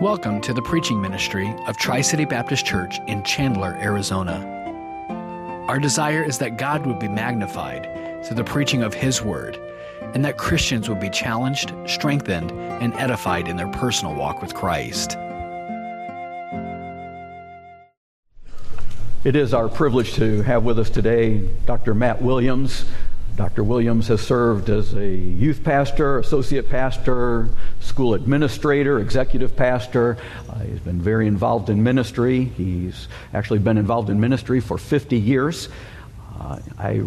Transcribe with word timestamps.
Welcome 0.00 0.42
to 0.42 0.52
the 0.52 0.60
preaching 0.60 1.00
ministry 1.00 1.54
of 1.66 1.78
Tri 1.78 2.02
City 2.02 2.26
Baptist 2.26 2.66
Church 2.66 3.00
in 3.06 3.22
Chandler, 3.22 3.78
Arizona. 3.80 4.44
Our 5.68 5.78
desire 5.78 6.22
is 6.22 6.36
that 6.36 6.58
God 6.58 6.84
would 6.84 6.98
be 6.98 7.08
magnified 7.08 7.88
through 8.22 8.36
the 8.36 8.44
preaching 8.44 8.82
of 8.82 8.92
His 8.92 9.22
Word, 9.22 9.58
and 10.12 10.22
that 10.22 10.36
Christians 10.36 10.90
would 10.90 11.00
be 11.00 11.08
challenged, 11.08 11.72
strengthened, 11.86 12.50
and 12.52 12.92
edified 12.92 13.48
in 13.48 13.56
their 13.56 13.70
personal 13.70 14.14
walk 14.14 14.42
with 14.42 14.52
Christ. 14.52 15.16
It 19.24 19.34
is 19.34 19.54
our 19.54 19.70
privilege 19.70 20.12
to 20.16 20.42
have 20.42 20.62
with 20.62 20.78
us 20.78 20.90
today 20.90 21.38
Dr. 21.64 21.94
Matt 21.94 22.20
Williams. 22.20 22.84
Dr. 23.36 23.62
Williams 23.62 24.08
has 24.08 24.22
served 24.22 24.70
as 24.70 24.94
a 24.94 25.06
youth 25.06 25.62
pastor, 25.62 26.18
associate 26.18 26.70
pastor, 26.70 27.50
school 27.80 28.14
administrator, 28.14 28.98
executive 28.98 29.54
pastor. 29.54 30.16
Uh, 30.48 30.60
he's 30.60 30.80
been 30.80 31.02
very 31.02 31.26
involved 31.26 31.68
in 31.68 31.82
ministry. 31.82 32.44
He's 32.44 33.08
actually 33.34 33.58
been 33.58 33.76
involved 33.76 34.08
in 34.08 34.20
ministry 34.20 34.60
for 34.60 34.78
50 34.78 35.18
years. 35.18 35.68
Uh, 36.40 36.60
I 36.78 37.02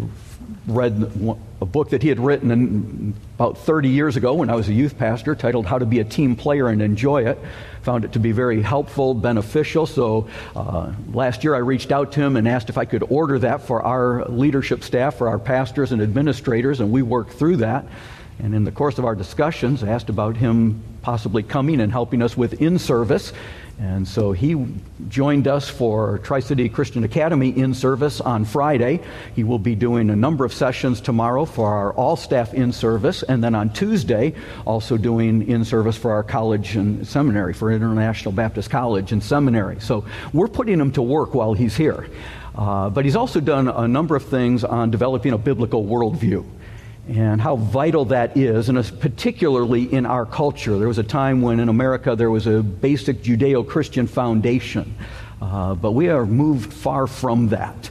read 0.66 1.36
a 1.60 1.64
book 1.64 1.90
that 1.90 2.02
he 2.02 2.08
had 2.08 2.18
written 2.18 3.14
about 3.34 3.58
30 3.58 3.88
years 3.88 4.16
ago 4.16 4.34
when 4.34 4.50
I 4.50 4.54
was 4.54 4.68
a 4.68 4.72
youth 4.72 4.98
pastor 4.98 5.34
titled 5.34 5.66
How 5.66 5.78
to 5.78 5.86
Be 5.86 6.00
a 6.00 6.04
Team 6.04 6.36
Player 6.36 6.68
and 6.68 6.80
Enjoy 6.80 7.26
It. 7.26 7.38
Found 7.82 8.04
it 8.04 8.12
to 8.12 8.18
be 8.18 8.32
very 8.32 8.62
helpful, 8.62 9.14
beneficial. 9.14 9.86
So 9.86 10.28
uh, 10.54 10.92
last 11.12 11.44
year 11.44 11.54
I 11.54 11.58
reached 11.58 11.92
out 11.92 12.12
to 12.12 12.20
him 12.20 12.36
and 12.36 12.48
asked 12.48 12.68
if 12.68 12.78
I 12.78 12.84
could 12.84 13.04
order 13.08 13.38
that 13.40 13.62
for 13.62 13.82
our 13.82 14.24
leadership 14.26 14.84
staff, 14.84 15.16
for 15.16 15.28
our 15.28 15.38
pastors 15.38 15.92
and 15.92 16.02
administrators, 16.02 16.80
and 16.80 16.90
we 16.90 17.02
worked 17.02 17.32
through 17.32 17.56
that. 17.58 17.84
And 18.38 18.54
in 18.54 18.64
the 18.64 18.72
course 18.72 18.98
of 18.98 19.04
our 19.04 19.14
discussions, 19.14 19.82
I 19.82 19.88
asked 19.88 20.08
about 20.08 20.36
him 20.36 20.82
possibly 21.02 21.42
coming 21.42 21.80
and 21.80 21.90
helping 21.90 22.22
us 22.22 22.36
with 22.36 22.60
in 22.60 22.78
service. 22.78 23.32
And 23.80 24.06
so 24.06 24.32
he 24.32 24.66
joined 25.08 25.48
us 25.48 25.66
for 25.66 26.18
Tri 26.18 26.40
City 26.40 26.68
Christian 26.68 27.02
Academy 27.02 27.48
in 27.48 27.72
service 27.72 28.20
on 28.20 28.44
Friday. 28.44 29.00
He 29.34 29.42
will 29.42 29.58
be 29.58 29.74
doing 29.74 30.10
a 30.10 30.16
number 30.16 30.44
of 30.44 30.52
sessions 30.52 31.00
tomorrow 31.00 31.46
for 31.46 31.68
our 31.68 31.94
all 31.94 32.16
staff 32.16 32.52
in 32.52 32.72
service, 32.72 33.22
and 33.22 33.42
then 33.42 33.54
on 33.54 33.72
Tuesday, 33.72 34.34
also 34.66 34.98
doing 34.98 35.48
in 35.48 35.64
service 35.64 35.96
for 35.96 36.10
our 36.12 36.22
college 36.22 36.76
and 36.76 37.08
seminary, 37.08 37.54
for 37.54 37.72
International 37.72 38.32
Baptist 38.32 38.68
College 38.68 39.12
and 39.12 39.22
Seminary. 39.22 39.80
So 39.80 40.04
we're 40.34 40.48
putting 40.48 40.78
him 40.78 40.92
to 40.92 41.02
work 41.02 41.32
while 41.32 41.54
he's 41.54 41.74
here. 41.74 42.06
Uh, 42.54 42.90
but 42.90 43.06
he's 43.06 43.16
also 43.16 43.40
done 43.40 43.68
a 43.68 43.88
number 43.88 44.14
of 44.14 44.24
things 44.24 44.62
on 44.62 44.90
developing 44.90 45.32
a 45.32 45.38
biblical 45.38 45.86
worldview 45.86 46.44
and 47.08 47.40
how 47.40 47.56
vital 47.56 48.04
that 48.06 48.36
is, 48.36 48.68
and 48.68 49.00
particularly 49.00 49.92
in 49.92 50.06
our 50.06 50.24
culture. 50.24 50.78
There 50.78 50.88
was 50.88 50.98
a 50.98 51.02
time 51.02 51.42
when 51.42 51.60
in 51.60 51.68
America 51.68 52.14
there 52.14 52.30
was 52.30 52.46
a 52.46 52.62
basic 52.62 53.22
Judeo 53.22 53.66
Christian 53.66 54.06
foundation, 54.06 54.94
uh, 55.42 55.74
but 55.74 55.92
we 55.92 56.08
are 56.08 56.26
moved 56.26 56.72
far 56.72 57.06
from 57.06 57.48
that. 57.48 57.90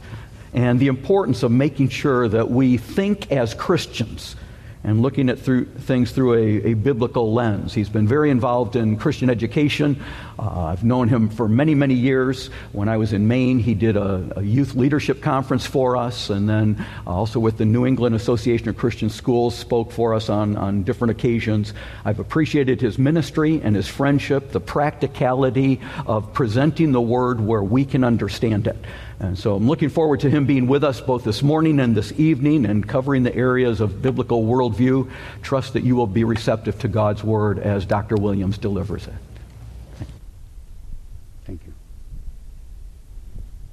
And 0.53 0.80
the 0.80 0.87
importance 0.87 1.43
of 1.43 1.52
making 1.52 1.89
sure 1.89 2.27
that 2.27 2.49
we 2.49 2.77
think 2.77 3.31
as 3.31 3.53
Christians 3.53 4.35
and 4.83 5.02
looking 5.02 5.30
at 5.30 5.38
through, 5.38 5.66
things 5.66 6.11
through 6.11 6.35
a, 6.35 6.72
a, 6.72 6.73
biblical 6.73 7.33
lens. 7.33 7.73
He's 7.73 7.89
been 7.89 8.08
very 8.08 8.30
involved 8.30 8.77
in 8.77 8.95
Christian 8.95 9.30
education. 9.30 10.02
Uh, 10.38 10.66
I've 10.66 10.86
known 10.86 11.09
him 11.09 11.30
for 11.30 11.49
many, 11.49 11.75
many 11.75 11.95
years. 11.95 12.47
When 12.71 12.88
I 12.88 12.95
was 12.95 13.11
in 13.11 13.27
Maine, 13.27 13.59
he 13.59 13.73
did 13.73 13.97
a, 13.97 14.31
a, 14.38 14.41
youth 14.41 14.75
leadership 14.75 15.21
conference 15.21 15.66
for 15.66 15.97
us, 15.97 16.30
and 16.30 16.47
then 16.47 16.86
also 17.05 17.41
with 17.41 17.58
the 17.58 17.66
New 17.66 17.86
England 17.86 18.16
Association 18.16 18.69
of 18.69 18.77
Christian 18.77 19.09
Schools, 19.09 19.53
spoke 19.53 19.91
for 19.91 20.13
us 20.13 20.30
on, 20.30 20.55
on 20.55 20.83
different 20.83 21.11
occasions. 21.11 21.73
I've 22.05 22.19
appreciated 22.19 22.80
his 22.80 22.97
ministry 22.97 23.59
and 23.61 23.75
his 23.75 23.88
friendship, 23.88 24.52
the 24.52 24.61
practicality 24.61 25.82
of 26.05 26.32
presenting 26.32 26.93
the 26.93 27.02
word 27.02 27.42
where 27.42 27.64
we 27.64 27.83
can 27.83 28.05
understand 28.05 28.65
it. 28.65 28.77
And 29.19 29.37
so 29.37 29.55
I'm 29.55 29.67
looking 29.67 29.89
forward 29.89 30.21
to 30.21 30.30
him 30.30 30.45
being 30.45 30.65
with 30.65 30.83
us 30.83 31.02
both 31.02 31.25
this 31.25 31.43
morning 31.43 31.81
and 31.81 31.95
this 31.95 32.17
evening 32.17 32.65
and 32.65 32.87
covering 32.87 33.23
the 33.23 33.35
areas 33.35 33.81
of 33.81 34.02
biblical 34.02 34.43
worldview. 34.43 35.11
Trust 35.41 35.73
that 35.73 35.83
you 35.83 35.97
will 35.97 36.07
be 36.07 36.23
receptive 36.23 36.80
to 36.80 36.87
God's 36.87 37.21
word 37.21 37.59
as 37.59 37.85
Dr. 37.85 38.15
Williams 38.15 38.58
delivers 38.58 39.08
it. 39.08 40.08
Thank 41.45 41.65
you. 41.65 41.73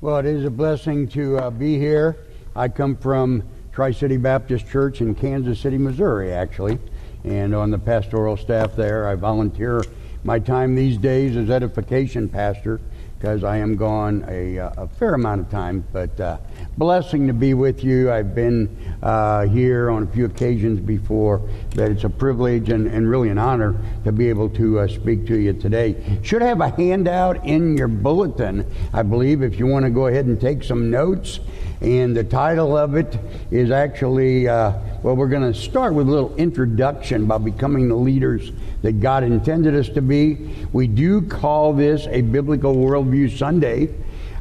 Well, 0.01 0.17
it 0.17 0.27
is 0.27 0.45
a 0.45 0.51
blessing 0.51 1.07
to 1.09 1.39
uh, 1.39 1.51
be 1.51 1.79
here. 1.79 2.17
I 2.57 2.69
come 2.69 2.97
from 2.97 3.45
Tri 3.73 3.93
City 3.93 4.17
Baptist 4.17 4.67
Church 4.67 5.01
in 5.01 5.15
Kansas 5.15 5.61
City, 5.61 5.79
Missouri, 5.79 6.33
actually, 6.33 6.81
and 7.23 7.55
on 7.55 7.71
the 7.71 7.79
pastoral 7.79 8.37
staff 8.37 8.75
there. 8.75 9.07
I 9.07 9.15
volunteer 9.15 9.85
my 10.25 10.41
time 10.41 10.75
these 10.75 10.97
days 10.97 11.37
as 11.37 11.51
edification 11.51 12.29
pastor 12.29 12.81
because 13.27 13.43
I 13.43 13.57
am 13.57 13.75
gone 13.75 14.25
a, 14.29 14.57
uh, 14.57 14.85
a, 14.85 14.87
fair 14.87 15.15
amount 15.15 15.41
of 15.41 15.51
time. 15.51 15.85
But 15.93 16.21
uh, 16.21 16.39
blessing 16.79 17.27
to 17.27 17.33
be 17.33 17.55
with 17.55 17.83
you. 17.83 18.13
I've 18.13 18.37
been 18.37 18.95
uh, 19.03 19.47
here 19.49 19.91
on 19.91 20.05
a 20.05 20.07
few 20.07 20.27
occasions 20.27 20.79
before. 20.79 21.43
That 21.71 21.91
it's 21.91 22.05
a 22.05 22.09
privilege 22.09 22.69
and, 22.69 22.87
and 22.87 23.11
really 23.11 23.31
an 23.31 23.37
honor 23.37 23.75
to 24.05 24.13
be 24.13 24.29
able 24.29 24.49
to 24.51 24.79
uh, 24.79 24.87
speak 24.87 25.27
to 25.27 25.37
you 25.37 25.55
today. 25.55 26.21
Should 26.23 26.41
have 26.41 26.61
a 26.61 26.69
handout 26.69 27.45
in 27.45 27.77
your 27.77 27.89
bulletin, 27.89 28.65
I 28.93 29.03
believe, 29.03 29.43
if 29.43 29.59
you 29.59 29.67
want 29.67 29.87
to 29.87 29.91
go 29.91 30.07
ahead 30.07 30.27
and 30.27 30.41
take 30.41 30.63
some 30.63 30.89
notes. 30.89 31.41
And 31.81 32.17
the 32.17 32.23
title 32.23 32.77
of 32.77 32.95
it 32.95 33.19
is 33.51 33.73
actually, 33.73 34.47
uh, 34.47 34.73
well, 35.03 35.17
we're 35.17 35.27
going 35.27 35.53
to 35.53 35.59
start 35.59 35.95
with 35.95 36.07
a 36.07 36.11
little 36.13 36.35
introduction 36.37 37.25
about 37.25 37.45
becoming 37.45 37.89
the 37.89 37.97
leaders 37.97 38.53
that 38.87 39.01
God 39.01 39.25
intended 39.25 39.75
us 39.75 39.89
to 39.89 40.01
be. 40.01 40.37
We 40.73 40.87
do 40.87 41.21
call 41.21 41.73
this 41.73 42.07
a 42.07 42.23
Biblical 42.23 42.77
Worldview 42.77 43.37
Sunday. 43.37 43.93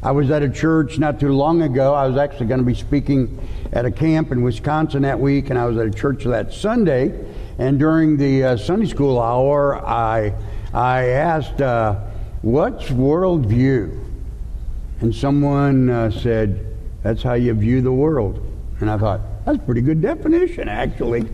I 0.04 0.12
was 0.12 0.30
at 0.30 0.40
a 0.40 0.48
church 0.48 1.00
not 1.00 1.18
too 1.18 1.32
long 1.32 1.62
ago. 1.62 1.94
I 1.94 2.06
was 2.06 2.16
actually 2.16 2.46
going 2.46 2.60
to 2.60 2.64
be 2.64 2.76
speaking 2.76 3.44
at 3.72 3.84
a 3.84 3.90
camp 3.90 4.30
in 4.30 4.42
Wisconsin 4.42 5.02
that 5.02 5.18
week, 5.18 5.50
and 5.50 5.58
I 5.58 5.66
was 5.66 5.76
at 5.78 5.86
a 5.86 5.90
church 5.90 6.22
that 6.22 6.52
Sunday. 6.52 7.26
And 7.58 7.76
during 7.76 8.18
the 8.18 8.44
uh, 8.44 8.56
Sunday 8.56 8.86
school 8.86 9.20
hour, 9.20 9.84
I, 9.84 10.32
I 10.72 11.06
asked, 11.06 11.60
uh, 11.60 11.96
What's 12.42 12.84
worldview? 12.84 14.00
And 15.00 15.12
someone 15.12 15.90
uh, 15.90 16.12
said, 16.12 16.72
That's 17.02 17.24
how 17.24 17.34
you 17.34 17.52
view 17.54 17.82
the 17.82 17.90
world. 17.90 18.40
And 18.78 18.88
I 18.88 18.96
thought, 18.96 19.22
That's 19.44 19.58
a 19.58 19.62
pretty 19.62 19.80
good 19.80 20.00
definition, 20.00 20.68
actually. 20.68 21.28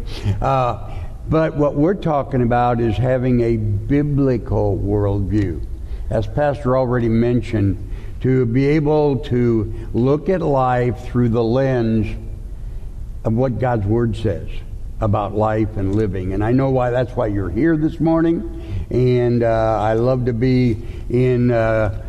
Uh, 1.22 1.30
but 1.30 1.56
what 1.56 1.74
we're 1.74 1.94
talking 1.94 2.42
about 2.42 2.80
is 2.80 2.96
having 2.96 3.40
a 3.40 3.56
biblical 3.56 4.78
worldview. 4.78 5.64
As 6.10 6.26
Pastor 6.26 6.76
already 6.76 7.08
mentioned, 7.08 7.90
to 8.20 8.46
be 8.46 8.66
able 8.66 9.18
to 9.18 9.72
look 9.92 10.28
at 10.28 10.40
life 10.40 11.06
through 11.06 11.28
the 11.30 11.42
lens 11.42 12.16
of 13.24 13.32
what 13.32 13.58
God's 13.58 13.86
Word 13.86 14.16
says 14.16 14.48
about 15.00 15.34
life 15.34 15.76
and 15.76 15.96
living. 15.96 16.32
And 16.32 16.44
I 16.44 16.52
know 16.52 16.70
why 16.70 16.90
that's 16.90 17.12
why 17.16 17.26
you're 17.26 17.50
here 17.50 17.76
this 17.76 17.98
morning. 17.98 18.86
And 18.90 19.42
uh, 19.42 19.78
I 19.80 19.94
love 19.94 20.26
to 20.26 20.32
be 20.32 20.82
in. 21.10 21.50
Uh, 21.50 22.04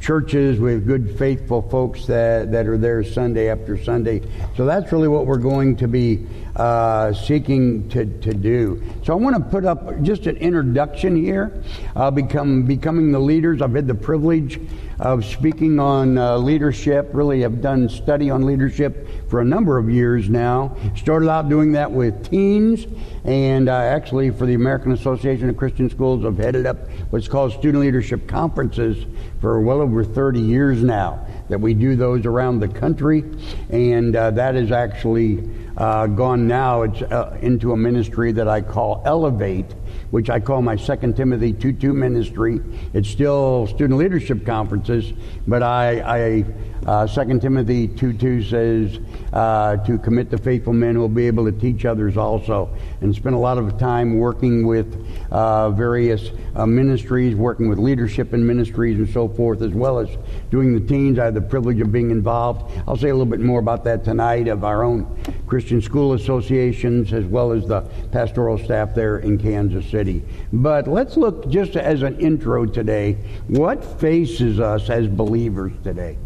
churches 0.00 0.58
with 0.58 0.86
good, 0.86 1.16
faithful 1.18 1.62
folks 1.62 2.06
that, 2.06 2.52
that 2.52 2.66
are 2.66 2.76
there 2.76 3.04
Sunday 3.04 3.48
after 3.48 3.82
Sunday. 3.82 4.20
So 4.56 4.66
that's 4.66 4.90
really 4.92 5.08
what 5.08 5.26
we're 5.26 5.38
going 5.38 5.76
to 5.76 5.88
be 5.88 6.26
uh, 6.56 7.12
seeking 7.12 7.88
to, 7.88 8.06
to 8.20 8.32
do. 8.32 8.82
So 9.02 9.12
I 9.12 9.16
want 9.16 9.36
to 9.36 9.42
put 9.42 9.64
up 9.64 10.02
just 10.02 10.26
an 10.26 10.36
introduction 10.36 11.16
here. 11.16 11.62
Uh, 11.96 12.10
become 12.10 12.62
becoming 12.62 13.10
the 13.10 13.18
leaders. 13.18 13.60
I've 13.60 13.74
had 13.74 13.88
the 13.88 13.94
privilege 13.94 14.60
of 15.00 15.24
speaking 15.24 15.80
on 15.80 16.16
uh, 16.16 16.36
leadership. 16.36 17.10
Really, 17.12 17.40
have 17.40 17.60
done 17.60 17.88
study 17.88 18.30
on 18.30 18.46
leadership 18.46 19.28
for 19.28 19.40
a 19.40 19.44
number 19.44 19.78
of 19.78 19.90
years 19.90 20.28
now. 20.28 20.76
Started 20.96 21.28
out 21.28 21.48
doing 21.48 21.72
that 21.72 21.90
with 21.90 22.30
teens, 22.30 22.86
and 23.24 23.68
uh, 23.68 23.72
actually 23.72 24.30
for 24.30 24.46
the 24.46 24.54
American 24.54 24.92
Association 24.92 25.48
of 25.48 25.56
Christian 25.56 25.90
Schools, 25.90 26.24
I've 26.24 26.38
headed 26.38 26.66
up 26.66 26.88
what's 27.10 27.26
called 27.26 27.52
student 27.52 27.82
leadership 27.82 28.28
conferences 28.28 29.04
for 29.40 29.60
well 29.60 29.80
over 29.80 30.04
30 30.04 30.40
years 30.40 30.82
now. 30.82 31.26
That 31.50 31.60
we 31.60 31.74
do 31.74 31.94
those 31.94 32.24
around 32.24 32.60
the 32.60 32.68
country, 32.68 33.22
and 33.68 34.16
uh, 34.16 34.30
that 34.30 34.54
is 34.54 34.72
actually 34.72 35.42
uh, 35.76 36.06
gone 36.06 36.46
now. 36.46 36.82
It's 36.82 37.02
uh, 37.02 37.38
into 37.40 37.72
a 37.72 37.76
ministry 37.76 38.32
that 38.32 38.48
I 38.48 38.60
call 38.60 39.02
Elevate 39.04 39.74
which 40.14 40.30
I 40.30 40.38
call 40.38 40.62
my 40.62 40.76
Second 40.76 41.16
Timothy 41.16 41.52
2 41.52 41.72
2 41.72 41.92
ministry. 41.92 42.60
It's 42.92 43.08
still 43.08 43.66
student 43.66 43.98
leadership 43.98 44.46
conferences, 44.46 45.12
but 45.46 45.62
I, 45.62 46.00
I 46.00 46.44
uh, 46.86 47.06
2 47.06 47.38
Timothy 47.40 47.88
2 47.88 48.12
2 48.12 48.42
says 48.42 48.98
uh, 49.32 49.76
to 49.78 49.98
commit 49.98 50.30
to 50.30 50.38
faithful 50.38 50.72
men 50.72 50.94
who 50.94 51.00
will 51.00 51.08
be 51.08 51.26
able 51.26 51.44
to 51.44 51.52
teach 51.52 51.84
others 51.84 52.16
also. 52.16 52.74
And 53.00 53.14
spend 53.14 53.34
a 53.34 53.38
lot 53.38 53.58
of 53.58 53.78
time 53.78 54.18
working 54.18 54.66
with 54.66 55.06
uh, 55.30 55.70
various 55.70 56.30
uh, 56.54 56.66
ministries, 56.66 57.34
working 57.34 57.68
with 57.68 57.78
leadership 57.78 58.34
in 58.34 58.46
ministries 58.46 58.98
and 58.98 59.08
so 59.08 59.28
forth, 59.28 59.62
as 59.62 59.72
well 59.72 59.98
as 59.98 60.08
doing 60.50 60.74
the 60.74 60.86
teens. 60.86 61.18
I 61.18 61.26
had 61.26 61.34
the 61.34 61.40
privilege 61.40 61.80
of 61.80 61.90
being 61.90 62.10
involved. 62.10 62.70
I'll 62.86 62.96
say 62.96 63.08
a 63.08 63.14
little 63.14 63.30
bit 63.30 63.40
more 63.40 63.60
about 63.60 63.84
that 63.84 64.04
tonight 64.04 64.48
of 64.48 64.64
our 64.64 64.84
own 64.84 65.06
Christian 65.46 65.80
school 65.80 66.12
associations 66.12 67.12
as 67.12 67.24
well 67.24 67.52
as 67.52 67.66
the 67.66 67.82
pastoral 68.12 68.58
staff 68.58 68.94
there 68.94 69.18
in 69.18 69.38
Kansas 69.38 69.88
City. 69.90 70.22
But 70.52 70.86
let's 70.86 71.16
look 71.16 71.48
just 71.48 71.76
as 71.76 72.02
an 72.02 72.18
intro 72.20 72.66
today 72.66 73.16
what 73.48 73.84
faces 74.00 74.60
us 74.60 74.90
as 74.90 75.08
believers 75.08 75.72
today 75.82 76.18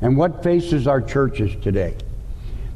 and 0.00 0.16
what 0.16 0.42
faces 0.42 0.86
our 0.86 1.00
churches 1.00 1.52
today. 1.62 1.96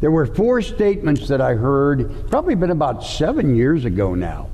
There 0.01 0.11
were 0.11 0.27
four 0.27 0.63
statements 0.63 1.29
that 1.29 1.41
I 1.41 1.55
heard, 1.55 2.31
probably 2.31 2.55
been 2.55 2.71
about 2.71 3.05
seven 3.05 3.55
years 3.55 3.85
ago 3.85 4.15
now. 4.15 4.49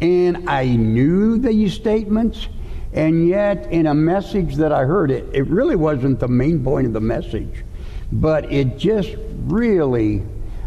And 0.00 0.48
I 0.48 0.66
knew 0.66 1.38
these 1.38 1.74
statements, 1.74 2.48
and 2.92 3.28
yet 3.28 3.70
in 3.70 3.86
a 3.86 3.94
message 3.94 4.56
that 4.56 4.72
I 4.72 4.84
heard, 4.84 5.10
it, 5.10 5.28
it 5.32 5.46
really 5.46 5.76
wasn't 5.76 6.18
the 6.18 6.28
main 6.28 6.64
point 6.64 6.86
of 6.86 6.92
the 6.92 7.00
message, 7.00 7.64
but 8.10 8.50
it 8.50 8.78
just 8.78 9.14
really 9.44 10.22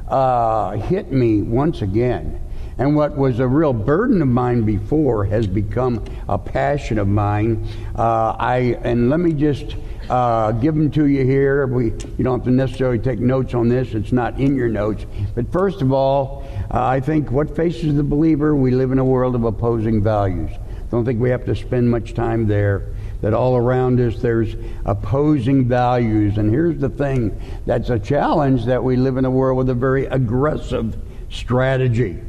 uh, 0.08 0.72
hit 0.72 1.12
me 1.12 1.42
once 1.42 1.82
again. 1.82 2.40
And 2.78 2.96
what 2.96 3.16
was 3.16 3.40
a 3.40 3.48
real 3.48 3.74
burden 3.74 4.22
of 4.22 4.28
mine 4.28 4.64
before 4.64 5.26
has 5.26 5.48
become 5.48 6.04
a 6.28 6.38
passion 6.38 6.98
of 6.98 7.08
mine. 7.08 7.68
Uh, 7.96 8.36
I 8.40 8.78
and 8.84 9.10
let 9.10 9.20
me 9.20 9.34
just 9.34 9.76
uh, 10.10 10.52
give 10.54 10.76
them 10.76 10.92
to 10.92 11.06
you 11.08 11.26
here. 11.26 11.66
We, 11.68 11.86
you 11.86 12.24
don't 12.24 12.40
have 12.40 12.46
to 12.46 12.52
necessarily 12.52 13.00
take 13.00 13.20
notes 13.20 13.54
on 13.54 13.70
this, 13.70 13.94
it's 13.94 14.12
not 14.12 14.40
in 14.40 14.56
your 14.56 14.70
notes. 14.70 15.06
But 15.36 15.52
first 15.52 15.82
of 15.82 15.92
all, 15.92 16.46
uh, 16.72 16.86
I 16.86 17.00
think 17.00 17.32
what 17.32 17.56
faces 17.56 17.96
the 17.96 18.04
believer, 18.04 18.56
we 18.56 18.72
live 18.72 18.92
in 18.92 19.00
a 19.00 19.06
world 19.06 19.36
of 19.36 19.44
opposing 19.44 20.04
values. 20.04 20.52
Don't 20.92 21.06
think 21.06 21.20
we 21.20 21.32
have 21.32 21.46
to 21.46 21.56
spend 21.56 21.90
much 21.90 22.14
time 22.14 22.48
there. 22.48 22.94
That 23.22 23.34
all 23.34 23.56
around 23.56 24.00
us 24.02 24.22
there's 24.22 24.56
opposing 24.86 25.68
values. 25.68 26.38
And 26.38 26.52
here's 26.52 26.78
the 26.78 26.90
thing 26.90 27.40
that's 27.66 27.90
a 27.90 27.98
challenge 27.98 28.66
that 28.66 28.84
we 28.84 28.98
live 28.98 29.18
in 29.18 29.26
a 29.26 29.32
world 29.32 29.58
with 29.58 29.70
a 29.70 29.74
very 29.74 30.06
aggressive 30.06 30.98
strategy. 31.30 32.20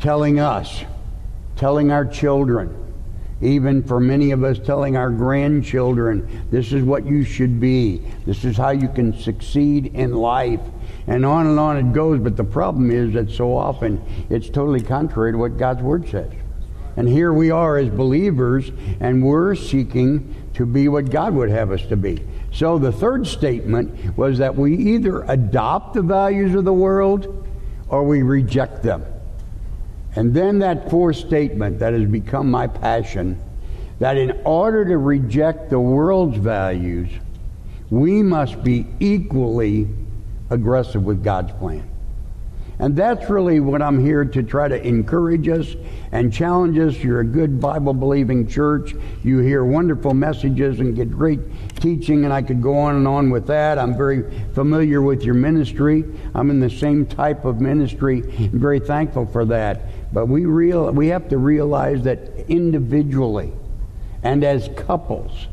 Telling 0.00 0.40
us, 0.40 0.84
telling 1.56 1.90
our 1.92 2.04
children, 2.04 2.89
even 3.40 3.82
for 3.82 4.00
many 4.00 4.32
of 4.32 4.44
us 4.44 4.58
telling 4.58 4.96
our 4.96 5.10
grandchildren, 5.10 6.46
this 6.50 6.72
is 6.72 6.82
what 6.84 7.06
you 7.06 7.24
should 7.24 7.58
be, 7.58 8.02
this 8.26 8.44
is 8.44 8.56
how 8.56 8.70
you 8.70 8.88
can 8.88 9.18
succeed 9.18 9.94
in 9.94 10.14
life. 10.14 10.60
And 11.06 11.24
on 11.24 11.46
and 11.46 11.58
on 11.58 11.76
it 11.76 11.92
goes, 11.92 12.20
but 12.20 12.36
the 12.36 12.44
problem 12.44 12.90
is 12.90 13.14
that 13.14 13.30
so 13.30 13.56
often 13.56 14.02
it's 14.28 14.48
totally 14.48 14.82
contrary 14.82 15.32
to 15.32 15.38
what 15.38 15.56
God's 15.56 15.82
Word 15.82 16.08
says. 16.08 16.30
And 16.96 17.08
here 17.08 17.32
we 17.32 17.50
are 17.50 17.78
as 17.78 17.88
believers, 17.88 18.70
and 19.00 19.24
we're 19.24 19.54
seeking 19.54 20.34
to 20.54 20.66
be 20.66 20.88
what 20.88 21.10
God 21.10 21.34
would 21.34 21.48
have 21.48 21.70
us 21.70 21.82
to 21.86 21.96
be. 21.96 22.22
So 22.52 22.78
the 22.78 22.92
third 22.92 23.26
statement 23.26 24.16
was 24.18 24.38
that 24.38 24.54
we 24.54 24.76
either 24.76 25.22
adopt 25.22 25.94
the 25.94 26.02
values 26.02 26.54
of 26.54 26.64
the 26.64 26.72
world 26.72 27.48
or 27.88 28.02
we 28.02 28.22
reject 28.22 28.82
them. 28.82 29.04
And 30.16 30.34
then 30.34 30.58
that 30.60 30.90
fourth 30.90 31.16
statement 31.16 31.78
that 31.78 31.92
has 31.92 32.06
become 32.06 32.50
my 32.50 32.66
passion 32.66 33.40
that 34.00 34.16
in 34.16 34.40
order 34.44 34.84
to 34.84 34.96
reject 34.96 35.70
the 35.70 35.78
world's 35.78 36.38
values, 36.38 37.10
we 37.90 38.22
must 38.22 38.62
be 38.64 38.86
equally 38.98 39.88
aggressive 40.48 41.04
with 41.04 41.22
God's 41.22 41.52
plan. 41.52 41.88
And 42.80 42.96
that's 42.96 43.28
really 43.28 43.60
what 43.60 43.82
I'm 43.82 44.02
here 44.02 44.24
to 44.24 44.42
try 44.42 44.66
to 44.66 44.82
encourage 44.82 45.46
us 45.48 45.76
and 46.12 46.32
challenge 46.32 46.78
us. 46.78 46.96
You're 46.96 47.20
a 47.20 47.24
good 47.24 47.60
Bible 47.60 47.92
believing 47.92 48.48
church. 48.48 48.94
You 49.22 49.40
hear 49.40 49.66
wonderful 49.66 50.14
messages 50.14 50.80
and 50.80 50.96
get 50.96 51.10
great 51.10 51.40
teaching, 51.76 52.24
and 52.24 52.32
I 52.32 52.40
could 52.40 52.62
go 52.62 52.78
on 52.78 52.96
and 52.96 53.06
on 53.06 53.28
with 53.28 53.46
that. 53.48 53.78
I'm 53.78 53.94
very 53.94 54.24
familiar 54.54 55.02
with 55.02 55.24
your 55.24 55.34
ministry. 55.34 56.06
I'm 56.34 56.48
in 56.48 56.58
the 56.58 56.70
same 56.70 57.04
type 57.04 57.44
of 57.44 57.60
ministry. 57.60 58.22
I'm 58.38 58.58
very 58.58 58.80
thankful 58.80 59.26
for 59.26 59.44
that. 59.44 59.82
But 60.12 60.26
we 60.26 60.44
real 60.44 60.90
we 60.92 61.08
have 61.08 61.28
to 61.28 61.38
realize 61.38 62.02
that 62.02 62.46
individually 62.48 63.52
and 64.22 64.44
as 64.44 64.68
couples 64.76 65.46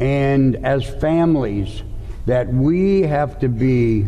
and 0.00 0.64
as 0.64 0.84
families 0.84 1.82
that 2.26 2.48
we 2.48 3.02
have 3.02 3.38
to 3.40 3.48
be 3.48 4.06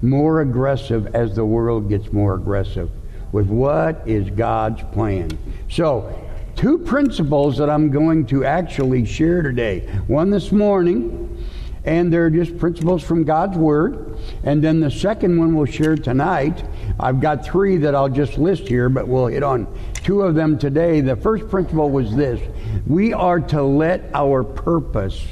more 0.00 0.40
aggressive 0.40 1.14
as 1.14 1.34
the 1.34 1.44
world 1.44 1.88
gets 1.88 2.12
more 2.12 2.34
aggressive 2.34 2.90
with 3.32 3.46
what 3.46 4.02
is 4.06 4.28
God's 4.30 4.82
plan. 4.92 5.30
So, 5.70 6.14
two 6.54 6.78
principles 6.78 7.56
that 7.58 7.70
I'm 7.70 7.90
going 7.90 8.26
to 8.26 8.44
actually 8.44 9.06
share 9.06 9.42
today. 9.42 9.80
One 10.06 10.30
this 10.30 10.52
morning 10.52 11.28
and 11.84 12.12
they're 12.12 12.30
just 12.30 12.58
principles 12.58 13.02
from 13.02 13.24
God's 13.24 13.56
Word. 13.56 14.16
And 14.44 14.62
then 14.62 14.80
the 14.80 14.90
second 14.90 15.38
one 15.38 15.54
we'll 15.54 15.66
share 15.66 15.96
tonight. 15.96 16.62
I've 17.02 17.20
got 17.20 17.44
three 17.44 17.78
that 17.78 17.96
I'll 17.96 18.08
just 18.08 18.38
list 18.38 18.68
here, 18.68 18.88
but 18.88 19.08
we'll 19.08 19.26
hit 19.26 19.42
on 19.42 19.66
two 20.04 20.22
of 20.22 20.36
them 20.36 20.56
today. 20.56 21.00
The 21.00 21.16
first 21.16 21.48
principle 21.48 21.90
was 21.90 22.14
this 22.14 22.40
we 22.86 23.12
are 23.12 23.40
to 23.40 23.62
let 23.62 24.08
our 24.14 24.44
purpose 24.44 25.26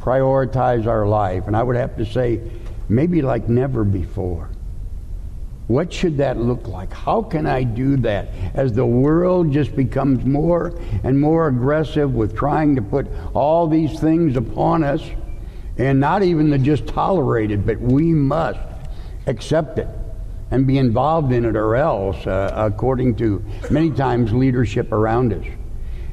prioritize 0.00 0.86
our 0.86 1.06
life. 1.06 1.46
And 1.46 1.54
I 1.54 1.62
would 1.62 1.76
have 1.76 1.96
to 1.98 2.06
say, 2.06 2.40
maybe 2.88 3.20
like 3.20 3.50
never 3.50 3.84
before. 3.84 4.48
What 5.66 5.92
should 5.92 6.16
that 6.16 6.38
look 6.38 6.66
like? 6.66 6.90
How 6.90 7.20
can 7.20 7.44
I 7.44 7.62
do 7.62 7.98
that 7.98 8.28
as 8.54 8.72
the 8.72 8.86
world 8.86 9.52
just 9.52 9.76
becomes 9.76 10.24
more 10.24 10.72
and 11.04 11.20
more 11.20 11.48
aggressive 11.48 12.14
with 12.14 12.34
trying 12.34 12.74
to 12.76 12.82
put 12.82 13.06
all 13.34 13.66
these 13.66 14.00
things 14.00 14.36
upon 14.36 14.82
us? 14.82 15.02
and 15.78 16.00
not 16.00 16.24
even 16.24 16.50
to 16.50 16.58
just 16.58 16.88
tolerate 16.88 17.52
it, 17.52 17.64
but 17.64 17.80
we 17.80 18.12
must 18.12 18.58
accept 19.26 19.78
it 19.78 19.88
and 20.50 20.66
be 20.66 20.78
involved 20.78 21.32
in 21.32 21.44
it, 21.44 21.56
or 21.56 21.76
else, 21.76 22.26
uh, 22.26 22.52
according 22.56 23.16
to 23.16 23.44
many 23.70 23.90
times 23.90 24.32
leadership 24.32 24.92
around 24.92 25.32
us. 25.32 25.44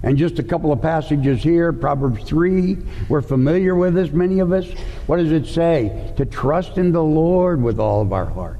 And 0.03 0.17
just 0.17 0.37
a 0.37 0.43
couple 0.43 0.71
of 0.71 0.81
passages 0.81 1.41
here, 1.41 1.73
Proverbs 1.73 2.23
3, 2.23 2.77
we're 3.09 3.21
familiar 3.21 3.75
with 3.75 3.95
this, 3.95 4.11
many 4.11 4.39
of 4.39 4.51
us. 4.51 4.69
What 5.07 5.17
does 5.17 5.31
it 5.31 5.47
say? 5.47 6.13
To 6.17 6.25
trust 6.25 6.77
in 6.77 6.91
the 6.91 7.03
Lord 7.03 7.61
with 7.61 7.79
all 7.79 8.01
of 8.01 8.13
our 8.13 8.25
heart 8.25 8.59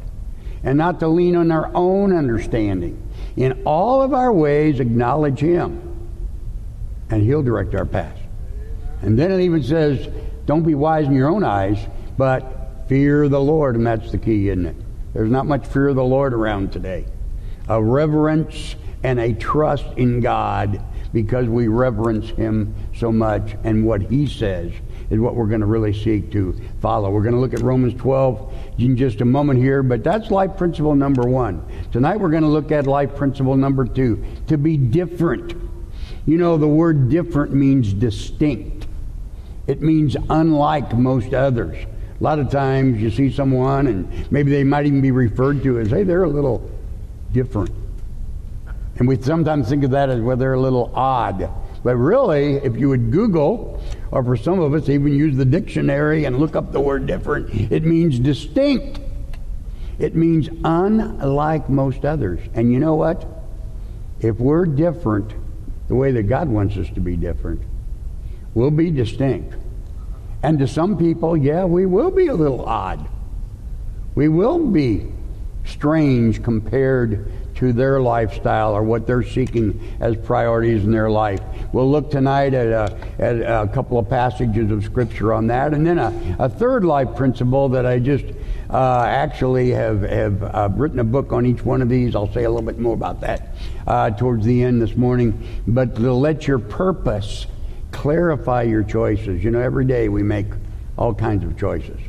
and 0.63 0.77
not 0.77 0.99
to 0.99 1.07
lean 1.07 1.35
on 1.35 1.51
our 1.51 1.69
own 1.75 2.15
understanding. 2.15 3.01
In 3.37 3.61
all 3.65 4.01
of 4.01 4.13
our 4.13 4.33
ways, 4.33 4.79
acknowledge 4.79 5.39
Him, 5.39 6.09
and 7.11 7.21
He'll 7.21 7.43
direct 7.43 7.75
our 7.75 7.85
path. 7.85 8.17
And 9.03 9.17
then 9.17 9.31
it 9.31 9.41
even 9.41 9.61
says, 9.61 10.09
don't 10.47 10.63
be 10.63 10.73
wise 10.73 11.05
in 11.05 11.13
your 11.13 11.29
own 11.29 11.43
eyes, 11.43 11.77
but 12.17 12.87
fear 12.87 13.29
the 13.29 13.39
Lord, 13.39 13.75
and 13.75 13.85
that's 13.85 14.11
the 14.11 14.17
key, 14.17 14.49
isn't 14.49 14.65
it? 14.65 14.75
There's 15.15 15.31
not 15.31 15.45
much 15.45 15.65
fear 15.65 15.87
of 15.87 15.95
the 15.95 16.03
Lord 16.03 16.33
around 16.33 16.73
today. 16.73 17.05
A 17.69 17.81
reverence 17.81 18.75
and 19.01 19.17
a 19.17 19.33
trust 19.33 19.85
in 19.95 20.19
God 20.19 20.83
because 21.13 21.47
we 21.47 21.69
reverence 21.69 22.27
Him 22.31 22.75
so 22.93 23.13
much, 23.13 23.55
and 23.63 23.85
what 23.85 24.01
He 24.01 24.27
says 24.27 24.73
is 25.09 25.17
what 25.21 25.35
we're 25.35 25.47
going 25.47 25.61
to 25.61 25.67
really 25.67 25.93
seek 25.93 26.33
to 26.33 26.59
follow. 26.81 27.09
We're 27.09 27.21
going 27.21 27.33
to 27.33 27.39
look 27.39 27.53
at 27.53 27.61
Romans 27.61 27.93
12 27.93 28.53
in 28.79 28.97
just 28.97 29.21
a 29.21 29.25
moment 29.25 29.57
here, 29.57 29.81
but 29.83 30.03
that's 30.03 30.31
life 30.31 30.57
principle 30.57 30.95
number 30.95 31.23
one. 31.23 31.65
Tonight 31.93 32.17
we're 32.17 32.29
going 32.29 32.43
to 32.43 32.49
look 32.49 32.73
at 32.73 32.85
life 32.85 33.15
principle 33.15 33.55
number 33.55 33.85
two 33.85 34.21
to 34.47 34.57
be 34.57 34.75
different. 34.75 35.55
You 36.25 36.37
know, 36.37 36.57
the 36.57 36.67
word 36.67 37.09
different 37.09 37.53
means 37.53 37.93
distinct. 37.93 38.85
It 39.65 39.81
means 39.81 40.17
unlike 40.29 40.93
most 40.93 41.33
others. 41.33 41.77
A 42.19 42.23
lot 42.23 42.39
of 42.39 42.49
times 42.49 43.01
you 43.01 43.11
see 43.11 43.31
someone 43.31 43.87
and 43.87 44.31
maybe 44.31 44.51
they 44.51 44.63
might 44.63 44.85
even 44.85 45.01
be 45.01 45.11
referred 45.11 45.63
to 45.63 45.79
as, 45.79 45.89
hey, 45.89 46.03
they're 46.03 46.23
a 46.23 46.29
little 46.29 46.69
different. 47.33 47.71
And 48.97 49.07
we 49.07 49.21
sometimes 49.21 49.67
think 49.67 49.83
of 49.83 49.91
that 49.91 50.09
as, 50.09 50.21
well, 50.21 50.37
they're 50.37 50.53
a 50.53 50.59
little 50.59 50.91
odd. 50.95 51.49
But 51.83 51.97
really, 51.97 52.55
if 52.55 52.77
you 52.77 52.89
would 52.89 53.11
Google, 53.11 53.83
or 54.11 54.23
for 54.23 54.37
some 54.37 54.59
of 54.61 54.73
us, 54.73 54.87
even 54.87 55.13
use 55.13 55.35
the 55.35 55.45
dictionary 55.45 56.23
and 56.23 56.39
look 56.39 56.55
up 56.55 56.71
the 56.71 56.79
word 56.79 57.05
different, 57.05 57.53
it 57.71 57.83
means 57.83 58.17
distinct. 58.17 59.01
It 59.99 60.15
means 60.15 60.49
unlike 60.63 61.69
most 61.69 62.05
others. 62.05 62.39
And 62.53 62.71
you 62.71 62.79
know 62.79 62.95
what? 62.95 63.27
If 64.21 64.39
we're 64.39 64.65
different 64.65 65.33
the 65.89 65.95
way 65.95 66.11
that 66.13 66.23
God 66.23 66.47
wants 66.47 66.77
us 66.77 66.89
to 66.95 67.01
be 67.01 67.17
different, 67.17 67.61
we'll 68.53 68.71
be 68.71 68.89
distinct. 68.89 69.55
And 70.45 70.59
to 70.59 70.67
some 70.67 70.95
people, 70.95 71.35
yeah, 71.35 71.65
we 71.65 71.87
will 71.87 72.11
be 72.11 72.27
a 72.27 72.35
little 72.35 72.63
odd. 72.65 73.09
We 74.13 74.27
will 74.27 74.59
be 74.59 75.11
strange 75.65 76.43
compared 76.43 77.31
to 77.55 77.73
their 77.73 77.99
lifestyle 77.99 78.73
or 78.73 78.83
what 78.83 79.07
they're 79.07 79.23
seeking 79.23 79.97
as 79.99 80.15
priorities 80.15 80.83
in 80.83 80.91
their 80.91 81.09
life. 81.09 81.41
We'll 81.73 81.89
look 81.89 82.11
tonight 82.11 82.53
at 82.53 82.67
a, 82.67 82.95
at 83.17 83.37
a 83.37 83.67
couple 83.73 83.97
of 83.97 84.07
passages 84.07 84.69
of 84.69 84.83
Scripture 84.83 85.33
on 85.33 85.47
that. 85.47 85.73
And 85.73 85.87
then 85.87 85.97
a, 85.97 86.35
a 86.37 86.47
third 86.47 86.85
life 86.85 87.15
principle 87.15 87.69
that 87.69 87.87
I 87.87 87.97
just 87.97 88.25
uh, 88.69 89.01
actually 89.01 89.71
have, 89.71 90.03
have 90.03 90.43
uh, 90.43 90.69
written 90.73 90.99
a 90.99 91.03
book 91.03 91.33
on 91.33 91.47
each 91.47 91.65
one 91.65 91.81
of 91.81 91.89
these. 91.89 92.15
I'll 92.15 92.31
say 92.31 92.43
a 92.43 92.51
little 92.51 92.61
bit 92.61 92.77
more 92.77 92.93
about 92.93 93.21
that 93.21 93.55
uh, 93.87 94.11
towards 94.11 94.45
the 94.45 94.61
end 94.61 94.79
this 94.79 94.95
morning. 94.95 95.43
But 95.65 95.95
to 95.95 96.13
let 96.13 96.47
your 96.47 96.59
purpose 96.59 97.47
clarify 97.95 98.63
your 98.63 98.83
choices. 98.83 99.43
You 99.43 99.51
know, 99.51 99.61
every 99.61 99.85
day 99.85 100.09
we 100.09 100.21
make 100.21 100.47
all 100.97 101.13
kinds 101.13 101.43
of 101.43 101.57
choices. 101.57 101.99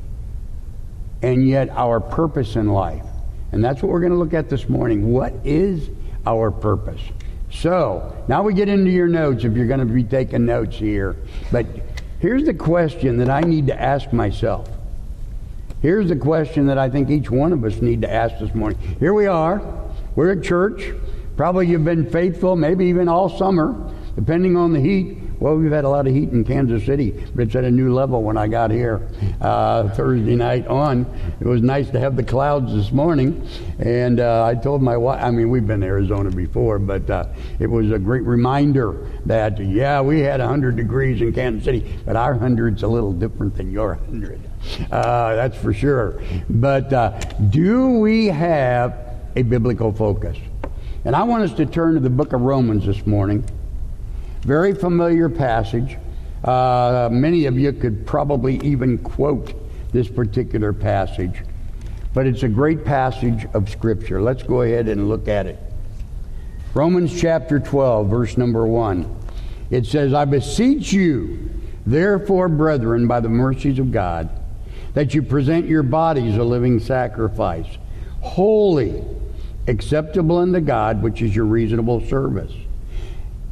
And 1.22 1.48
yet 1.48 1.70
our 1.70 2.00
purpose 2.00 2.56
in 2.56 2.68
life. 2.68 3.06
And 3.52 3.64
that's 3.64 3.82
what 3.82 3.90
we're 3.90 4.00
going 4.00 4.12
to 4.12 4.18
look 4.18 4.34
at 4.34 4.50
this 4.50 4.68
morning. 4.68 5.12
What 5.12 5.32
is 5.44 5.88
our 6.26 6.50
purpose? 6.50 7.00
So, 7.50 8.24
now 8.28 8.42
we 8.42 8.52
get 8.52 8.68
into 8.68 8.90
your 8.90 9.06
notes 9.06 9.44
if 9.44 9.56
you're 9.56 9.68
going 9.68 9.80
to 9.80 9.86
be 9.86 10.04
taking 10.04 10.44
notes 10.44 10.76
here. 10.76 11.16
But 11.52 11.66
here's 12.18 12.44
the 12.44 12.54
question 12.54 13.18
that 13.18 13.30
I 13.30 13.40
need 13.40 13.68
to 13.68 13.80
ask 13.80 14.12
myself. 14.12 14.68
Here's 15.80 16.08
the 16.08 16.16
question 16.16 16.66
that 16.66 16.78
I 16.78 16.90
think 16.90 17.10
each 17.10 17.30
one 17.30 17.52
of 17.52 17.64
us 17.64 17.80
need 17.80 18.02
to 18.02 18.12
ask 18.12 18.38
this 18.40 18.52
morning. 18.54 18.78
Here 18.98 19.14
we 19.14 19.26
are. 19.26 19.62
We're 20.16 20.32
at 20.32 20.42
church. 20.42 20.92
Probably 21.36 21.68
you've 21.68 21.84
been 21.84 22.10
faithful, 22.10 22.56
maybe 22.56 22.86
even 22.86 23.08
all 23.08 23.28
summer, 23.28 23.92
depending 24.16 24.56
on 24.56 24.72
the 24.72 24.80
heat. 24.80 25.18
Well, 25.38 25.54
we've 25.56 25.72
had 25.72 25.84
a 25.84 25.88
lot 25.88 26.06
of 26.06 26.14
heat 26.14 26.30
in 26.30 26.44
Kansas 26.44 26.86
City, 26.86 27.10
but 27.34 27.46
it's 27.46 27.56
at 27.56 27.64
a 27.64 27.70
new 27.70 27.92
level 27.92 28.22
when 28.22 28.38
I 28.38 28.46
got 28.46 28.70
here 28.70 29.06
uh, 29.42 29.90
Thursday 29.90 30.34
night 30.34 30.66
on. 30.66 31.04
It 31.40 31.46
was 31.46 31.60
nice 31.60 31.90
to 31.90 32.00
have 32.00 32.16
the 32.16 32.22
clouds 32.22 32.74
this 32.74 32.90
morning. 32.90 33.46
And 33.78 34.18
uh, 34.18 34.46
I 34.46 34.54
told 34.54 34.80
my 34.80 34.96
wife, 34.96 35.22
I 35.22 35.30
mean, 35.30 35.50
we've 35.50 35.66
been 35.66 35.80
to 35.80 35.86
Arizona 35.86 36.30
before, 36.30 36.78
but 36.78 37.08
uh, 37.10 37.26
it 37.58 37.66
was 37.66 37.90
a 37.90 37.98
great 37.98 38.22
reminder 38.22 39.10
that, 39.26 39.60
yeah, 39.60 40.00
we 40.00 40.20
had 40.20 40.40
100 40.40 40.74
degrees 40.74 41.20
in 41.20 41.34
Kansas 41.34 41.64
City, 41.64 41.84
but 42.06 42.16
our 42.16 42.34
100's 42.34 42.82
a 42.82 42.88
little 42.88 43.12
different 43.12 43.56
than 43.56 43.70
your 43.70 43.96
100. 43.96 44.40
Uh, 44.90 45.34
that's 45.36 45.56
for 45.58 45.74
sure. 45.74 46.22
But 46.48 46.92
uh, 46.94 47.18
do 47.50 47.98
we 47.98 48.26
have 48.26 48.96
a 49.36 49.42
biblical 49.42 49.92
focus? 49.92 50.38
And 51.04 51.14
I 51.14 51.22
want 51.24 51.44
us 51.44 51.52
to 51.58 51.66
turn 51.66 51.94
to 51.94 52.00
the 52.00 52.10
book 52.10 52.32
of 52.32 52.40
Romans 52.40 52.86
this 52.86 53.06
morning. 53.06 53.44
Very 54.46 54.76
familiar 54.76 55.28
passage. 55.28 55.98
Uh, 56.44 57.08
many 57.10 57.46
of 57.46 57.58
you 57.58 57.72
could 57.72 58.06
probably 58.06 58.60
even 58.62 58.96
quote 58.96 59.52
this 59.92 60.06
particular 60.06 60.72
passage, 60.72 61.42
but 62.14 62.28
it's 62.28 62.44
a 62.44 62.48
great 62.48 62.84
passage 62.84 63.44
of 63.54 63.68
Scripture. 63.68 64.22
Let's 64.22 64.44
go 64.44 64.62
ahead 64.62 64.86
and 64.86 65.08
look 65.08 65.26
at 65.26 65.46
it. 65.46 65.58
Romans 66.74 67.20
chapter 67.20 67.58
12, 67.58 68.08
verse 68.08 68.36
number 68.36 68.68
1. 68.68 69.18
It 69.70 69.84
says, 69.84 70.14
I 70.14 70.24
beseech 70.26 70.92
you, 70.92 71.50
therefore, 71.84 72.48
brethren, 72.48 73.08
by 73.08 73.18
the 73.18 73.28
mercies 73.28 73.80
of 73.80 73.90
God, 73.90 74.30
that 74.94 75.12
you 75.12 75.22
present 75.22 75.66
your 75.66 75.82
bodies 75.82 76.36
a 76.36 76.44
living 76.44 76.78
sacrifice, 76.78 77.78
holy, 78.20 79.02
acceptable 79.66 80.38
unto 80.38 80.60
God, 80.60 81.02
which 81.02 81.20
is 81.20 81.34
your 81.34 81.46
reasonable 81.46 82.00
service. 82.06 82.52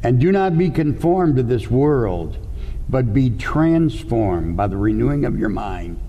And 0.05 0.19
do 0.19 0.31
not 0.31 0.55
be 0.55 0.69
conformed 0.69 1.37
to 1.37 1.41
this 1.41 1.67
world, 1.67 2.37
but 2.87 3.11
be 3.11 3.31
transformed 3.31 4.55
by 4.55 4.67
the 4.67 4.77
renewing 4.77 5.25
of 5.25 5.39
your 5.39 5.49
mind, 5.49 5.99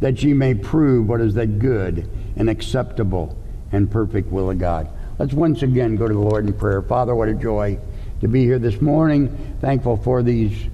that 0.00 0.22
ye 0.22 0.34
may 0.34 0.52
prove 0.52 1.08
what 1.08 1.22
is 1.22 1.32
that 1.32 1.58
good 1.58 2.10
and 2.36 2.50
acceptable 2.50 3.38
and 3.72 3.90
perfect 3.90 4.30
will 4.30 4.50
of 4.50 4.58
God. 4.58 4.90
Let's 5.18 5.32
once 5.32 5.62
again 5.62 5.96
go 5.96 6.06
to 6.06 6.12
the 6.12 6.20
Lord 6.20 6.44
in 6.44 6.52
prayer. 6.52 6.82
Father, 6.82 7.14
what 7.14 7.30
a 7.30 7.34
joy 7.34 7.78
to 8.20 8.28
be 8.28 8.44
here 8.44 8.58
this 8.58 8.82
morning. 8.82 9.56
Thankful 9.62 9.96
for 9.96 10.22
these 10.22 10.66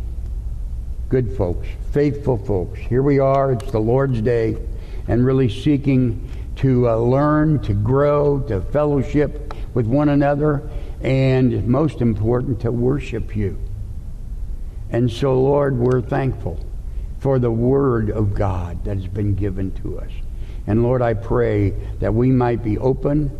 good 1.10 1.36
folks, 1.36 1.68
faithful 1.92 2.38
folks. 2.38 2.80
Here 2.80 3.04
we 3.04 3.20
are, 3.20 3.52
it's 3.52 3.70
the 3.70 3.78
Lord's 3.78 4.20
Day, 4.20 4.56
and 5.06 5.24
really 5.24 5.48
seeking 5.48 6.28
to 6.56 6.88
uh, 6.88 6.96
learn, 6.96 7.60
to 7.60 7.72
grow, 7.72 8.40
to 8.48 8.60
fellowship 8.62 9.54
with 9.74 9.86
one 9.86 10.08
another 10.08 10.68
and 11.04 11.68
most 11.68 12.00
important, 12.00 12.60
to 12.60 12.72
worship 12.72 13.36
you. 13.36 13.58
And 14.88 15.10
so, 15.10 15.38
Lord, 15.38 15.76
we're 15.76 16.00
thankful 16.00 16.64
for 17.18 17.38
the 17.38 17.50
Word 17.50 18.10
of 18.10 18.34
God 18.34 18.84
that 18.84 18.96
has 18.96 19.06
been 19.06 19.34
given 19.34 19.70
to 19.82 19.98
us. 19.98 20.10
And 20.66 20.82
Lord, 20.82 21.02
I 21.02 21.12
pray 21.12 21.70
that 22.00 22.14
we 22.14 22.30
might 22.30 22.64
be 22.64 22.78
open 22.78 23.30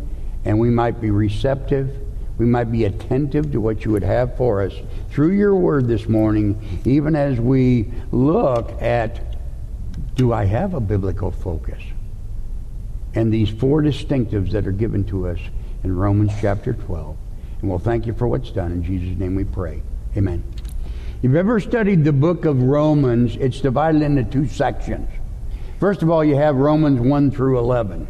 and 0.45 0.59
we 0.59 0.69
might 0.69 1.01
be 1.01 1.09
receptive. 1.09 2.01
We 2.37 2.45
might 2.45 2.71
be 2.71 2.85
attentive 2.85 3.51
to 3.51 3.59
what 3.59 3.83
you 3.83 3.91
would 3.91 4.03
have 4.03 4.37
for 4.37 4.61
us 4.61 4.73
through 5.09 5.31
your 5.31 5.55
word 5.55 5.87
this 5.87 6.07
morning, 6.07 6.81
even 6.85 7.15
as 7.15 7.39
we 7.39 7.91
look 8.11 8.79
at 8.79 9.21
do 10.15 10.33
I 10.33 10.45
have 10.45 10.75
a 10.75 10.79
biblical 10.79 11.31
focus? 11.31 11.81
And 13.15 13.33
these 13.33 13.49
four 13.49 13.81
distinctives 13.81 14.51
that 14.51 14.67
are 14.67 14.71
given 14.71 15.03
to 15.05 15.27
us 15.29 15.39
in 15.83 15.95
Romans 15.95 16.31
chapter 16.39 16.73
12. 16.73 17.17
And 17.65 17.71
we'll 17.71 17.79
thank 17.79 18.05
you 18.05 18.13
for 18.13 18.27
what's 18.27 18.51
done. 18.51 18.71
In 18.71 18.83
Jesus' 18.83 19.17
name 19.17 19.33
we 19.33 19.43
pray. 19.43 19.81
Amen. 20.15 20.43
If 21.17 21.23
you've 21.23 21.35
ever 21.35 21.59
studied 21.59 22.03
the 22.03 22.13
book 22.13 22.45
of 22.45 22.61
Romans, 22.61 23.37
it's 23.37 23.59
divided 23.59 24.03
into 24.03 24.23
two 24.23 24.47
sections. 24.47 25.09
First 25.79 26.03
of 26.03 26.11
all, 26.11 26.23
you 26.23 26.35
have 26.35 26.57
Romans 26.57 26.99
1 26.99 27.31
through 27.31 27.57
11. 27.57 28.07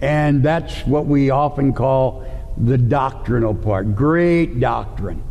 And 0.00 0.42
that's 0.42 0.84
what 0.84 1.06
we 1.06 1.30
often 1.30 1.74
call 1.74 2.26
the 2.56 2.76
doctrinal 2.76 3.54
part. 3.54 3.94
Great 3.94 4.58
doctrine. 4.58 5.22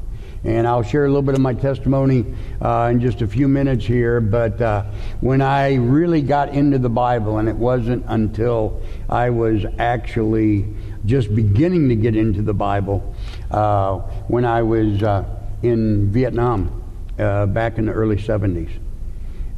And 0.45 0.65
I'll 0.65 0.81
share 0.81 1.03
a 1.03 1.09
little 1.09 1.21
bit 1.21 1.35
of 1.35 1.41
my 1.41 1.53
testimony 1.53 2.23
uh, 2.61 2.87
in 2.89 3.01
just 3.01 3.21
a 3.21 3.27
few 3.27 3.49
minutes 3.49 3.85
here. 3.85 4.21
But 4.21 4.61
uh, 4.61 4.85
when 5.19 5.41
I 5.41 5.75
really 5.75 6.21
got 6.21 6.53
into 6.53 6.79
the 6.79 6.89
Bible, 6.89 7.39
and 7.39 7.49
it 7.49 7.57
wasn't 7.57 8.05
until 8.07 8.81
I 9.09 9.29
was 9.29 9.65
actually 9.77 10.73
just 11.05 11.35
beginning 11.35 11.89
to 11.89 11.95
get 11.95 12.15
into 12.15 12.41
the 12.41 12.53
Bible 12.53 13.15
uh, 13.51 13.97
when 14.27 14.45
I 14.45 14.61
was 14.61 15.03
uh, 15.03 15.23
in 15.63 16.11
Vietnam 16.11 16.83
uh, 17.19 17.45
back 17.45 17.77
in 17.77 17.85
the 17.85 17.91
early 17.91 18.17
70s. 18.17 18.71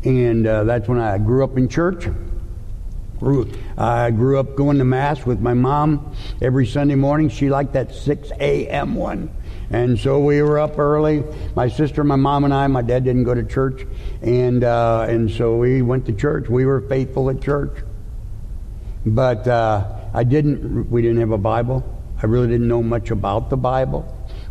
And 0.03 0.47
uh, 0.47 0.63
that's 0.63 0.87
when 0.87 0.99
I 0.99 1.17
grew 1.17 1.43
up 1.43 1.57
in 1.57 1.67
church. 1.67 2.07
I 3.77 4.11
grew 4.11 4.39
up 4.39 4.55
going 4.55 4.77
to 4.77 4.85
Mass 4.85 5.25
with 5.25 5.41
my 5.41 5.53
mom 5.53 6.15
every 6.41 6.65
Sunday 6.65 6.95
morning. 6.95 7.27
She 7.27 7.49
liked 7.49 7.73
that 7.73 7.93
6 7.93 8.31
a.m. 8.39 8.95
one. 8.95 9.29
And 9.71 9.99
so 9.99 10.19
we 10.19 10.41
were 10.41 10.57
up 10.57 10.79
early. 10.79 11.23
My 11.53 11.67
sister, 11.67 12.03
my 12.03 12.15
mom, 12.15 12.45
and 12.45 12.53
I. 12.53 12.65
My 12.67 12.81
dad 12.81 13.03
didn't 13.03 13.25
go 13.25 13.35
to 13.35 13.43
church, 13.43 13.85
and 14.23 14.63
uh, 14.63 15.05
and 15.07 15.29
so 15.29 15.57
we 15.57 15.83
went 15.83 16.07
to 16.07 16.13
church. 16.13 16.49
We 16.49 16.65
were 16.65 16.81
faithful 16.81 17.29
at 17.29 17.39
church. 17.39 17.83
But 19.05 19.47
uh, 19.47 19.85
I 20.13 20.23
didn't, 20.23 20.89
we 20.89 21.01
didn't 21.01 21.19
have 21.19 21.31
a 21.31 21.37
Bible. 21.37 21.83
I 22.21 22.25
really 22.25 22.47
didn't 22.47 22.67
know 22.67 22.83
much 22.83 23.11
about 23.11 23.49
the 23.49 23.57
Bible. 23.57 24.05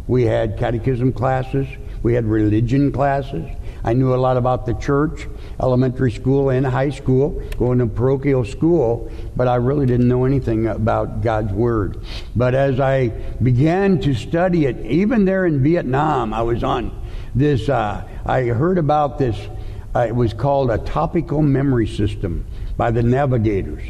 We 0.07 0.25
had 0.25 0.59
catechism 0.59 1.13
classes. 1.13 1.67
We 2.03 2.15
had 2.15 2.25
religion 2.25 2.93
classes. 2.93 3.47
I 3.85 3.93
knew 3.93 4.15
a 4.15 4.17
lot 4.17 4.37
about 4.37 4.65
the 4.65 4.75
church, 4.75 5.27
elementary 5.61 6.11
school 6.11 6.51
and 6.51 6.67
high 6.67 6.91
school, 6.91 7.43
going 7.59 7.79
to 7.79 7.87
parochial 7.87 8.45
school, 8.45 9.11
but 9.37 9.49
I 9.49 9.57
really 9.57 9.87
didn't 9.87 10.09
know 10.09 10.25
anything 10.25 10.67
about 10.67 11.23
God's 11.23 11.53
Word. 11.53 12.03
But 12.35 12.55
as 12.55 12.81
I 12.81 13.09
began 13.43 14.01
to 14.01 14.15
study 14.15 14.65
it, 14.67 14.85
even 14.87 15.25
there 15.25 15.47
in 15.47 15.63
Vietnam, 15.63 16.33
I 16.33 16.43
was 16.43 16.65
on 16.65 16.99
this, 17.35 17.69
uh, 17.69 18.03
I 18.25 18.45
heard 18.45 18.79
about 18.79 19.19
this, 19.19 19.37
uh, 19.95 20.01
it 20.01 20.15
was 20.15 20.33
called 20.33 20.71
a 20.71 20.79
topical 20.79 21.43
memory 21.43 21.87
system 21.87 22.47
by 22.77 22.91
the 22.91 23.03
navigators 23.03 23.83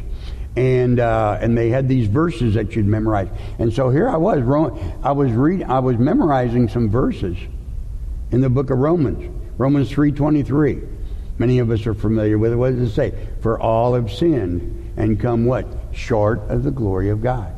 and 0.59 0.99
uh, 0.99 1.39
and 1.41 1.57
they 1.57 1.69
had 1.69 1.89
these 1.89 2.09
verses 2.09 2.55
that 2.55 2.75
you'd 2.75 2.87
memorize. 2.87 3.29
And 3.61 3.73
so 3.73 3.91
here 3.91 4.09
I 4.09 4.17
was, 4.17 4.39
I 5.05 5.13
was 5.13 5.31
reading, 5.31 5.71
I 5.71 5.79
was 5.79 5.97
memorizing 5.99 6.69
some 6.69 6.91
verses 6.91 7.37
in 8.33 8.41
the 8.41 8.51
book 8.51 8.71
of 8.71 8.79
Romans, 8.79 9.33
Romans 9.57 9.89
three 9.89 10.11
twenty 10.11 10.43
three. 10.43 10.83
Many 11.39 11.61
of 11.61 11.71
us 11.71 11.87
are 11.87 11.95
familiar 11.95 12.39
with 12.39 12.53
it. 12.53 12.57
What 12.57 12.75
does 12.75 12.91
it 12.91 12.95
say? 12.95 13.15
For 13.41 13.61
all 13.61 13.95
have 13.95 14.11
sinned 14.13 14.95
and 14.97 15.21
come 15.21 15.47
what 15.47 15.65
short 15.93 16.41
of 16.49 16.65
the 16.65 16.73
glory 16.73 17.11
of 17.11 17.23
God. 17.23 17.53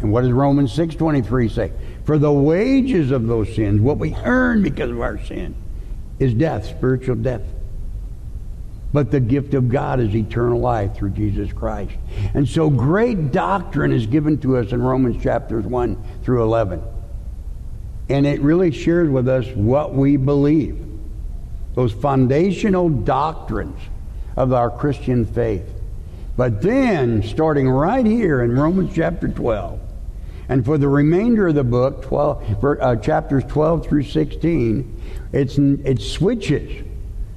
And 0.00 0.10
what 0.10 0.22
does 0.22 0.32
Romans 0.32 0.72
six 0.72 0.96
twenty 0.96 1.22
three 1.22 1.48
say? 1.48 1.70
For 2.04 2.18
the 2.18 2.32
wages 2.32 3.12
of 3.12 3.28
those 3.28 3.54
sins, 3.54 3.80
what 3.80 3.98
we 3.98 4.16
earn 4.24 4.62
because 4.62 4.90
of 4.90 5.00
our 5.00 5.24
sin, 5.24 5.54
is 6.18 6.34
death, 6.34 6.66
spiritual 6.66 7.14
death. 7.14 7.42
But 8.92 9.10
the 9.10 9.20
gift 9.20 9.54
of 9.54 9.68
God 9.68 10.00
is 10.00 10.14
eternal 10.14 10.60
life 10.60 10.94
through 10.94 11.10
Jesus 11.10 11.52
Christ. 11.52 11.92
And 12.34 12.48
so 12.48 12.70
great 12.70 13.32
doctrine 13.32 13.92
is 13.92 14.06
given 14.06 14.38
to 14.38 14.56
us 14.56 14.72
in 14.72 14.80
Romans 14.80 15.22
chapters 15.22 15.64
1 15.64 16.02
through 16.22 16.42
11. 16.42 16.82
And 18.08 18.26
it 18.26 18.40
really 18.40 18.70
shares 18.70 19.10
with 19.10 19.28
us 19.28 19.46
what 19.54 19.94
we 19.94 20.16
believe. 20.16 20.82
Those 21.74 21.92
foundational 21.92 22.88
doctrines 22.88 23.78
of 24.36 24.52
our 24.52 24.70
Christian 24.70 25.24
faith. 25.24 25.68
But 26.36 26.62
then, 26.62 27.22
starting 27.22 27.68
right 27.68 28.04
here 28.04 28.42
in 28.42 28.52
Romans 28.52 28.92
chapter 28.94 29.28
12, 29.28 29.80
and 30.48 30.64
for 30.64 30.78
the 30.78 30.88
remainder 30.88 31.48
of 31.48 31.54
the 31.54 31.64
book, 31.64 32.02
12, 32.02 32.64
uh, 32.64 32.96
chapters 32.96 33.42
12 33.44 33.86
through 33.86 34.04
16, 34.04 35.02
it's, 35.32 35.58
it 35.58 36.00
switches 36.00 36.85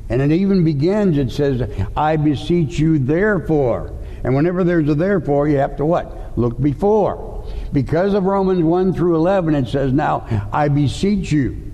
and 0.09 0.21
it 0.21 0.31
even 0.31 0.63
begins, 0.63 1.17
it 1.17 1.31
says, 1.31 1.69
I 1.95 2.17
beseech 2.17 2.79
you 2.79 2.97
therefore. 2.97 3.95
And 4.23 4.35
whenever 4.35 4.63
there's 4.63 4.89
a 4.89 4.95
therefore, 4.95 5.47
you 5.47 5.57
have 5.57 5.77
to 5.77 5.85
what? 5.85 6.37
Look 6.37 6.59
before. 6.59 7.45
Because 7.71 8.13
of 8.15 8.23
Romans 8.23 8.63
1 8.63 8.93
through 8.93 9.15
11, 9.15 9.55
it 9.55 9.67
says, 9.67 9.93
Now 9.93 10.25
I 10.51 10.67
beseech 10.67 11.31
you, 11.31 11.71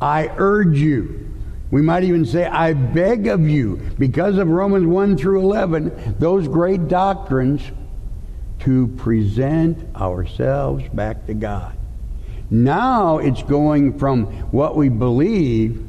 I 0.00 0.32
urge 0.36 0.78
you, 0.78 1.30
We 1.70 1.82
might 1.82 2.02
even 2.02 2.26
say, 2.26 2.46
I 2.46 2.72
beg 2.72 3.28
of 3.28 3.48
you, 3.48 3.76
because 3.98 4.38
of 4.38 4.48
Romans 4.48 4.86
1 4.86 5.16
through 5.16 5.40
11, 5.40 6.16
those 6.18 6.48
great 6.48 6.88
doctrines, 6.88 7.62
to 8.60 8.88
present 8.88 9.78
ourselves 9.96 10.84
back 10.92 11.26
to 11.26 11.34
God. 11.34 11.76
Now 12.50 13.18
it's 13.18 13.42
going 13.42 13.98
from 13.98 14.26
what 14.50 14.76
we 14.76 14.88
believe 14.88 15.86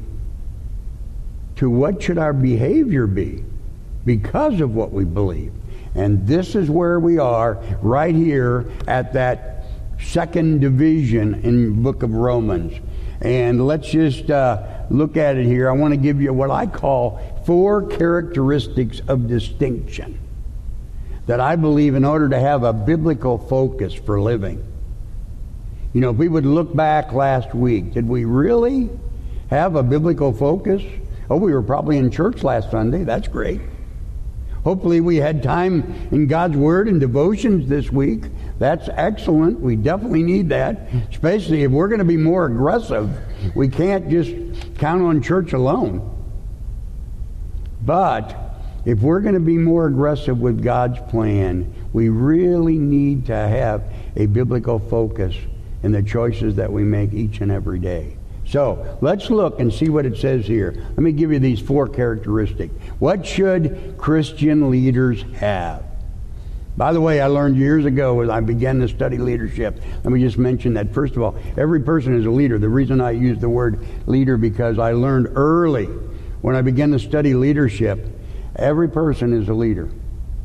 to 1.62 1.70
what 1.70 2.02
should 2.02 2.18
our 2.18 2.32
behavior 2.32 3.06
be 3.06 3.44
because 4.04 4.60
of 4.60 4.74
what 4.74 4.90
we 4.90 5.04
believe. 5.04 5.52
And 5.94 6.26
this 6.26 6.56
is 6.56 6.68
where 6.68 6.98
we 6.98 7.18
are 7.18 7.62
right 7.80 8.12
here 8.12 8.68
at 8.88 9.12
that 9.12 9.66
second 10.00 10.60
division 10.60 11.34
in 11.44 11.80
book 11.80 12.02
of 12.02 12.14
Romans. 12.14 12.72
And 13.20 13.64
let's 13.64 13.88
just 13.88 14.28
uh, 14.28 14.86
look 14.90 15.16
at 15.16 15.36
it 15.36 15.46
here. 15.46 15.70
I 15.70 15.72
want 15.74 15.94
to 15.94 15.96
give 15.96 16.20
you 16.20 16.32
what 16.32 16.50
I 16.50 16.66
call 16.66 17.20
four 17.46 17.86
characteristics 17.86 19.00
of 19.06 19.28
distinction 19.28 20.18
that 21.26 21.38
I 21.38 21.54
believe 21.54 21.94
in 21.94 22.04
order 22.04 22.28
to 22.30 22.40
have 22.40 22.64
a 22.64 22.72
biblical 22.72 23.38
focus 23.38 23.94
for 23.94 24.20
living. 24.20 24.66
You 25.92 26.00
know, 26.00 26.10
if 26.10 26.16
we 26.16 26.26
would 26.26 26.44
look 26.44 26.74
back 26.74 27.12
last 27.12 27.54
week, 27.54 27.92
did 27.92 28.08
we 28.08 28.24
really 28.24 28.90
have 29.48 29.76
a 29.76 29.84
biblical 29.84 30.32
focus? 30.32 30.82
Oh, 31.30 31.36
we 31.36 31.52
were 31.52 31.62
probably 31.62 31.98
in 31.98 32.10
church 32.10 32.42
last 32.42 32.70
Sunday. 32.70 33.04
That's 33.04 33.28
great. 33.28 33.60
Hopefully, 34.64 35.00
we 35.00 35.16
had 35.16 35.42
time 35.42 36.08
in 36.12 36.28
God's 36.28 36.56
Word 36.56 36.86
and 36.86 37.00
devotions 37.00 37.68
this 37.68 37.90
week. 37.90 38.24
That's 38.60 38.88
excellent. 38.92 39.58
We 39.58 39.74
definitely 39.74 40.22
need 40.22 40.50
that, 40.50 40.88
especially 41.10 41.64
if 41.64 41.72
we're 41.72 41.88
going 41.88 41.98
to 41.98 42.04
be 42.04 42.16
more 42.16 42.46
aggressive. 42.46 43.10
We 43.56 43.68
can't 43.68 44.08
just 44.08 44.30
count 44.78 45.02
on 45.02 45.20
church 45.20 45.52
alone. 45.52 46.08
But 47.84 48.36
if 48.84 49.00
we're 49.00 49.20
going 49.20 49.34
to 49.34 49.40
be 49.40 49.58
more 49.58 49.86
aggressive 49.86 50.40
with 50.40 50.62
God's 50.62 51.00
plan, 51.10 51.74
we 51.92 52.08
really 52.08 52.78
need 52.78 53.26
to 53.26 53.36
have 53.36 53.82
a 54.14 54.26
biblical 54.26 54.78
focus 54.78 55.34
in 55.82 55.90
the 55.90 56.02
choices 56.02 56.54
that 56.56 56.72
we 56.72 56.84
make 56.84 57.12
each 57.12 57.40
and 57.40 57.50
every 57.50 57.80
day. 57.80 58.16
So 58.46 58.98
let's 59.00 59.30
look 59.30 59.60
and 59.60 59.72
see 59.72 59.88
what 59.88 60.04
it 60.04 60.16
says 60.16 60.46
here. 60.46 60.74
Let 60.76 60.98
me 60.98 61.12
give 61.12 61.32
you 61.32 61.38
these 61.38 61.60
four 61.60 61.88
characteristics. 61.88 62.74
What 62.98 63.26
should 63.26 63.94
Christian 63.96 64.70
leaders 64.70 65.22
have? 65.34 65.84
By 66.76 66.92
the 66.92 67.00
way, 67.00 67.20
I 67.20 67.26
learned 67.26 67.56
years 67.56 67.84
ago 67.84 68.20
as 68.22 68.30
I 68.30 68.40
began 68.40 68.80
to 68.80 68.88
study 68.88 69.18
leadership. 69.18 69.80
Let 70.02 70.12
me 70.12 70.20
just 70.20 70.38
mention 70.38 70.74
that 70.74 70.94
first 70.94 71.16
of 71.16 71.22
all, 71.22 71.36
every 71.56 71.80
person 71.80 72.18
is 72.18 72.24
a 72.24 72.30
leader. 72.30 72.58
The 72.58 72.68
reason 72.68 73.00
I 73.00 73.10
use 73.10 73.38
the 73.38 73.48
word 73.48 73.86
leader 74.06 74.38
because 74.38 74.78
I 74.78 74.92
learned 74.92 75.32
early 75.34 75.88
when 76.40 76.56
I 76.56 76.62
began 76.62 76.90
to 76.92 76.98
study 76.98 77.34
leadership, 77.34 78.06
every 78.56 78.88
person 78.88 79.32
is 79.32 79.48
a 79.48 79.54
leader. 79.54 79.90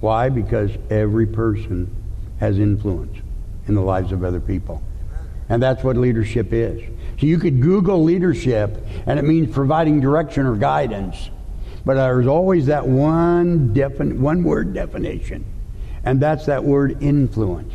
Why? 0.02 0.30
Because 0.30 0.72
every 0.90 1.26
person 1.26 1.96
has 2.40 2.60
influence 2.60 3.18
in 3.68 3.76
the 3.76 3.82
lives 3.82 4.12
of 4.12 4.24
other 4.24 4.40
people. 4.40 4.82
And 5.50 5.62
that's 5.62 5.84
what 5.84 5.98
leadership 5.98 6.52
is. 6.52 6.82
So 7.20 7.26
you 7.26 7.40
could 7.40 7.62
Google 7.62 8.04
leadership, 8.04 8.78
and 9.06 9.18
it 9.18 9.24
means 9.24 9.54
providing 9.54 10.00
direction 10.02 10.46
or 10.46 10.56
guidance. 10.56 11.30
But 11.86 11.96
there's 11.96 12.28
always 12.28 12.66
that 12.66 12.86
one, 12.86 13.74
defin- 13.74 14.20
one 14.20 14.44
word 14.44 14.74
definition, 14.74 15.46
and 16.04 16.20
that's 16.20 16.46
that 16.48 16.64
word 16.64 17.02
influence. 17.02 17.74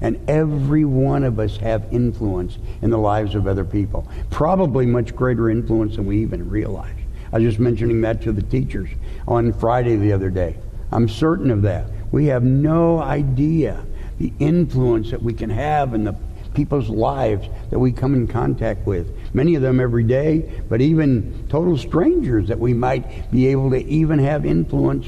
And 0.00 0.18
every 0.30 0.86
one 0.86 1.24
of 1.24 1.38
us 1.38 1.58
have 1.58 1.92
influence 1.92 2.56
in 2.80 2.90
the 2.90 2.96
lives 2.96 3.34
of 3.34 3.46
other 3.46 3.64
people. 3.64 4.08
Probably 4.30 4.86
much 4.86 5.14
greater 5.14 5.50
influence 5.50 5.96
than 5.96 6.06
we 6.06 6.22
even 6.22 6.48
realize. 6.48 6.94
I 7.32 7.38
was 7.38 7.44
just 7.44 7.58
mentioning 7.58 8.00
that 8.00 8.22
to 8.22 8.32
the 8.32 8.42
teachers 8.42 8.88
on 9.28 9.52
Friday 9.52 9.96
the 9.96 10.12
other 10.12 10.30
day. 10.30 10.56
I'm 10.90 11.08
certain 11.08 11.50
of 11.50 11.62
that. 11.62 11.86
We 12.10 12.26
have 12.26 12.42
no 12.42 13.00
idea 13.00 13.84
the 14.18 14.32
influence 14.38 15.10
that 15.10 15.22
we 15.22 15.32
can 15.32 15.50
have 15.50 15.94
in 15.94 16.04
the 16.04 16.14
people's 16.54 16.88
lives 16.88 17.48
that 17.70 17.78
we 17.78 17.92
come 17.92 18.14
in 18.14 18.26
contact 18.26 18.86
with. 18.86 19.14
Many 19.34 19.54
of 19.54 19.62
them 19.62 19.80
every 19.80 20.04
day, 20.04 20.62
but 20.68 20.80
even 20.80 21.46
total 21.48 21.76
strangers 21.76 22.48
that 22.48 22.58
we 22.58 22.74
might 22.74 23.30
be 23.30 23.46
able 23.48 23.70
to 23.70 23.84
even 23.84 24.18
have 24.18 24.44
influence 24.44 25.06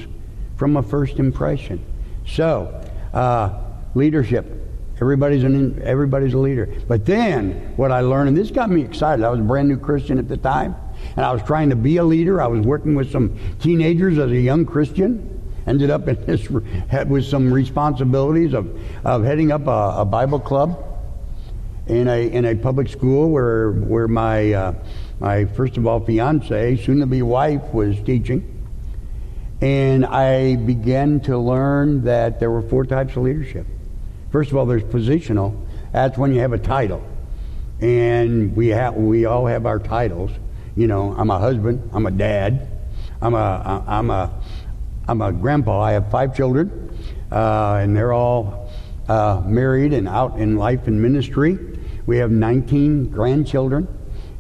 from 0.57 0.77
a 0.77 0.83
first 0.83 1.19
impression. 1.19 1.85
So, 2.27 2.85
uh, 3.13 3.59
leadership. 3.95 4.47
Everybody's 5.01 5.43
an 5.43 5.83
everybody's 5.83 6.35
a 6.35 6.39
leader. 6.39 6.69
But 6.87 7.05
then 7.05 7.73
what 7.77 7.91
I 7.91 8.01
learned, 8.01 8.29
and 8.29 8.37
this 8.37 8.53
got 8.53 8.71
me 8.71 8.83
excited. 8.83 9.25
I 9.25 9.31
was 9.31 9.41
a 9.41 9.43
brand 9.43 9.69
new 9.69 9.77
Christian 9.77 10.19
at 10.19 10.29
the 10.29 10.37
time, 10.37 10.77
and 11.17 11.27
I 11.27 11.33
was 11.33 11.43
trying 11.43 11.71
to 11.71 11.77
be 11.77 11.97
a 11.97 12.05
leader. 12.05 12.41
I 12.41 12.47
was 12.47 12.61
working 12.65 12.95
with 12.95 13.11
some 13.11 13.37
teenagers 13.59 14.19
as 14.19 14.31
a 14.31 14.39
young 14.39 14.65
Christian. 14.65 15.41
Ended 15.67 15.91
up 15.91 16.07
in 16.07 16.25
this 16.27 16.49
with 17.09 17.25
some 17.25 17.53
responsibilities 17.53 18.53
of, 18.55 18.79
of 19.05 19.25
heading 19.25 19.51
up 19.51 19.67
a, 19.67 19.95
a 19.99 20.05
Bible 20.05 20.39
club 20.39 20.92
in 21.87 22.09
a 22.09 22.31
in 22.31 22.45
a 22.45 22.55
public 22.55 22.89
school 22.89 23.31
where 23.31 23.73
where 23.73 24.09
my 24.09 24.53
uh, 24.53 24.75
my 25.19 25.45
first 25.47 25.77
of 25.77 25.87
all 25.87 26.01
fiance, 26.01 26.77
soon 26.77 27.01
to 27.01 27.07
be 27.07 27.23
wife, 27.23 27.63
was 27.73 28.01
teaching, 28.03 28.67
and 29.61 30.07
I 30.07 30.57
began 30.57 31.21
to 31.21 31.39
learn 31.39 32.05
that 32.05 32.41
there 32.41 32.51
were 32.51 32.63
four 32.63 32.85
types 32.85 33.17
of 33.17 33.23
leadership. 33.25 33.67
First 34.31 34.51
of 34.51 34.57
all, 34.57 34.67
there's 34.67 34.83
positional. 34.83 35.61
That's 35.93 36.17
when 36.17 36.33
you 36.33 36.41
have 36.41 36.53
a 36.53 36.59
title, 36.59 37.03
and 37.81 38.57
we 38.57 38.69
have 38.69 38.95
we 38.95 39.27
all 39.27 39.47
have 39.47 39.67
our 39.67 39.79
titles. 39.79 40.31
You 40.77 40.87
know, 40.87 41.15
I'm 41.17 41.31
a 41.31 41.39
husband. 41.39 41.91
I'm 41.93 42.07
a 42.07 42.11
dad. 42.11 42.69
I'm 43.21 43.35
a 43.35 43.85
I'm 43.87 44.11
a 44.11 44.41
I'm 45.07 45.21
a 45.21 45.33
grandpa. 45.33 45.81
I 45.83 45.93
have 45.93 46.11
five 46.11 46.35
children, 46.35 46.97
uh, 47.31 47.81
and 47.83 47.97
they're 47.97 48.13
all 48.13 48.72
uh, 49.09 49.43
married 49.45 49.93
and 49.93 50.09
out 50.09 50.39
in 50.39 50.57
life 50.57 50.87
and 50.87 51.01
ministry. 51.01 51.59
We 52.07 52.19
have 52.19 52.31
19 52.31 53.11
grandchildren. 53.11 53.89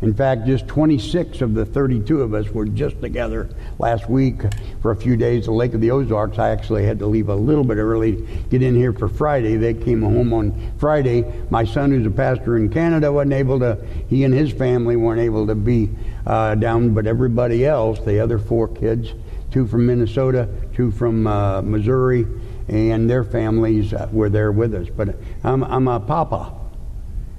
In 0.03 0.13
fact, 0.13 0.47
just 0.47 0.67
26 0.67 1.43
of 1.43 1.55
the 1.55 1.65
32 1.65 2.23
of 2.23 2.35
us 2.35 2.49
were 2.49 2.67
just 2.67 3.01
together 3.01 3.49
last 3.79 4.11
week 4.11 4.43
for 4.81 4.91
a 4.91 4.97
few 4.97 5.17
days 5.17 5.45
at 5.45 5.47
the 5.47 5.53
Lake 5.53 5.75
of 5.75 5.81
the 5.81 5.93
Ozarks. 5.93 6.41
I 6.41 6.51
actually 6.51 6.85
had 6.85 6.99
to 6.99 7.07
leave 7.07 7.29
a 7.29 7.35
little 7.37 7.63
bit 7.63 7.77
early, 7.77 8.27
get 8.51 8.63
in 8.63 8.75
here 8.75 8.93
for 8.93 9.07
Friday. 9.07 9.55
They 9.55 9.75
came 9.75 10.03
home 10.03 10.33
on 10.33 10.73
Friday. 10.77 11.25
My 11.51 11.65
son, 11.65 11.93
who's 11.93 12.05
a 12.05 12.11
pastor 12.11 12.57
in 12.57 12.69
Canada, 12.69 13.13
wasn't 13.13 13.35
able 13.35 13.61
to, 13.61 13.79
he 14.09 14.25
and 14.25 14.35
his 14.35 14.53
family 14.53 14.97
weren't 14.97 15.21
able 15.21 15.47
to 15.47 15.55
be 15.55 15.89
uh, 16.27 16.57
down, 16.57 16.95
but 16.95 17.07
everybody 17.07 17.65
else, 17.65 18.01
the 18.01 18.19
other 18.19 18.41
four 18.41 18.67
kids, 18.67 19.13
two 19.53 19.69
from 19.69 19.87
Minnesota, 19.87 20.49
two 20.75 20.91
from 20.91 21.29
uh, 21.29 21.63
Missouri, 21.63 22.27
and 22.69 23.09
their 23.09 23.25
families 23.25 23.93
were 24.13 24.29
there 24.29 24.53
with 24.53 24.75
us. 24.75 24.89
But 24.89 25.17
I'm, 25.45 25.63
I'm 25.65 25.89
a 25.89 26.01
papa. 26.01 26.55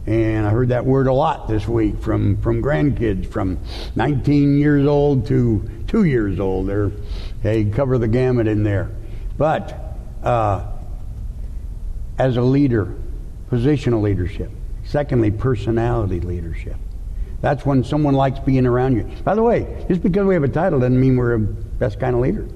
And 0.06 0.46
I 0.46 0.50
heard 0.50 0.70
that 0.70 0.86
word 0.86 1.08
a 1.08 1.14
lot 1.14 1.48
this 1.48 1.66
week 1.66 2.00
from, 2.02 2.38
from 2.42 2.62
grandkids 2.62 3.26
from 3.26 3.60
19 3.96 4.58
years 4.58 4.86
old 4.86 5.28
to 5.28 5.70
two 5.88 6.04
years 6.04 6.40
old. 6.40 6.68
They're, 6.68 6.92
they 7.42 7.66
cover 7.66 7.98
the 7.98 8.10
gamut 8.10 8.48
in 8.48 8.64
there. 8.64 8.92
But 9.38 9.96
uh, 10.22 10.66
as 12.18 12.36
a 12.36 12.42
leader, 12.42 12.94
positional 13.50 14.02
leadership. 14.02 14.52
Secondly, 14.84 15.32
personality 15.32 16.20
leadership. 16.20 16.76
That's 17.40 17.66
when 17.66 17.84
someone 17.84 18.14
likes 18.14 18.40
being 18.40 18.66
around 18.66 18.96
you. 18.96 19.04
By 19.24 19.36
the 19.36 19.44
way, 19.44 19.86
just 19.88 20.02
because 20.02 20.26
we 20.26 20.34
have 20.34 20.44
a 20.44 20.50
title 20.50 20.80
doesn't 20.80 21.00
mean 21.00 21.18
we're 21.18 21.38
the 21.38 21.46
best 21.46 22.00
kind 22.00 22.16
of 22.16 22.22
leader. 22.22 22.48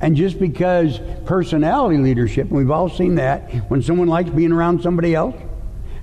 And 0.00 0.14
just 0.16 0.38
because 0.38 1.00
personality 1.26 1.98
leadership, 1.98 2.48
and 2.48 2.56
we've 2.56 2.70
all 2.70 2.88
seen 2.88 3.16
that, 3.16 3.52
when 3.68 3.82
someone 3.82 4.08
likes 4.08 4.30
being 4.30 4.52
around 4.52 4.82
somebody 4.82 5.14
else, 5.14 5.34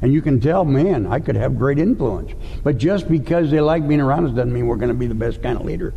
and 0.01 0.13
you 0.13 0.21
can 0.21 0.41
tell, 0.41 0.65
man, 0.65 1.07
I 1.07 1.19
could 1.19 1.35
have 1.35 1.57
great 1.57 1.79
influence. 1.79 2.33
But 2.63 2.77
just 2.77 3.07
because 3.07 3.49
they 3.49 3.61
like 3.61 3.87
being 3.87 4.01
around 4.01 4.25
us 4.27 4.35
doesn't 4.35 4.53
mean 4.53 4.67
we're 4.67 4.75
going 4.75 4.89
to 4.89 4.95
be 4.95 5.07
the 5.07 5.15
best 5.15 5.41
kind 5.41 5.57
of 5.57 5.65
leader. 5.65 5.93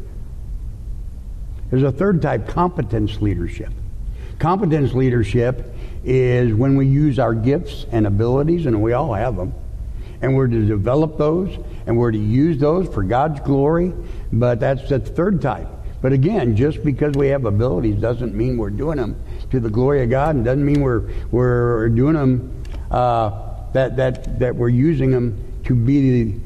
There's 1.70 1.82
a 1.82 1.92
third 1.92 2.22
type, 2.22 2.48
competence 2.48 3.20
leadership. 3.20 3.72
Competence 4.38 4.94
leadership 4.94 5.74
is 6.04 6.54
when 6.54 6.76
we 6.76 6.86
use 6.86 7.18
our 7.18 7.34
gifts 7.34 7.84
and 7.90 8.06
abilities, 8.06 8.66
and 8.66 8.80
we 8.80 8.92
all 8.92 9.12
have 9.12 9.36
them, 9.36 9.52
and 10.22 10.36
we're 10.36 10.46
to 10.46 10.64
develop 10.66 11.18
those, 11.18 11.58
and 11.86 11.98
we're 11.98 12.12
to 12.12 12.18
use 12.18 12.58
those 12.58 12.88
for 12.88 13.02
God's 13.02 13.40
glory. 13.40 13.92
But 14.32 14.60
that's 14.60 14.88
the 14.88 15.00
third 15.00 15.42
type. 15.42 15.68
But 16.00 16.12
again, 16.12 16.54
just 16.54 16.84
because 16.84 17.14
we 17.14 17.28
have 17.28 17.44
abilities 17.44 18.00
doesn't 18.00 18.34
mean 18.34 18.56
we're 18.56 18.70
doing 18.70 18.98
them 18.98 19.20
to 19.50 19.58
the 19.58 19.70
glory 19.70 20.02
of 20.02 20.10
God, 20.10 20.36
and 20.36 20.44
doesn't 20.44 20.64
mean 20.64 20.80
we're 20.80 21.10
we're 21.30 21.88
doing 21.88 22.14
them 22.14 22.62
uh, 22.90 23.48
that, 23.72 23.96
that, 23.96 24.38
that 24.38 24.56
we're 24.56 24.68
using 24.68 25.10
them 25.10 25.60
to 25.64 25.74
be 25.74 26.22
the, 26.22 26.40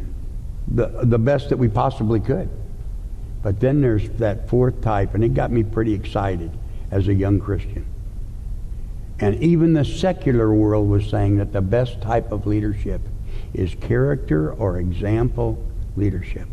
the, 0.68 1.04
the 1.04 1.18
best 1.18 1.48
that 1.50 1.56
we 1.56 1.68
possibly 1.68 2.20
could. 2.20 2.48
But 3.42 3.60
then 3.60 3.80
there's 3.80 4.08
that 4.10 4.48
fourth 4.48 4.80
type, 4.80 5.14
and 5.14 5.24
it 5.24 5.34
got 5.34 5.50
me 5.50 5.64
pretty 5.64 5.94
excited 5.94 6.50
as 6.90 7.08
a 7.08 7.14
young 7.14 7.40
Christian. 7.40 7.86
And 9.18 9.40
even 9.42 9.72
the 9.72 9.84
secular 9.84 10.52
world 10.52 10.88
was 10.88 11.08
saying 11.08 11.36
that 11.38 11.52
the 11.52 11.60
best 11.60 12.00
type 12.00 12.32
of 12.32 12.46
leadership 12.46 13.00
is 13.54 13.74
character 13.74 14.52
or 14.52 14.78
example 14.78 15.64
leadership. 15.96 16.48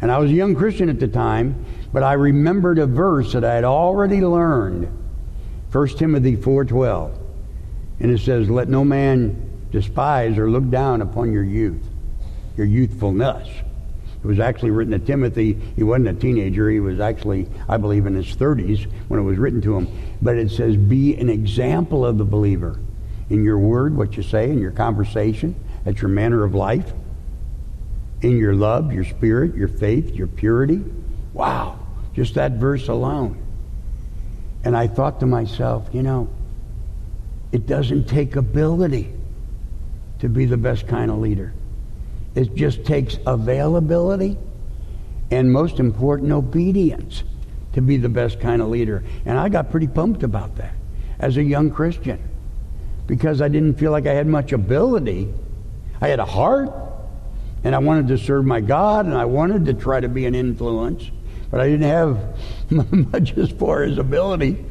And 0.00 0.10
I 0.10 0.18
was 0.18 0.30
a 0.30 0.34
young 0.34 0.54
Christian 0.54 0.88
at 0.88 1.00
the 1.00 1.08
time, 1.08 1.64
but 1.92 2.02
I 2.02 2.12
remembered 2.12 2.78
a 2.78 2.86
verse 2.86 3.32
that 3.32 3.44
I 3.44 3.54
had 3.54 3.64
already 3.64 4.20
learned. 4.20 4.88
1 5.72 5.98
Timothy 5.98 6.36
4:12. 6.36 7.12
And 8.00 8.10
it 8.10 8.20
says, 8.20 8.50
"Let 8.50 8.68
no 8.68 8.84
man 8.84 9.36
despise 9.72 10.36
or 10.38 10.50
look 10.50 10.68
down 10.70 11.00
upon 11.00 11.32
your 11.32 11.44
youth, 11.44 11.88
your 12.56 12.66
youthfulness." 12.66 13.48
It 14.22 14.26
was 14.26 14.38
actually 14.38 14.70
written 14.70 14.92
to 14.92 14.98
Timothy. 14.98 15.56
He 15.76 15.82
wasn't 15.82 16.08
a 16.08 16.12
teenager. 16.12 16.68
He 16.68 16.80
was 16.80 17.00
actually, 17.00 17.46
I 17.68 17.76
believe, 17.76 18.06
in 18.06 18.14
his 18.14 18.34
30s 18.34 18.86
when 19.08 19.20
it 19.20 19.22
was 19.22 19.38
written 19.38 19.60
to 19.62 19.76
him. 19.76 19.88
But 20.20 20.36
it 20.36 20.50
says, 20.50 20.76
"Be 20.76 21.16
an 21.16 21.28
example 21.28 22.04
of 22.04 22.18
the 22.18 22.24
believer 22.24 22.76
in 23.30 23.44
your 23.44 23.58
word, 23.58 23.96
what 23.96 24.16
you 24.16 24.22
say, 24.22 24.50
in 24.50 24.58
your 24.58 24.72
conversation, 24.72 25.54
at 25.84 26.02
your 26.02 26.10
manner 26.10 26.44
of 26.44 26.54
life, 26.54 26.92
in 28.26 28.38
your 28.38 28.54
love, 28.54 28.92
your 28.92 29.04
spirit, 29.04 29.54
your 29.54 29.68
faith, 29.68 30.14
your 30.14 30.26
purity." 30.26 30.82
Wow, 31.32 31.78
just 32.14 32.34
that 32.34 32.52
verse 32.52 32.88
alone. 32.88 33.36
And 34.64 34.76
I 34.76 34.86
thought 34.88 35.20
to 35.20 35.26
myself, 35.26 35.88
you 35.92 36.02
know, 36.02 36.28
it 37.52 37.66
doesn't 37.66 38.08
take 38.08 38.34
ability 38.36 39.12
to 40.18 40.28
be 40.28 40.46
the 40.46 40.56
best 40.56 40.88
kind 40.88 41.10
of 41.10 41.18
leader. 41.18 41.52
It 42.34 42.54
just 42.54 42.84
takes 42.84 43.18
availability 43.26 44.36
and, 45.30 45.52
most 45.52 45.78
important, 45.78 46.32
obedience 46.32 47.22
to 47.74 47.80
be 47.80 47.96
the 47.96 48.08
best 48.08 48.40
kind 48.40 48.60
of 48.60 48.68
leader. 48.68 49.04
And 49.24 49.38
I 49.38 49.48
got 49.48 49.70
pretty 49.70 49.86
pumped 49.86 50.22
about 50.22 50.56
that 50.56 50.74
as 51.18 51.36
a 51.36 51.42
young 51.42 51.70
Christian 51.70 52.18
because 53.06 53.40
I 53.40 53.48
didn't 53.48 53.74
feel 53.74 53.92
like 53.92 54.06
I 54.06 54.14
had 54.14 54.26
much 54.26 54.52
ability. 54.52 55.28
I 56.00 56.08
had 56.08 56.18
a 56.18 56.24
heart 56.24 56.70
and 57.66 57.74
I 57.74 57.78
wanted 57.78 58.06
to 58.08 58.18
serve 58.18 58.44
my 58.44 58.60
God 58.60 59.06
and 59.06 59.14
I 59.16 59.24
wanted 59.24 59.64
to 59.64 59.74
try 59.74 59.98
to 59.98 60.08
be 60.08 60.24
an 60.24 60.36
influence, 60.36 61.10
but 61.50 61.60
I 61.60 61.68
didn't 61.68 61.88
have 61.88 62.70
much 63.10 63.36
as 63.36 63.50
far 63.50 63.82
as 63.82 63.98
ability. 63.98 64.64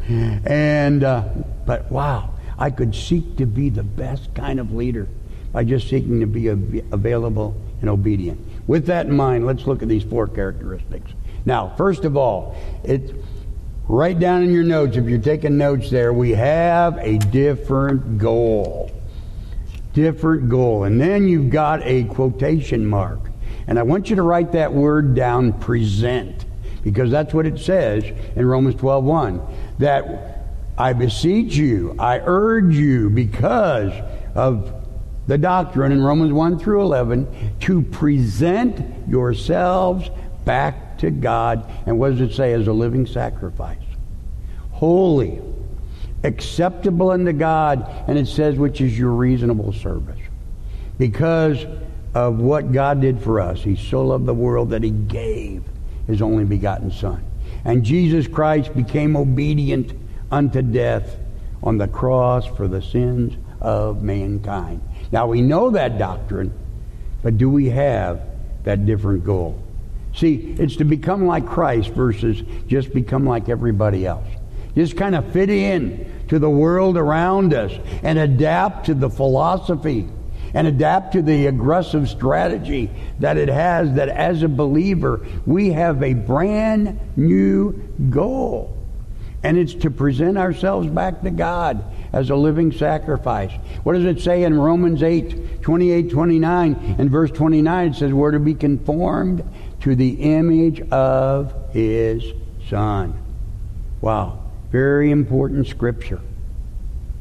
And, 0.46 1.04
uh, 1.04 1.28
but 1.66 1.92
wow, 1.92 2.30
I 2.58 2.70
could 2.70 2.96
seek 2.96 3.36
to 3.36 3.46
be 3.46 3.68
the 3.68 3.84
best 3.84 4.34
kind 4.34 4.62
of 4.62 4.74
leader 4.74 5.10
by 5.52 5.66
just 5.66 5.90
seeking 5.90 6.22
to 6.22 6.26
be 6.26 6.48
available 6.48 7.62
and 7.82 7.90
obedient. 7.90 8.40
With 8.66 8.86
that 8.86 9.08
in 9.08 9.18
mind, 9.18 9.46
let's 9.46 9.68
look 9.68 9.82
at 9.82 9.90
these 9.90 10.04
four 10.04 10.28
characteristics. 10.28 11.12
Now, 11.44 11.74
first 11.76 12.06
of 12.06 12.16
all, 12.16 12.56
it's 12.86 13.12
write 13.90 14.20
down 14.20 14.42
in 14.42 14.54
your 14.54 14.64
notes, 14.64 14.96
if 14.96 15.04
you're 15.04 15.20
taking 15.20 15.58
notes 15.58 15.90
there, 15.90 16.14
we 16.14 16.32
have 16.32 16.98
a 17.00 17.18
different 17.18 18.20
goal. 18.20 18.90
Different 19.96 20.50
goal. 20.50 20.84
And 20.84 21.02
then 21.02 21.28
you've 21.28 21.50
got 21.50 21.82
a 21.84 22.04
quotation 22.04 22.86
mark. 22.86 23.32
And 23.66 23.80
I 23.80 23.84
want 23.84 24.10
you 24.10 24.18
to 24.18 24.22
write 24.22 24.52
that 24.52 24.72
word 24.72 25.16
down, 25.16 25.54
present, 25.54 26.46
because 26.84 27.10
that's 27.10 27.34
what 27.34 27.48
it 27.48 27.58
says 27.58 28.04
in 28.36 28.46
Romans 28.46 28.76
12:1. 28.76 29.42
That 29.80 30.54
I 30.78 30.94
beseech 30.94 31.56
you, 31.56 31.96
I 31.98 32.20
urge 32.24 32.76
you, 32.76 33.10
because 33.10 33.94
of 34.36 34.74
the 35.28 35.38
doctrine 35.38 35.94
in 35.94 36.04
Romans 36.04 36.34
1 36.34 36.60
through 36.60 36.82
11 36.82 37.28
to 37.62 37.82
present 37.82 38.84
yourselves 39.08 40.12
back 40.44 40.98
to 41.00 41.10
God. 41.10 41.66
And 41.88 41.98
what 41.98 42.12
does 42.12 42.22
it 42.22 42.34
say? 42.36 42.54
As 42.54 42.68
a 42.68 42.74
living 42.74 43.08
sacrifice. 43.08 43.78
Holy, 44.72 45.42
acceptable 46.26 47.12
unto 47.12 47.32
God. 47.32 47.90
And 48.08 48.18
it 48.18 48.28
says, 48.28 48.58
which 48.58 48.82
is 48.82 48.98
your 48.98 49.12
reasonable 49.12 49.72
service. 49.72 50.20
Because 50.98 51.66
of 52.16 52.40
what 52.40 52.72
God 52.72 53.02
did 53.02 53.22
for 53.22 53.42
us. 53.42 53.62
He 53.62 53.76
so 53.76 54.02
loved 54.02 54.26
the 54.26 54.34
world 54.34 54.70
that 54.72 54.82
he 54.82 54.90
gave 54.90 55.64
his 56.08 56.22
only 56.22 56.46
begotten 56.46 56.90
Son. 56.90 57.24
And 57.66 57.84
Jesus 57.84 58.26
Christ 58.26 58.74
became 58.74 59.18
obedient 59.18 59.94
unto 60.32 60.62
death 60.62 61.18
on 61.62 61.78
the 61.78 61.88
cross 61.88 62.46
for 62.46 62.68
the 62.68 62.82
sins 62.82 63.36
of 63.60 64.02
mankind. 64.02 64.82
Now 65.12 65.28
we 65.28 65.42
know 65.42 65.72
that 65.72 65.98
doctrine, 65.98 66.54
but 67.22 67.38
do 67.38 67.50
we 67.50 67.70
have 67.70 68.22
that 68.64 68.86
different 68.86 69.26
goal? 69.26 69.62
See, 70.14 70.56
it's 70.58 70.78
to 70.78 70.86
become 70.86 71.26
like 71.26 71.46
Christ 71.46 71.90
versus 71.90 72.42
just 72.68 72.94
become 72.94 73.26
like 73.26 73.50
everybody 73.50 74.06
else. 74.06 74.28
Just 74.76 74.96
kind 74.96 75.16
of 75.16 75.30
fit 75.34 75.50
in 75.50 76.12
to 76.28 76.40
the 76.40 76.50
world 76.50 76.98
around 76.98 77.54
us 77.54 77.72
and 78.04 78.18
adapt 78.18 78.88
to 78.88 78.94
the 78.94 79.10
philosophy 79.10 80.08
and 80.54 80.68
adapt 80.68 81.14
to 81.14 81.22
the 81.22 81.48
aggressive 81.48 82.10
strategy 82.10 82.90
that 83.20 83.38
it 83.38 83.50
has 83.50 83.94
that 83.94 84.10
as 84.10 84.42
a 84.42 84.48
believer 84.48 85.26
we 85.46 85.72
have 85.72 86.02
a 86.02 86.14
brand 86.14 87.00
new 87.18 87.74
goal 88.10 88.76
and 89.46 89.60
it's 89.60 89.76
to 89.76 89.92
present 89.92 90.40
ourselves 90.40 90.88
back 90.88 91.22
to 91.22 91.30
God 91.30 91.84
as 92.12 92.32
a 92.32 92.36
living 92.36 92.72
sacrifice. 92.72 93.52
What 93.84 93.94
does 93.94 94.06
it 94.06 94.20
say 94.20 94.44
in 94.44 94.58
Romans 94.58 95.04
8, 95.04 95.62
28, 95.62 96.10
29? 96.10 96.96
And 96.98 97.12
verse 97.12 97.30
29 97.30 97.90
it 97.90 97.96
says, 97.96 98.12
We're 98.12 98.32
to 98.32 98.40
be 98.40 98.56
conformed 98.56 99.44
to 99.82 99.96
the 99.96 100.14
image 100.14 100.82
of 100.90 101.54
his 101.72 102.24
Son. 102.68 103.14
Wow. 104.02 104.45
Very 104.76 105.10
important 105.10 105.68
scripture. 105.68 106.20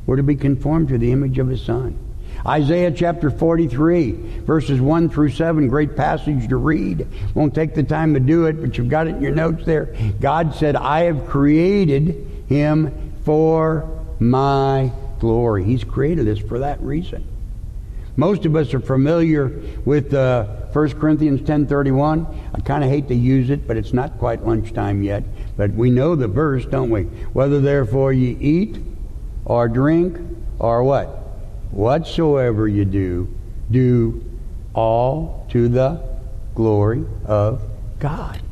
We're 0.07 0.17
to 0.17 0.25
be 0.25 0.35
conformed 0.35 0.89
to 0.89 0.99
the 0.99 1.13
image 1.13 1.39
of 1.39 1.47
his 1.47 1.63
Son. 1.63 1.97
Isaiah 2.45 2.91
chapter 2.91 3.31
43, 3.31 4.11
verses 4.41 4.81
1 4.81 5.09
through 5.09 5.31
7, 5.31 5.69
great 5.69 5.95
passage 5.95 6.49
to 6.49 6.57
read. 6.57 7.07
Won't 7.33 7.55
take 7.55 7.77
the 7.77 7.85
time 7.85 8.13
to 8.15 8.19
do 8.19 8.47
it, 8.47 8.61
but 8.61 8.77
you've 8.77 8.89
got 8.89 9.07
it 9.07 9.11
in 9.11 9.23
your 9.23 9.37
notes 9.37 9.65
there. 9.65 9.95
God 10.21 10.57
said, 10.57 10.75
I 10.75 11.03
have 11.03 11.29
created 11.29 12.27
him 12.49 13.13
for 13.25 13.89
my 14.19 14.91
glory. 15.21 15.63
He's 15.63 15.85
created 15.85 16.27
us 16.27 16.41
for 16.41 16.59
that 16.59 16.81
reason. 16.81 17.25
Most 18.17 18.47
of 18.47 18.57
us 18.57 18.75
are 18.75 18.81
familiar 18.81 19.63
with 19.85 20.13
uh, 20.13 20.64
1 20.75 20.91
Corinthians 20.99 21.41
10.31. 21.43 22.37
I 22.53 22.61
kind 22.63 22.83
of 22.83 22.91
hate 22.91 23.07
to 23.07 23.15
use 23.15 23.49
it, 23.49 23.69
but 23.69 23.77
it's 23.77 23.93
not 23.93 24.19
quite 24.19 24.45
lunchtime 24.45 25.05
yet. 25.05 25.23
But 25.57 25.71
we 25.71 25.89
know 25.89 26.17
the 26.17 26.27
verse, 26.27 26.67
don't 26.67 26.91
we? 26.91 27.05
Whether 27.33 27.61
therefore 27.61 28.13
ye 28.13 28.37
eat 28.41 28.79
or 29.45 29.69
drink 29.69 30.19
or 30.59 30.83
what? 30.83 31.07
Whatsoever 31.71 32.67
you 32.67 32.85
do, 32.85 33.33
do 33.71 34.25
all 34.75 35.47
to 35.51 35.69
the 35.69 36.03
glory 36.57 37.05
of 37.25 37.63
God. 38.01 38.43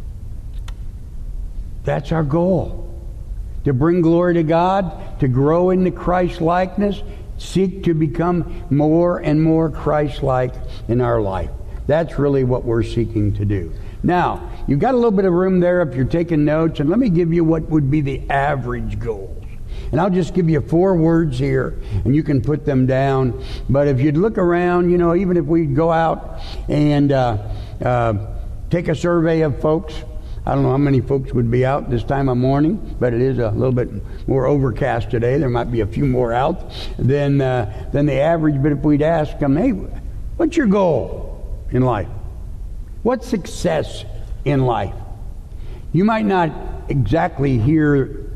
That's 1.82 2.12
our 2.12 2.22
goal 2.22 2.88
to 3.64 3.72
bring 3.72 4.00
glory 4.00 4.34
to 4.34 4.44
God, 4.44 5.18
to 5.18 5.26
grow 5.26 5.70
into 5.70 5.90
Christ 5.90 6.40
likeness, 6.40 7.02
seek 7.38 7.82
to 7.82 7.94
become 7.94 8.64
more 8.70 9.18
and 9.18 9.42
more 9.42 9.70
Christ 9.70 10.22
like 10.22 10.54
in 10.86 11.00
our 11.00 11.20
life. 11.20 11.50
That's 11.86 12.18
really 12.18 12.44
what 12.44 12.64
we're 12.64 12.82
seeking 12.82 13.34
to 13.34 13.44
do. 13.44 13.72
Now, 14.02 14.50
you've 14.66 14.80
got 14.80 14.94
a 14.94 14.96
little 14.96 15.10
bit 15.12 15.24
of 15.24 15.32
room 15.32 15.60
there 15.60 15.82
if 15.82 15.94
you're 15.94 16.04
taking 16.04 16.44
notes, 16.44 16.80
and 16.80 16.88
let 16.88 16.98
me 16.98 17.08
give 17.08 17.32
you 17.32 17.44
what 17.44 17.62
would 17.70 17.90
be 17.90 18.00
the 18.00 18.28
average 18.30 18.98
goals. 18.98 19.38
And 19.90 20.00
I'll 20.00 20.10
just 20.10 20.34
give 20.34 20.48
you 20.48 20.60
four 20.60 20.96
words 20.96 21.38
here, 21.38 21.80
and 22.04 22.14
you 22.14 22.22
can 22.22 22.40
put 22.40 22.64
them 22.64 22.86
down. 22.86 23.44
But 23.68 23.88
if 23.88 24.00
you'd 24.00 24.16
look 24.16 24.38
around, 24.38 24.90
you 24.90 24.98
know, 24.98 25.14
even 25.14 25.36
if 25.36 25.44
we 25.44 25.66
go 25.66 25.92
out 25.92 26.40
and 26.68 27.12
uh, 27.12 27.38
uh, 27.84 28.14
take 28.70 28.88
a 28.88 28.94
survey 28.94 29.42
of 29.42 29.60
folks, 29.60 29.94
I 30.44 30.54
don't 30.54 30.64
know 30.64 30.70
how 30.70 30.78
many 30.78 31.00
folks 31.00 31.32
would 31.32 31.50
be 31.50 31.64
out 31.64 31.88
this 31.88 32.02
time 32.02 32.28
of 32.28 32.36
morning, 32.36 32.96
but 32.98 33.14
it 33.14 33.20
is 33.20 33.38
a 33.38 33.50
little 33.50 33.72
bit 33.72 33.88
more 34.26 34.46
overcast 34.46 35.10
today. 35.10 35.38
There 35.38 35.50
might 35.50 35.70
be 35.70 35.80
a 35.80 35.86
few 35.86 36.04
more 36.04 36.32
out 36.32 36.72
than, 36.98 37.40
uh, 37.40 37.90
than 37.92 38.06
the 38.06 38.20
average. 38.20 38.60
But 38.60 38.72
if 38.72 38.78
we'd 38.78 39.02
ask 39.02 39.38
them, 39.38 39.56
hey, 39.56 39.70
what's 39.70 40.56
your 40.56 40.66
goal 40.66 41.31
in 41.72 41.82
life? 41.82 42.08
What's 43.02 43.26
success 43.26 44.04
in 44.44 44.64
life? 44.66 44.94
You 45.92 46.04
might 46.04 46.24
not 46.24 46.52
exactly 46.88 47.58
hear 47.58 48.30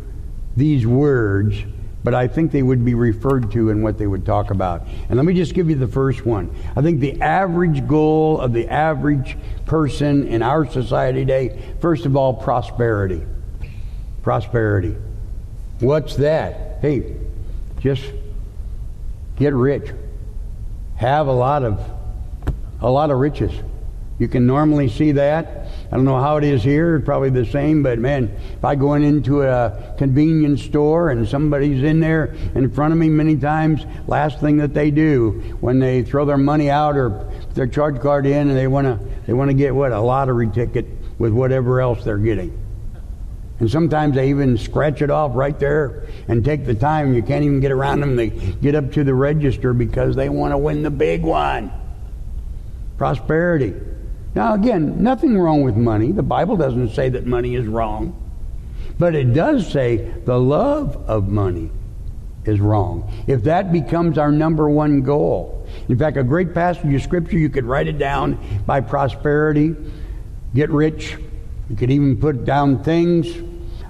these 0.57 0.87
words, 0.87 1.57
but 2.03 2.15
I 2.15 2.29
think 2.29 2.53
they 2.53 2.63
would 2.63 2.85
be 2.85 2.95
referred 2.95 3.51
to 3.53 3.71
in 3.71 3.83
what 3.83 3.99
they 3.99 4.07
would 4.07 4.25
talk 4.25 4.51
about. 4.51 4.87
And 5.09 5.17
let 5.17 5.25
me 5.25 5.35
just 5.35 5.55
give 5.55 5.69
you 5.69 5.77
the 5.77 5.89
first 5.89 6.25
one. 6.25 6.55
I 6.77 6.83
think 6.83 7.01
the 7.01 7.21
average 7.21 7.87
goal 7.87 8.41
of 8.41 8.53
the 8.53 8.69
average 8.69 9.37
person 9.67 10.27
in 10.29 10.43
our 10.43 10.71
society 10.71 11.21
today, 11.21 11.61
first 11.81 12.07
of 12.07 12.17
all, 12.17 12.35
prosperity. 12.35 13.23
Prosperity. 14.23 14.97
What's 15.81 16.17
that? 16.17 16.79
Hey, 16.81 17.17
just 17.81 18.05
get 19.37 19.53
rich. 19.53 19.91
Have 20.97 21.27
a 21.27 21.33
lot 21.33 21.63
of 21.63 21.96
a 22.81 22.91
lot 22.91 23.11
of 23.11 23.19
riches. 23.19 23.53
You 24.19 24.29
can 24.29 24.47
normally 24.47 24.89
see 24.89 25.13
that. 25.13 25.67
I 25.93 25.97
don't 25.97 26.07
know 26.07 26.19
how 26.19 26.39
it 26.39 26.45
is 26.45 26.63
here, 26.63 26.99
probably 27.01 27.29
the 27.29 27.45
same, 27.45 27.83
but 27.83 27.99
man, 27.99 28.35
if 28.57 28.65
I 28.65 28.75
go 28.75 28.95
in 28.95 29.05
into 29.05 29.43
a 29.43 29.95
convenience 29.99 30.63
store 30.63 31.11
and 31.11 31.29
somebody's 31.29 31.83
in 31.83 32.01
there 32.01 32.35
in 32.55 32.71
front 32.71 32.93
of 32.93 32.99
me 32.99 33.11
many 33.11 33.37
times, 33.37 33.85
last 34.07 34.41
thing 34.41 34.57
that 34.57 34.73
they 34.73 34.91
do 34.91 35.57
when 35.61 35.79
they 35.81 36.03
throw 36.03 36.25
their 36.25 36.39
money 36.39 36.71
out 36.71 36.97
or 36.97 37.31
their 37.53 37.67
charge 37.67 38.01
card 38.01 38.25
in 38.25 38.49
and 38.49 38.57
they 38.57 38.67
want 38.67 38.87
to 38.87 38.99
they 39.27 39.35
want 39.35 39.51
to 39.51 39.55
get 39.55 39.75
what 39.75 39.93
a 39.93 40.01
lottery 40.01 40.49
ticket, 40.49 40.87
with 41.19 41.33
whatever 41.33 41.81
else 41.81 42.05
they're 42.05 42.19
getting. 42.19 42.63
And 43.59 43.71
sometimes 43.71 44.15
they 44.15 44.31
even 44.31 44.59
scratch 44.59 45.01
it 45.01 45.11
off 45.11 45.33
right 45.35 45.59
there 45.59 46.07
and 46.29 46.45
take 46.45 46.67
the 46.67 46.75
time. 46.75 47.15
You 47.15 47.23
can't 47.23 47.45
even 47.45 47.61
get 47.61 47.73
around 47.73 48.01
them. 48.01 48.17
They 48.17 48.29
get 48.29 48.75
up 48.75 48.93
to 48.93 49.05
the 49.05 49.15
register 49.15 49.73
because 49.73 50.15
they 50.15 50.29
want 50.29 50.53
to 50.53 50.59
win 50.59 50.83
the 50.83 50.91
big 50.91 51.23
one. 51.23 51.71
Prosperity. 52.97 53.75
Now, 54.35 54.55
again, 54.55 55.03
nothing 55.03 55.39
wrong 55.39 55.63
with 55.63 55.77
money. 55.77 56.13
The 56.13 56.23
Bible 56.23 56.57
doesn't 56.57 56.91
say 56.91 57.09
that 57.11 57.27
money 57.27 57.55
is 57.55 57.67
wrong. 57.67 58.23
But 58.99 59.15
it 59.15 59.33
does 59.33 59.71
say 59.71 59.97
the 60.25 60.39
love 60.39 60.97
of 61.09 61.29
money 61.29 61.71
is 62.45 62.61
wrong. 62.61 63.11
If 63.27 63.45
that 63.45 63.73
becomes 63.73 64.19
our 64.19 64.31
number 64.31 64.69
one 64.69 65.03
goal. 65.03 65.67
In 65.89 65.99
fact, 65.99 66.17
a 66.17 66.23
great 66.23 66.55
passage 66.55 66.93
of 66.93 67.03
Scripture, 67.03 67.39
you 67.39 67.49
could 67.49 67.65
write 67.65 67.89
it 67.89 67.99
down 67.99 68.39
by 68.67 68.81
prosperity, 68.81 69.75
get 70.55 70.71
rich. 70.71 71.17
You 71.69 71.77
could 71.77 71.91
even 71.91 72.19
put 72.19 72.45
down 72.45 72.85
things. 72.85 73.27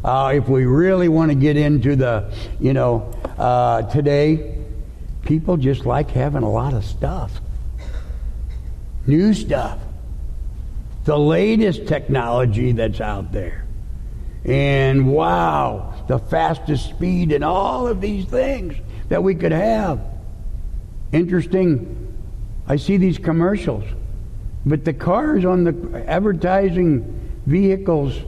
Uh, 0.05 0.33
if 0.35 0.49
we 0.49 0.65
really 0.65 1.09
want 1.09 1.31
to 1.31 1.35
get 1.35 1.57
into 1.57 1.97
the, 1.97 2.33
you 2.61 2.73
know, 2.73 3.13
uh, 3.39 3.83
today, 3.83 4.59
people 5.23 5.57
just 5.57 5.85
like 5.85 6.11
having 6.11 6.43
a 6.43 6.51
lot 6.51 6.73
of 6.73 6.85
stuff. 6.85 7.41
New 9.07 9.35
stuff. 9.35 9.79
The 11.05 11.19
latest 11.19 11.87
technology 11.87 12.73
that's 12.73 13.01
out 13.01 13.33
there. 13.33 13.65
And 14.45 15.09
wow, 15.09 16.05
the 16.09 16.19
fastest 16.19 16.89
speed 16.89 17.33
and 17.33 17.45
all 17.45 17.87
of 17.87 18.01
these 18.01 18.27
things 18.27 18.77
that 19.09 19.23
we 19.23 19.35
could 19.35 19.53
have. 19.53 20.01
Interesting. 21.13 22.15
I 22.69 22.77
see 22.77 22.97
these 22.97 23.19
commercials, 23.19 23.85
but 24.65 24.85
the 24.85 24.93
cars 24.93 25.45
on 25.45 25.65
the 25.65 26.05
advertising 26.09 27.41
vehicles 27.47 28.19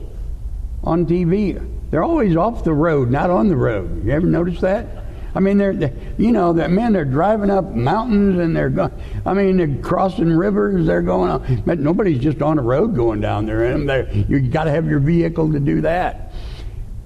on 0.85 1.07
TV, 1.07 1.61
they're 1.91 2.05
always 2.05 2.37
off 2.37 2.63
the 2.63 2.73
road, 2.73 3.11
not 3.11 3.31
on 3.31 3.49
the 3.49 3.57
road. 3.57 4.05
You 4.05 4.13
ever 4.13 4.27
notice 4.27 4.61
that? 4.61 4.87
I 5.35 5.41
mean, 5.41 5.59
they're, 5.59 5.75
they, 5.75 5.93
you 6.17 6.33
know, 6.33 6.53
that 6.55 6.71
men 6.71 6.93
they're 6.93 7.05
driving 7.05 7.51
up 7.51 7.73
mountains 7.73 8.39
and 8.39 8.57
they're 8.57 8.71
going. 8.71 8.93
I 9.27 9.35
mean, 9.35 9.57
they're 9.57 9.83
crossing 9.83 10.31
rivers. 10.31 10.87
They're 10.87 11.03
going 11.03 11.31
on. 11.31 11.63
But 11.67 11.79
nobody's 11.79 12.19
just 12.19 12.41
on 12.43 12.59
a 12.59 12.63
road 12.63 12.95
going 12.95 13.21
down 13.21 13.47
there. 13.47 13.65
And 13.65 14.29
you 14.29 14.41
got 14.41 14.65
to 14.65 14.71
have 14.71 14.87
your 14.87 15.01
vehicle 15.01 15.53
to 15.53 15.61
do 15.61 15.83
that. 15.83 16.33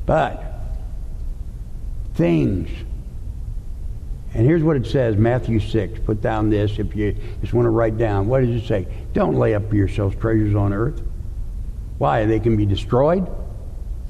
But 0.06 0.42
things. 2.14 2.70
And 4.35 4.46
here's 4.46 4.62
what 4.62 4.76
it 4.76 4.87
says, 4.87 5.16
Matthew 5.16 5.61
6. 5.61 6.00
Put 6.00 6.22
down 6.22 6.48
this 6.48 6.78
if 6.78 6.96
you 6.96 7.16
just 7.40 7.52
want 7.52 7.66
to 7.66 7.70
write 7.70 7.98
down. 7.98 8.28
What 8.28 8.40
does 8.40 8.62
it 8.62 8.66
say? 8.66 8.87
Don't 9.12 9.37
lay 9.37 9.54
up 9.54 9.68
for 9.68 9.76
yourselves 9.76 10.16
treasures 10.16 10.54
on 10.54 10.72
earth. 10.72 11.02
Why? 11.98 12.24
They 12.24 12.40
can 12.40 12.56
be 12.56 12.66
destroyed. 12.66 13.28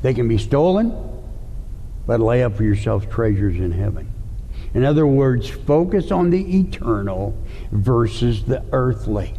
They 0.03 0.15
can 0.15 0.29
be 0.29 0.39
stolen 0.39 1.12
but 2.07 2.21
lay 2.21 2.43
up 2.43 2.57
for 2.57 2.65
yourselves 2.65 3.07
treasures 3.07 3.57
in 3.57 3.73
heaven. 3.73 4.11
In 4.75 4.85
other 4.85 5.07
words, 5.07 5.49
focus 5.49 6.11
on 6.11 6.31
the 6.31 6.59
eternal 6.61 7.37
versus 7.71 8.45
the 8.45 8.65
earthly. 8.73 9.35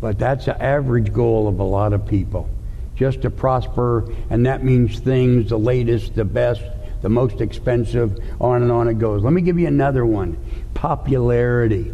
But 0.00 0.18
that's 0.18 0.46
the 0.46 0.60
average 0.60 1.12
goal 1.12 1.48
of 1.48 1.60
a 1.60 1.64
lot 1.64 1.92
of 1.92 2.06
people. 2.06 2.48
Just 2.96 3.22
to 3.22 3.30
prosper, 3.30 4.12
and 4.30 4.46
that 4.46 4.64
means 4.64 4.98
things, 5.00 5.50
the 5.50 5.58
latest, 5.58 6.14
the 6.14 6.24
best, 6.24 6.62
the 7.02 7.08
most 7.08 7.40
expensive, 7.40 8.18
on 8.40 8.62
and 8.62 8.72
on 8.72 8.88
it 8.88 8.98
goes. 8.98 9.22
Let 9.22 9.32
me 9.32 9.42
give 9.42 9.58
you 9.58 9.66
another 9.66 10.06
one 10.06 10.38
popularity. 10.74 11.92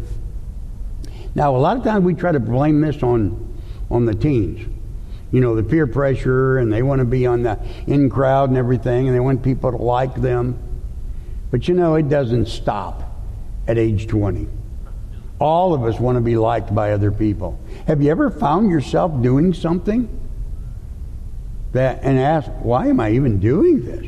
Now, 1.35 1.55
a 1.55 1.57
lot 1.57 1.77
of 1.77 1.83
times 1.83 2.03
we 2.03 2.13
try 2.13 2.31
to 2.31 2.39
blame 2.39 2.81
this 2.81 3.03
on, 3.03 3.57
on 3.91 4.05
the 4.05 4.15
teens 4.15 4.67
you 5.31 5.41
know, 5.41 5.55
the 5.55 5.63
peer 5.63 5.87
pressure 5.87 6.57
and 6.57 6.71
they 6.71 6.81
want 6.81 6.99
to 6.99 7.05
be 7.05 7.25
on 7.25 7.43
the 7.43 7.59
in 7.87 8.09
crowd 8.09 8.49
and 8.49 8.57
everything 8.57 9.07
and 9.07 9.15
they 9.15 9.19
want 9.19 9.43
people 9.43 9.71
to 9.71 9.77
like 9.77 10.15
them. 10.15 10.57
But 11.51 11.67
you 11.67 11.73
know, 11.73 11.95
it 11.95 12.09
doesn't 12.09 12.47
stop 12.47 13.03
at 13.67 13.77
age 13.77 14.07
20. 14.07 14.47
All 15.39 15.73
of 15.73 15.83
us 15.83 15.99
want 15.99 16.17
to 16.17 16.21
be 16.21 16.35
liked 16.35 16.73
by 16.73 16.91
other 16.91 17.11
people. 17.11 17.59
Have 17.87 18.01
you 18.01 18.11
ever 18.11 18.29
found 18.29 18.69
yourself 18.69 19.21
doing 19.21 19.53
something 19.53 20.09
that 21.71 21.99
and 22.03 22.19
asked, 22.19 22.49
why 22.49 22.87
am 22.87 22.99
I 22.99 23.11
even 23.11 23.39
doing 23.39 23.85
this? 23.85 24.05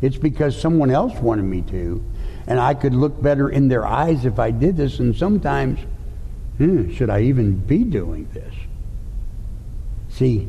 It's 0.00 0.16
because 0.16 0.58
someone 0.58 0.90
else 0.90 1.14
wanted 1.20 1.44
me 1.44 1.62
to, 1.62 2.04
and 2.46 2.58
I 2.58 2.74
could 2.74 2.94
look 2.94 3.20
better 3.22 3.50
in 3.50 3.68
their 3.68 3.86
eyes 3.86 4.24
if 4.24 4.38
I 4.38 4.50
did 4.50 4.76
this. 4.76 4.98
And 4.98 5.14
sometimes, 5.14 5.78
hmm, 6.58 6.92
should 6.92 7.10
I 7.10 7.22
even 7.22 7.54
be 7.56 7.84
doing 7.84 8.28
this? 8.32 8.54
See, 10.12 10.46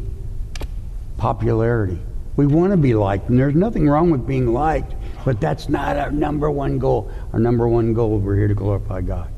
popularity. 1.18 2.00
We 2.36 2.48
want 2.48 2.72
to 2.72 2.78
be 2.78 2.96
liked, 2.96 3.30
and 3.30 3.40
there's 3.40 3.56
nothing 3.56 3.88
wrong 3.88 4.10
with 4.10 4.28
being 4.28 4.54
liked, 4.54 4.94
but 5.24 5.40
that's 5.40 5.70
not 5.70 5.98
our 5.98 6.12
number 6.12 6.52
one 6.52 6.80
goal. 6.80 7.12
Our 7.32 7.40
number 7.40 7.68
one 7.68 7.94
goal, 7.94 8.18
we're 8.18 8.36
here 8.36 8.48
to 8.48 8.56
glorify 8.56 9.02
God. 9.02 9.30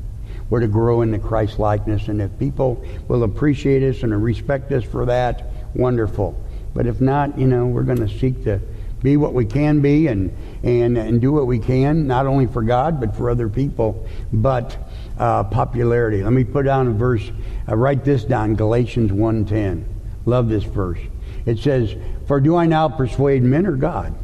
We're 0.50 0.60
to 0.60 0.68
grow 0.68 1.02
in 1.02 1.10
the 1.10 1.18
Christ 1.18 1.58
likeness, 1.58 2.08
and 2.08 2.20
if 2.20 2.36
people 2.38 2.84
will 3.06 3.22
appreciate 3.22 3.82
us 3.82 4.02
and 4.02 4.22
respect 4.22 4.72
us 4.72 4.84
for 4.84 5.06
that, 5.06 5.46
wonderful. 5.74 6.40
But 6.74 6.86
if 6.86 7.00
not, 7.00 7.38
you 7.38 7.46
know, 7.46 7.66
we're 7.66 7.82
going 7.82 8.06
to 8.06 8.08
seek 8.08 8.44
to 8.44 8.60
be 9.02 9.16
what 9.16 9.34
we 9.34 9.44
can 9.44 9.80
be 9.80 10.08
and, 10.08 10.36
and, 10.62 10.98
and 10.98 11.20
do 11.20 11.32
what 11.32 11.46
we 11.46 11.58
can, 11.58 12.06
not 12.06 12.26
only 12.26 12.46
for 12.46 12.62
God, 12.62 12.98
but 13.00 13.14
for 13.14 13.30
other 13.30 13.48
people. 13.48 14.08
But 14.32 14.76
uh, 15.18 15.44
popularity. 15.44 16.22
Let 16.22 16.32
me 16.32 16.44
put 16.44 16.64
down 16.64 16.88
a 16.88 16.92
verse. 16.92 17.30
Uh, 17.68 17.76
write 17.76 18.04
this 18.04 18.24
down, 18.24 18.54
Galatians 18.54 19.10
1.10. 19.12 19.84
Love 20.26 20.48
this 20.48 20.64
verse. 20.64 20.98
It 21.46 21.58
says, 21.60 21.94
For 22.26 22.40
do 22.40 22.56
I 22.56 22.66
now 22.66 22.88
persuade 22.88 23.42
men 23.42 23.66
or 23.66 23.76
God? 23.76 24.14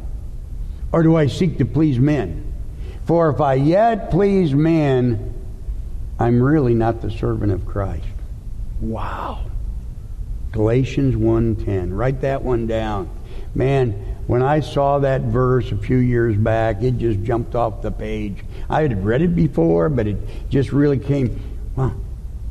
Or 0.91 1.01
do 1.01 1.15
I 1.15 1.27
seek 1.27 1.57
to 1.57 1.65
please 1.65 1.97
men? 1.97 2.53
For 3.05 3.29
if 3.29 3.41
I 3.41 3.55
yet 3.55 4.11
please 4.11 4.53
men, 4.53 5.33
I'm 6.19 6.41
really 6.41 6.75
not 6.75 7.01
the 7.01 7.09
servant 7.09 7.51
of 7.51 7.65
Christ. 7.65 8.05
Wow. 8.79 9.45
Galatians 10.51 11.15
1:10. 11.15 11.97
Write 11.97 12.21
that 12.21 12.43
one 12.43 12.67
down. 12.67 13.09
Man, 13.55 13.93
when 14.27 14.41
I 14.41 14.59
saw 14.59 14.99
that 14.99 15.21
verse 15.21 15.71
a 15.71 15.77
few 15.77 15.97
years 15.97 16.37
back, 16.37 16.83
it 16.83 16.97
just 16.97 17.23
jumped 17.23 17.55
off 17.55 17.81
the 17.81 17.91
page. 17.91 18.37
I 18.69 18.83
had 18.83 19.03
read 19.03 19.21
it 19.21 19.35
before, 19.35 19.89
but 19.89 20.07
it 20.07 20.17
just 20.49 20.71
really 20.71 20.99
came, 20.99 21.39
well, 21.75 21.95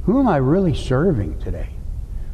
who 0.04 0.18
am 0.18 0.28
I 0.28 0.38
really 0.38 0.74
serving 0.74 1.38
today? 1.38 1.68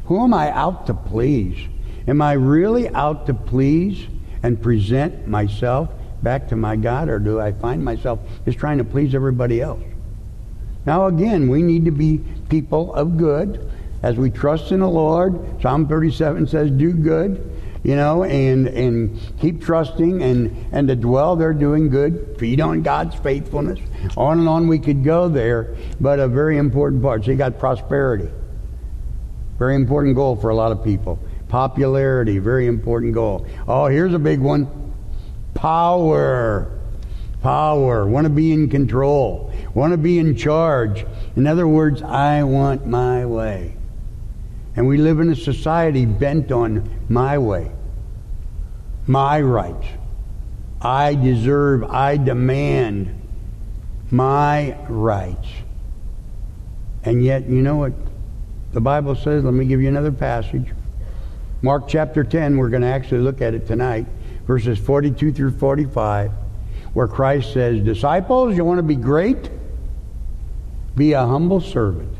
Who 0.09 0.23
am 0.23 0.33
I 0.33 0.51
out 0.51 0.87
to 0.87 0.95
please? 0.95 1.67
Am 2.07 2.19
I 2.19 2.33
really 2.33 2.89
out 2.89 3.27
to 3.27 3.35
please 3.35 4.07
and 4.41 4.59
present 4.59 5.27
myself 5.27 5.91
back 6.23 6.47
to 6.47 6.55
my 6.55 6.77
God, 6.77 7.09
or 7.09 7.19
do 7.19 7.39
I 7.39 7.51
find 7.51 7.85
myself 7.85 8.19
just 8.43 8.57
trying 8.57 8.79
to 8.79 8.83
please 8.83 9.13
everybody 9.13 9.61
else? 9.61 9.83
Now, 10.87 11.05
again, 11.05 11.47
we 11.47 11.61
need 11.61 11.85
to 11.85 11.91
be 11.91 12.23
people 12.49 12.91
of 12.95 13.17
good 13.17 13.71
as 14.01 14.15
we 14.15 14.31
trust 14.31 14.71
in 14.71 14.79
the 14.79 14.89
Lord. 14.89 15.61
Psalm 15.61 15.87
37 15.87 16.47
says, 16.47 16.71
Do 16.71 16.91
good, 16.91 17.61
you 17.83 17.95
know, 17.95 18.23
and, 18.23 18.67
and 18.67 19.19
keep 19.39 19.63
trusting 19.63 20.23
and, 20.23 20.69
and 20.71 20.87
to 20.87 20.95
dwell 20.95 21.35
there 21.35 21.53
doing 21.53 21.87
good, 21.87 22.35
feed 22.39 22.61
on 22.61 22.81
God's 22.81 23.13
faithfulness. 23.13 23.79
On 24.17 24.39
and 24.39 24.49
on 24.49 24.67
we 24.67 24.79
could 24.79 25.03
go 25.03 25.29
there, 25.29 25.75
but 26.01 26.17
a 26.17 26.27
very 26.27 26.57
important 26.57 27.03
part. 27.03 27.25
So 27.25 27.29
you 27.29 27.37
got 27.37 27.59
prosperity. 27.59 28.31
Very 29.59 29.75
important 29.75 30.15
goal 30.15 30.37
for 30.37 30.49
a 30.49 30.55
lot 30.55 30.71
of 30.71 30.83
people. 30.83 31.19
Popularity, 31.49 32.39
very 32.39 32.67
important 32.67 33.13
goal. 33.13 33.45
Oh, 33.67 33.87
here's 33.87 34.13
a 34.13 34.19
big 34.19 34.39
one. 34.39 34.93
Power. 35.53 36.79
Power. 37.41 38.07
Want 38.07 38.25
to 38.25 38.29
be 38.29 38.53
in 38.53 38.69
control. 38.69 39.53
Want 39.73 39.91
to 39.91 39.97
be 39.97 40.17
in 40.17 40.37
charge. 40.37 41.05
In 41.35 41.45
other 41.45 41.67
words, 41.67 42.01
I 42.01 42.43
want 42.43 42.87
my 42.87 43.25
way. 43.25 43.75
And 44.75 44.87
we 44.87 44.97
live 44.97 45.19
in 45.19 45.29
a 45.29 45.35
society 45.35 46.05
bent 46.05 46.53
on 46.53 46.89
my 47.09 47.37
way, 47.37 47.69
my 49.07 49.41
rights. 49.41 49.87
I 50.81 51.15
deserve, 51.15 51.83
I 51.83 52.15
demand 52.15 53.21
my 54.09 54.77
rights. 54.87 55.49
And 57.03 57.23
yet, 57.23 57.49
you 57.49 57.61
know 57.61 57.75
what? 57.75 57.93
The 58.71 58.81
Bible 58.81 59.15
says, 59.15 59.43
let 59.43 59.53
me 59.53 59.65
give 59.65 59.81
you 59.81 59.87
another 59.87 60.11
passage. 60.11 60.67
Mark 61.61 61.87
chapter 61.87 62.23
10, 62.23 62.57
we're 62.57 62.69
going 62.69 62.83
to 62.83 62.87
actually 62.87 63.21
look 63.21 63.41
at 63.41 63.53
it 63.53 63.65
tonight, 63.65 64.05
verses 64.45 64.77
42 64.77 65.33
through 65.33 65.57
45, 65.57 66.31
where 66.93 67.07
Christ 67.07 67.51
says, 67.53 67.83
Disciples, 67.83 68.55
you 68.55 68.63
want 68.63 68.77
to 68.77 68.83
be 68.83 68.95
great? 68.95 69.49
Be 70.95 71.13
a 71.13 71.25
humble 71.25 71.61
servant 71.61 72.13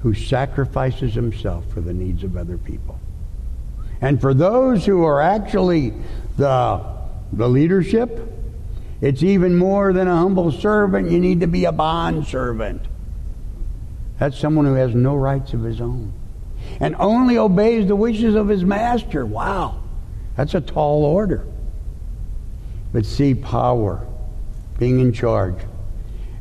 who 0.00 0.14
sacrifices 0.14 1.14
himself 1.14 1.68
for 1.72 1.80
the 1.80 1.92
needs 1.92 2.24
of 2.24 2.36
other 2.36 2.56
people. 2.56 2.98
And 4.00 4.20
for 4.20 4.34
those 4.34 4.86
who 4.86 5.04
are 5.04 5.20
actually 5.20 5.92
the, 6.36 6.84
the 7.32 7.48
leadership, 7.48 8.32
it's 9.00 9.22
even 9.22 9.56
more 9.56 9.92
than 9.92 10.08
a 10.08 10.16
humble 10.16 10.52
servant. 10.52 11.10
You 11.10 11.20
need 11.20 11.40
to 11.40 11.46
be 11.46 11.64
a 11.66 11.72
bond 11.72 12.26
servant. 12.26 12.82
That's 14.18 14.38
someone 14.38 14.64
who 14.64 14.74
has 14.74 14.94
no 14.94 15.14
rights 15.14 15.52
of 15.52 15.62
his 15.62 15.80
own. 15.80 16.12
and 16.80 16.96
only 16.98 17.38
obeys 17.38 17.86
the 17.86 17.96
wishes 17.96 18.34
of 18.34 18.48
his 18.48 18.64
master. 18.64 19.24
Wow, 19.24 19.82
that's 20.36 20.54
a 20.54 20.60
tall 20.60 21.04
order. 21.04 21.46
But 22.92 23.06
see, 23.06 23.34
power, 23.34 24.06
being 24.78 25.00
in 25.00 25.12
charge. 25.12 25.58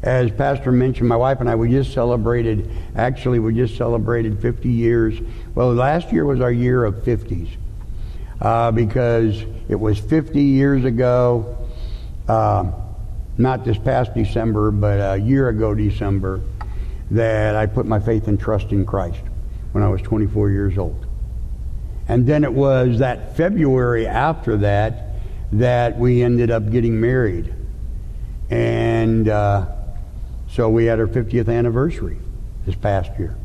As 0.02 0.32
Pastor 0.32 0.72
mentioned, 0.72 1.10
my 1.10 1.16
wife 1.16 1.40
and 1.42 1.50
I, 1.50 1.56
we 1.56 1.70
just 1.70 1.94
celebrated, 1.94 2.70
actually, 2.96 3.40
we 3.40 3.56
just 3.56 3.76
celebrated 3.76 4.40
50 4.40 4.70
years. 4.70 5.20
Well, 5.56 5.74
last 5.74 6.12
year 6.12 6.26
was 6.26 6.42
our 6.42 6.52
year 6.52 6.86
of 6.86 6.96
50s 7.04 7.50
uh, 8.40 8.72
because 8.72 9.44
it 9.68 9.80
was 9.80 9.98
50 10.00 10.42
years 10.42 10.86
ago, 10.86 11.58
uh, 12.28 12.72
not 13.38 13.66
this 13.66 13.78
past 13.78 14.14
December, 14.14 14.72
but 14.72 15.00
a 15.00 15.18
year 15.18 15.50
ago, 15.50 15.74
December, 15.74 16.42
that 17.12 17.56
I 17.56 17.66
put 17.66 17.86
my 17.86 18.00
faith 18.00 18.28
and 18.28 18.40
trust 18.40 18.72
in 18.72 18.86
Christ 18.86 19.22
when 19.72 19.84
I 19.84 19.90
was 19.90 20.02
24 20.02 20.50
years 20.50 20.78
old. 20.78 21.06
And 22.08 22.28
then 22.28 22.44
it 22.44 22.54
was 22.54 23.00
that 23.00 23.36
February 23.36 24.08
after 24.08 24.58
that 24.58 25.16
that 25.52 25.98
we 25.98 26.24
ended 26.24 26.52
up 26.52 26.70
getting 26.70 27.00
married. 27.00 27.54
And 28.50 29.28
uh, 29.28 29.68
so 30.50 30.70
we 30.70 30.86
had 30.86 31.00
our 31.00 31.08
50th 31.08 31.50
anniversary 31.50 32.18
this 32.66 32.76
past 32.76 33.12
year. 33.18 33.36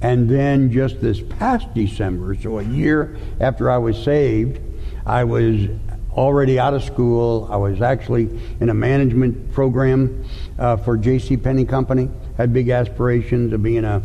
And 0.00 0.28
then 0.28 0.72
just 0.72 1.00
this 1.00 1.20
past 1.20 1.72
December, 1.74 2.34
so 2.34 2.58
a 2.58 2.64
year 2.64 3.16
after 3.40 3.70
I 3.70 3.78
was 3.78 4.02
saved, 4.02 4.60
I 5.06 5.24
was 5.24 5.68
already 6.16 6.58
out 6.58 6.74
of 6.74 6.82
school. 6.82 7.48
I 7.50 7.56
was 7.56 7.80
actually 7.80 8.28
in 8.60 8.68
a 8.68 8.74
management 8.74 9.52
program 9.52 10.24
uh, 10.58 10.76
for 10.76 10.96
J.C. 10.96 11.36
Penney 11.36 11.64
Company. 11.64 12.10
Had 12.36 12.52
big 12.52 12.70
aspirations 12.70 13.52
of 13.52 13.62
being 13.62 13.84
a, 13.84 14.02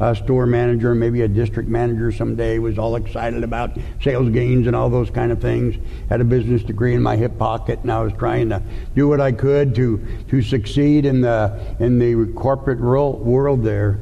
a, 0.00 0.14
store 0.14 0.46
manager, 0.46 0.94
maybe 0.94 1.22
a 1.22 1.28
district 1.28 1.68
manager 1.68 2.10
someday. 2.12 2.58
Was 2.58 2.78
all 2.78 2.96
excited 2.96 3.44
about 3.44 3.76
sales 4.02 4.30
gains 4.30 4.66
and 4.66 4.74
all 4.74 4.90
those 4.90 5.10
kind 5.10 5.32
of 5.32 5.40
things. 5.40 5.76
Had 6.08 6.20
a 6.20 6.24
business 6.24 6.62
degree 6.62 6.94
in 6.94 7.02
my 7.02 7.16
hip 7.16 7.38
pocket, 7.38 7.80
and 7.80 7.92
I 7.92 8.02
was 8.02 8.12
trying 8.14 8.48
to 8.50 8.62
do 8.94 9.08
what 9.08 9.20
I 9.20 9.32
could 9.32 9.74
to 9.76 10.04
to 10.28 10.42
succeed 10.42 11.06
in 11.06 11.20
the 11.20 11.76
in 11.78 11.98
the 11.98 12.32
corporate 12.34 12.80
world 12.80 13.62
there. 13.62 14.00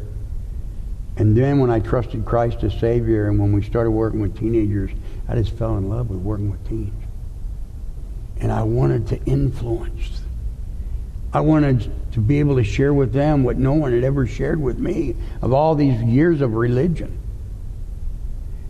And 1.19 1.35
then 1.35 1.61
when 1.61 1.71
I 1.71 1.81
trusted 1.81 2.27
Christ 2.27 2.62
as 2.62 2.79
Savior, 2.79 3.29
and 3.29 3.38
when 3.38 3.53
we 3.53 3.62
started 3.62 3.90
working 3.90 4.21
with 4.21 4.38
teenagers, 4.38 4.90
I 5.29 5.35
just 5.37 5.57
fell 5.57 5.79
in 5.79 5.88
love 5.88 6.11
with 6.11 6.19
working 6.19 6.51
with 6.51 6.66
teens 6.69 7.06
and 8.40 8.53
I 8.53 8.62
wanted 8.62 9.09
to 9.09 9.25
influence. 9.25 10.22
I 11.33 11.40
wanted 11.40 11.90
to 12.12 12.20
be 12.20 12.38
able 12.40 12.57
to 12.57 12.64
share 12.64 12.94
with 12.94 13.12
them 13.12 13.44
what 13.44 13.59
no 13.59 13.75
one 13.75 13.92
had 13.92 14.05
ever 14.05 14.27
shared 14.27 14.61
with 14.61 14.79
me 14.79 15.16
of 15.42 15.53
all 15.53 15.75
these 15.75 16.01
years 16.03 16.40
of 16.40 16.55
religion. 16.55 17.18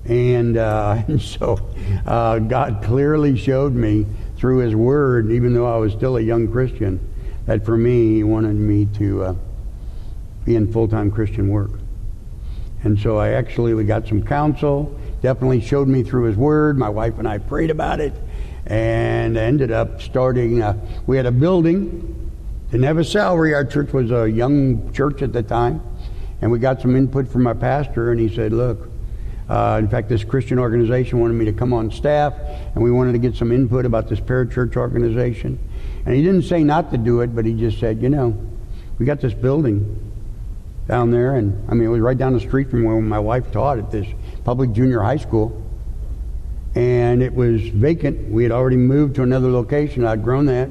And, 0.04 0.56
uh, 0.56 1.02
and 1.08 1.20
so 1.20 1.58
uh, 2.06 2.38
God 2.40 2.82
clearly 2.82 3.36
showed 3.36 3.74
me 3.74 4.06
through 4.36 4.58
His 4.58 4.74
Word, 4.74 5.30
even 5.30 5.54
though 5.54 5.72
I 5.72 5.78
was 5.78 5.92
still 5.92 6.16
a 6.16 6.20
young 6.20 6.50
Christian, 6.50 7.00
that 7.46 7.64
for 7.64 7.76
me, 7.76 8.16
He 8.16 8.24
wanted 8.24 8.54
me 8.54 8.86
to 8.98 9.22
uh, 9.22 9.34
be 10.44 10.56
in 10.56 10.72
full 10.72 10.88
time 10.88 11.10
Christian 11.10 11.48
work. 11.48 11.70
And 12.82 12.98
so 12.98 13.16
I 13.16 13.30
actually, 13.30 13.74
we 13.74 13.84
got 13.84 14.06
some 14.06 14.22
counsel, 14.22 14.98
definitely 15.22 15.60
showed 15.60 15.88
me 15.88 16.02
through 16.02 16.24
His 16.24 16.36
Word. 16.36 16.78
My 16.78 16.88
wife 16.88 17.18
and 17.18 17.26
I 17.26 17.38
prayed 17.38 17.70
about 17.70 18.00
it 18.00 18.12
and 18.66 19.36
ended 19.36 19.70
up 19.70 20.00
starting. 20.00 20.62
Uh, 20.62 20.76
we 21.06 21.16
had 21.16 21.26
a 21.26 21.32
building, 21.32 22.30
didn't 22.70 22.84
have 22.84 22.98
a 22.98 23.04
salary. 23.04 23.54
Our 23.54 23.64
church 23.64 23.92
was 23.92 24.10
a 24.10 24.28
young 24.30 24.92
church 24.92 25.22
at 25.22 25.32
the 25.32 25.42
time, 25.42 25.80
and 26.40 26.50
we 26.50 26.58
got 26.58 26.80
some 26.80 26.96
input 26.96 27.28
from 27.28 27.46
our 27.46 27.54
pastor, 27.54 28.12
and 28.12 28.20
he 28.20 28.34
said, 28.34 28.52
"Look." 28.52 28.90
Uh, 29.48 29.76
in 29.78 29.88
fact, 29.88 30.08
this 30.08 30.24
Christian 30.24 30.58
organization 30.58 31.20
wanted 31.20 31.34
me 31.34 31.44
to 31.44 31.52
come 31.52 31.72
on 31.72 31.88
staff, 31.92 32.34
and 32.74 32.82
we 32.82 32.90
wanted 32.90 33.12
to 33.12 33.18
get 33.18 33.36
some 33.36 33.52
input 33.52 33.84
about 33.86 34.08
this 34.08 34.18
parachurch 34.18 34.76
organization. 34.76 35.56
And 36.04 36.16
he 36.16 36.22
didn't 36.22 36.42
say 36.42 36.64
not 36.64 36.90
to 36.90 36.98
do 36.98 37.20
it, 37.20 37.28
but 37.28 37.44
he 37.44 37.52
just 37.54 37.78
said, 37.78 38.02
you 38.02 38.08
know, 38.08 38.36
we 38.98 39.06
got 39.06 39.20
this 39.20 39.34
building 39.34 40.12
down 40.88 41.12
there, 41.12 41.36
and 41.36 41.64
I 41.70 41.74
mean, 41.74 41.86
it 41.86 41.90
was 41.92 42.00
right 42.00 42.18
down 42.18 42.32
the 42.32 42.40
street 42.40 42.70
from 42.70 42.82
where 42.82 43.00
my 43.00 43.20
wife 43.20 43.52
taught 43.52 43.78
at 43.78 43.92
this 43.92 44.08
public 44.42 44.72
junior 44.72 45.00
high 45.00 45.16
school 45.16 45.62
and 46.76 47.22
it 47.22 47.34
was 47.34 47.62
vacant. 47.62 48.30
We 48.30 48.42
had 48.42 48.52
already 48.52 48.76
moved 48.76 49.16
to 49.16 49.22
another 49.22 49.50
location. 49.50 50.04
I'd 50.04 50.22
grown 50.22 50.44
that. 50.46 50.68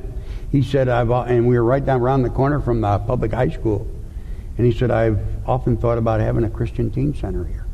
He 0.51 0.61
said, 0.61 0.87
I've, 0.87 1.09
and 1.09 1.47
we 1.47 1.57
were 1.57 1.63
right 1.63 1.83
down 1.83 1.99
around 1.99 2.21
the 2.21 2.29
corner 2.29 2.61
from 2.61 2.79
the 2.79 2.99
public 2.99 3.33
high 3.33 3.49
school. 3.49 3.87
And 4.57 4.67
he 4.67 4.71
said, 4.71 4.91
I've 4.91 5.19
often 5.47 5.75
thought 5.75 5.97
about 5.97 6.19
having 6.19 6.43
a 6.43 6.49
Christian 6.49 6.91
teen 6.91 7.15
center 7.15 7.43
here. 7.43 7.65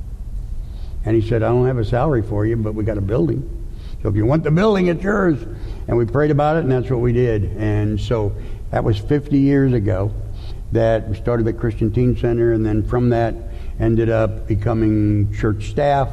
And 1.03 1.13
he 1.13 1.27
said, 1.27 1.43
I 1.43 1.49
don't 1.49 1.67
have 1.67 1.77
a 1.77 1.83
salary 1.83 2.21
for 2.21 2.45
you, 2.45 2.55
but 2.55 2.73
we 2.73 2.85
got 2.85 2.97
a 2.97 3.01
building. 3.01 3.67
So 4.01 4.07
if 4.07 4.15
you 4.15 4.25
want 4.25 4.43
the 4.43 4.51
building, 4.51 4.87
it's 4.87 5.03
yours. 5.03 5.43
And 5.89 5.97
we 5.97 6.05
prayed 6.05 6.31
about 6.31 6.55
it, 6.55 6.63
and 6.63 6.71
that's 6.71 6.89
what 6.89 7.01
we 7.01 7.11
did. 7.11 7.57
And 7.57 7.99
so 7.99 8.33
that 8.71 8.83
was 8.83 8.97
50 8.97 9.37
years 9.37 9.73
ago 9.73 10.11
that 10.71 11.09
we 11.09 11.17
started 11.17 11.45
the 11.45 11.53
Christian 11.53 11.91
Teen 11.91 12.15
Center, 12.15 12.53
and 12.53 12.65
then 12.65 12.81
from 12.87 13.09
that 13.09 13.35
ended 13.77 14.09
up 14.09 14.47
becoming 14.47 15.33
church 15.33 15.69
staff 15.69 16.07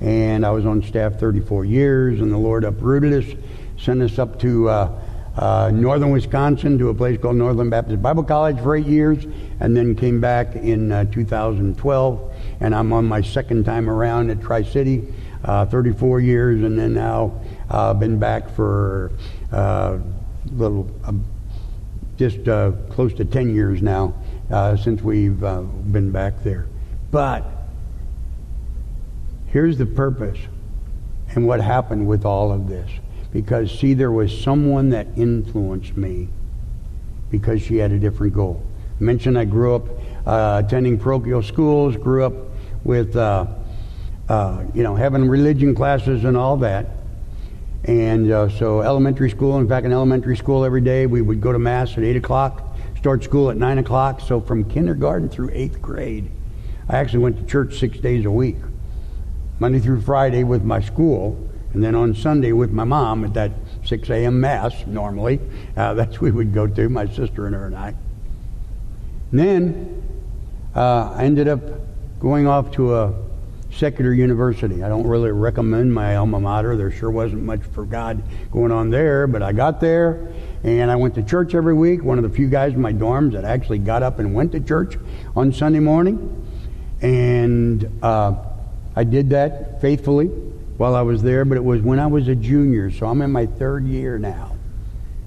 and 0.00 0.44
I 0.44 0.50
was 0.50 0.66
on 0.66 0.82
staff 0.82 1.18
34 1.18 1.64
years, 1.64 2.20
and 2.20 2.30
the 2.30 2.36
Lord 2.38 2.64
uprooted 2.64 3.24
us, 3.24 3.36
sent 3.78 4.02
us 4.02 4.18
up 4.18 4.38
to 4.40 4.68
uh, 4.68 5.00
uh, 5.36 5.70
northern 5.72 6.10
Wisconsin 6.10 6.78
to 6.78 6.88
a 6.88 6.94
place 6.94 7.20
called 7.20 7.36
Northland 7.36 7.70
Baptist 7.70 8.02
Bible 8.02 8.22
College 8.22 8.58
for 8.60 8.76
eight 8.76 8.86
years, 8.86 9.24
and 9.60 9.76
then 9.76 9.94
came 9.94 10.20
back 10.20 10.54
in 10.54 10.92
uh, 10.92 11.04
2012, 11.06 12.34
and 12.60 12.74
I'm 12.74 12.92
on 12.92 13.06
my 13.06 13.20
second 13.20 13.64
time 13.64 13.88
around 13.88 14.30
at 14.30 14.42
Tri 14.42 14.62
City, 14.62 15.12
uh, 15.44 15.66
34 15.66 16.20
years, 16.20 16.62
and 16.62 16.78
then 16.78 16.94
now 16.94 17.40
uh, 17.70 17.94
been 17.94 18.18
back 18.18 18.50
for 18.54 19.12
uh, 19.52 19.98
little, 20.52 20.90
just 22.16 22.44
close 22.90 23.12
to 23.14 23.24
10 23.24 23.54
years 23.54 23.82
now 23.82 24.14
since 24.82 25.02
we've 25.02 25.40
been 25.40 26.10
back 26.12 26.42
there. 26.42 26.66
But 27.10 27.55
Here's 29.46 29.78
the 29.78 29.86
purpose 29.86 30.38
and 31.34 31.46
what 31.46 31.60
happened 31.60 32.06
with 32.06 32.24
all 32.24 32.52
of 32.52 32.68
this. 32.68 32.90
Because, 33.32 33.70
see, 33.70 33.94
there 33.94 34.12
was 34.12 34.36
someone 34.36 34.90
that 34.90 35.06
influenced 35.16 35.96
me 35.96 36.28
because 37.30 37.60
she 37.60 37.76
had 37.76 37.92
a 37.92 37.98
different 37.98 38.32
goal. 38.32 38.64
I 38.98 39.04
mentioned 39.04 39.38
I 39.38 39.44
grew 39.44 39.74
up 39.74 39.88
uh, 40.26 40.62
attending 40.64 40.98
parochial 40.98 41.42
schools, 41.42 41.96
grew 41.96 42.24
up 42.24 42.32
with, 42.84 43.14
uh, 43.16 43.46
uh, 44.28 44.64
you 44.74 44.82
know, 44.82 44.94
having 44.94 45.28
religion 45.28 45.74
classes 45.74 46.24
and 46.24 46.36
all 46.36 46.56
that. 46.58 46.86
And 47.84 48.32
uh, 48.32 48.48
so, 48.48 48.80
elementary 48.80 49.30
school, 49.30 49.58
in 49.58 49.68
fact, 49.68 49.86
in 49.86 49.92
elementary 49.92 50.36
school 50.36 50.64
every 50.64 50.80
day, 50.80 51.06
we 51.06 51.20
would 51.20 51.40
go 51.40 51.52
to 51.52 51.58
Mass 51.58 51.92
at 51.92 52.02
8 52.02 52.16
o'clock, 52.16 52.76
start 52.96 53.22
school 53.22 53.50
at 53.50 53.56
9 53.56 53.78
o'clock. 53.78 54.20
So, 54.20 54.40
from 54.40 54.64
kindergarten 54.64 55.28
through 55.28 55.50
eighth 55.52 55.80
grade, 55.80 56.30
I 56.88 56.96
actually 56.96 57.20
went 57.20 57.38
to 57.38 57.44
church 57.44 57.78
six 57.78 57.98
days 57.98 58.24
a 58.24 58.30
week. 58.30 58.56
Monday 59.58 59.78
through 59.78 60.02
Friday 60.02 60.44
with 60.44 60.62
my 60.62 60.80
school, 60.80 61.38
and 61.72 61.82
then 61.82 61.94
on 61.94 62.14
Sunday 62.14 62.52
with 62.52 62.70
my 62.70 62.84
mom 62.84 63.24
at 63.24 63.34
that 63.34 63.52
6 63.84 64.10
a.m. 64.10 64.40
mass 64.40 64.86
normally. 64.86 65.40
Uh, 65.76 65.94
that's 65.94 66.20
we 66.20 66.30
would 66.30 66.52
go 66.52 66.66
to, 66.66 66.88
my 66.88 67.06
sister 67.06 67.46
and 67.46 67.54
her 67.54 67.66
and 67.66 67.76
I. 67.76 67.94
And 69.30 69.40
then 69.40 70.02
uh, 70.74 71.12
I 71.14 71.24
ended 71.24 71.48
up 71.48 71.60
going 72.20 72.46
off 72.46 72.70
to 72.72 72.94
a 72.94 73.14
secular 73.70 74.12
university. 74.12 74.82
I 74.82 74.88
don't 74.88 75.06
really 75.06 75.32
recommend 75.32 75.92
my 75.92 76.16
alma 76.16 76.40
mater. 76.40 76.76
There 76.76 76.90
sure 76.90 77.10
wasn't 77.10 77.42
much 77.42 77.62
for 77.62 77.84
God 77.84 78.22
going 78.50 78.72
on 78.72 78.90
there, 78.90 79.26
but 79.26 79.42
I 79.42 79.52
got 79.52 79.80
there 79.80 80.28
and 80.64 80.90
I 80.90 80.96
went 80.96 81.14
to 81.16 81.22
church 81.22 81.54
every 81.54 81.74
week. 81.74 82.02
One 82.02 82.18
of 82.18 82.24
the 82.24 82.30
few 82.30 82.48
guys 82.48 82.72
in 82.72 82.80
my 82.80 82.92
dorms 82.92 83.32
that 83.32 83.44
actually 83.44 83.78
got 83.78 84.02
up 84.02 84.18
and 84.18 84.34
went 84.34 84.52
to 84.52 84.60
church 84.60 84.96
on 85.34 85.52
Sunday 85.52 85.80
morning. 85.80 86.42
And 87.02 88.00
uh, 88.02 88.34
I 88.96 89.04
did 89.04 89.30
that 89.30 89.80
faithfully 89.82 90.26
while 90.78 90.94
I 90.94 91.02
was 91.02 91.22
there, 91.22 91.44
but 91.44 91.58
it 91.58 91.64
was 91.64 91.82
when 91.82 92.00
I 92.00 92.06
was 92.06 92.28
a 92.28 92.34
junior, 92.34 92.90
so 92.90 93.06
I'm 93.06 93.20
in 93.20 93.30
my 93.30 93.44
third 93.44 93.86
year 93.86 94.18
now 94.18 94.56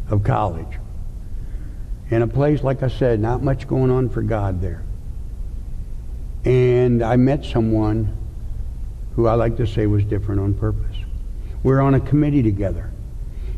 of 0.09 0.23
college. 0.23 0.79
In 2.09 2.23
a 2.23 2.27
place, 2.27 2.63
like 2.63 2.81
I 2.81 2.87
said, 2.87 3.19
not 3.19 3.43
much 3.43 3.67
going 3.67 3.91
on 3.91 4.09
for 4.09 4.23
God 4.23 4.59
there. 4.59 4.83
And 6.43 7.03
I 7.03 7.15
met 7.15 7.45
someone 7.45 8.17
who 9.15 9.27
I 9.27 9.35
like 9.35 9.57
to 9.57 9.67
say 9.67 9.85
was 9.85 10.03
different 10.03 10.41
on 10.41 10.55
purpose. 10.55 10.95
We 11.61 11.71
we're 11.71 11.81
on 11.81 11.93
a 11.93 11.99
committee 11.99 12.41
together. 12.41 12.89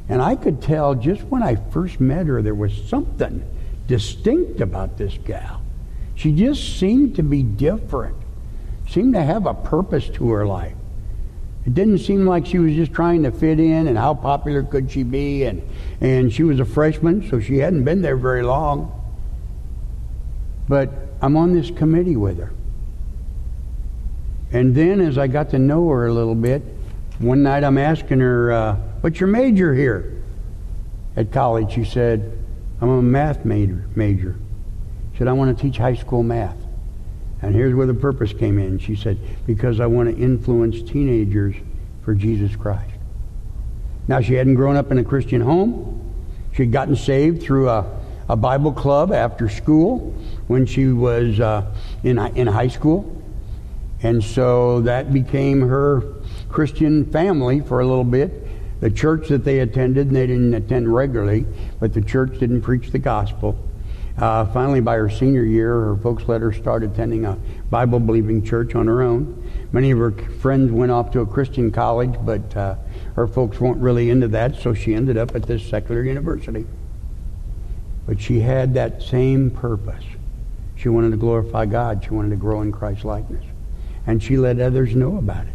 And 0.10 0.22
I 0.22 0.36
could 0.36 0.62
tell 0.62 0.96
just 0.96 1.22
when 1.24 1.42
I 1.42 1.56
first 1.56 2.02
met 2.02 2.26
her, 2.26 2.42
there 2.42 2.56
was 2.56 2.74
something 2.90 3.46
distinct 3.88 4.60
about 4.60 4.98
this 4.98 5.18
gal. 5.24 5.62
She 6.16 6.34
just 6.34 6.80
seemed 6.80 7.16
to 7.16 7.24
be 7.24 7.44
different 7.44 8.18
seemed 8.92 9.14
to 9.14 9.24
have 9.24 9.46
a 9.46 9.54
purpose 9.54 10.10
to 10.10 10.30
her 10.32 10.46
life. 10.46 10.76
It 11.66 11.74
didn't 11.74 12.00
seem 12.00 12.26
like 12.26 12.46
she 12.46 12.58
was 12.58 12.74
just 12.74 12.92
trying 12.92 13.24
to 13.24 13.32
fit 13.32 13.60
in 13.60 13.88
and 13.88 13.98
how 13.98 14.14
popular 14.16 14.64
could 14.64 14.92
she 14.92 15.04
be 15.04 15.44
and 15.44 15.62
and 16.02 16.34
she 16.34 16.44
was 16.44 16.60
a 16.60 16.66
freshman, 16.66 17.30
so 17.30 17.40
she 17.40 17.60
hadn't 17.60 17.84
been 17.84 18.02
there 18.02 18.18
very 18.18 18.42
long. 18.42 18.98
But 20.68 20.90
I'm 21.22 21.38
on 21.38 21.54
this 21.54 21.70
committee 21.70 22.16
with 22.16 22.40
her. 22.40 22.52
And 24.52 24.74
then 24.74 25.00
as 25.00 25.18
I 25.18 25.28
got 25.28 25.52
to 25.52 25.60
know 25.60 25.88
her 25.90 26.08
a 26.08 26.14
little 26.14 26.36
bit, 26.36 26.64
one 27.20 27.44
night 27.44 27.64
I'm 27.64 27.78
asking 27.78 28.20
her, 28.20 28.52
uh, 28.52 28.76
What's 29.02 29.20
your 29.20 29.30
major 29.30 29.74
here? 29.74 30.24
At 31.16 31.32
college, 31.32 31.74
she 31.74 31.86
said, 31.86 32.38
I'm 32.80 32.90
a 32.90 33.02
math 33.02 33.46
major. 33.46 33.88
major. 33.96 34.38
Said, 35.18 35.28
I 35.28 35.34
want 35.34 35.56
to 35.56 35.62
teach 35.62 35.78
high 35.78 35.96
school 35.96 36.24
math. 36.24 36.61
And 37.42 37.56
here's 37.56 37.74
where 37.74 37.88
the 37.88 37.94
purpose 37.94 38.34
came 38.34 38.60
in. 38.60 38.78
She 38.80 38.96
said, 38.96 39.18
Because 39.48 39.80
I 39.80 39.88
want 39.88 40.16
to 40.16 40.22
influence 40.22 40.82
teenagers 40.82 41.56
for 42.04 42.14
Jesus 42.14 42.56
Christ. 42.56 42.96
Now, 44.08 44.22
she 44.22 44.34
hadn't 44.34 44.56
grown 44.56 44.76
up 44.76 44.92
in 44.92 44.98
a 44.98 45.04
Christian 45.04 45.42
home. 45.42 45.98
She'd 46.54 46.72
gotten 46.72 46.96
saved 46.96 47.42
through 47.42 47.70
a, 47.70 47.86
a 48.30 48.36
Bible 48.36 48.72
club 48.72 49.12
after 49.12 49.50
school 49.50 50.14
when 50.48 50.66
she 50.66 50.88
was 50.88 51.40
uh, 51.40 51.66
in, 52.04 52.20
in 52.36 52.48
high 52.48 52.68
school. 52.68 53.22
And 54.04 54.24
so 54.24 54.82
that 54.82 55.14
became 55.14 55.62
her 55.62 56.02
Christian 56.50 57.06
family 57.12 57.62
for 57.62 57.80
a 57.80 57.88
little 57.88 58.04
bit. 58.04 58.48
The 58.82 58.90
church 58.90 59.28
that 59.30 59.44
they 59.44 59.60
attended, 59.60 60.08
and 60.08 60.16
they 60.16 60.26
didn't 60.26 60.54
attend 60.56 60.94
regularly, 60.94 61.46
but 61.80 61.94
the 61.94 62.02
church 62.02 62.40
didn't 62.40 62.62
preach 62.62 62.92
the 62.92 63.00
gospel. 63.00 63.58
Uh, 64.22 64.46
finally, 64.54 64.80
by 64.80 64.98
her 64.98 65.10
senior 65.10 65.44
year, 65.44 65.74
her 65.74 65.96
folks 65.98 66.24
let 66.28 66.42
her 66.42 66.54
start 66.54 66.84
attending 66.84 67.26
a 67.26 67.36
Bible 67.72 68.00
believing 68.00 68.44
church 68.44 68.76
on 68.76 68.86
her 68.86 69.02
own. 69.02 69.50
Many 69.72 69.90
of 69.90 69.98
her 69.98 70.12
friends 70.12 70.72
went 70.72 70.92
off 70.92 71.10
to 71.14 71.22
a 71.22 71.26
Christian 71.26 71.72
college, 71.72 72.14
but 72.24 72.56
uh, 72.56 72.76
her 73.16 73.26
folks 73.26 73.60
weren't 73.60 73.80
really 73.80 74.12
into 74.12 74.28
that, 74.28 74.58
so 74.58 74.76
she 74.76 74.94
ended 74.94 75.18
up 75.18 75.34
at 75.34 75.48
this 75.48 75.68
secular 75.68 76.04
university. 76.04 76.68
But 78.06 78.22
she 78.22 78.42
had 78.42 78.76
that 78.76 79.02
same 79.02 79.50
purpose. 79.50 80.04
She 80.76 80.88
wanted 80.88 81.12
to 81.12 81.18
glorify 81.18 81.66
God, 81.66 82.04
she 82.04 82.12
wanted 82.12 82.30
to 82.30 82.36
grow 82.36 82.62
in 82.62 82.72
Christ's 82.72 83.06
likeness. 83.06 83.44
And 84.06 84.22
she 84.22 84.38
let 84.38 84.60
others 84.60 84.96
know 84.96 85.18
about 85.18 85.48
it. 85.48 85.54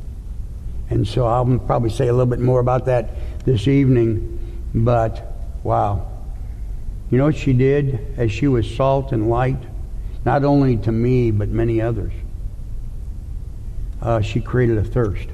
And 0.90 1.06
so 1.06 1.24
I'll 1.24 1.58
probably 1.60 1.90
say 1.90 2.08
a 2.08 2.12
little 2.12 2.26
bit 2.26 2.40
more 2.40 2.58
about 2.58 2.86
that 2.86 3.10
this 3.44 3.68
evening. 3.68 4.40
But 4.74 5.36
wow. 5.62 6.15
You 7.10 7.18
know 7.18 7.24
what 7.24 7.36
she 7.36 7.52
did 7.52 8.14
as 8.16 8.32
she 8.32 8.48
was 8.48 8.68
salt 8.68 9.12
and 9.12 9.30
light, 9.30 9.62
not 10.24 10.44
only 10.44 10.76
to 10.78 10.92
me, 10.92 11.30
but 11.30 11.48
many 11.48 11.80
others? 11.80 12.12
Uh, 14.02 14.20
she 14.20 14.40
created 14.40 14.78
a 14.78 14.84
thirst. 14.84 15.28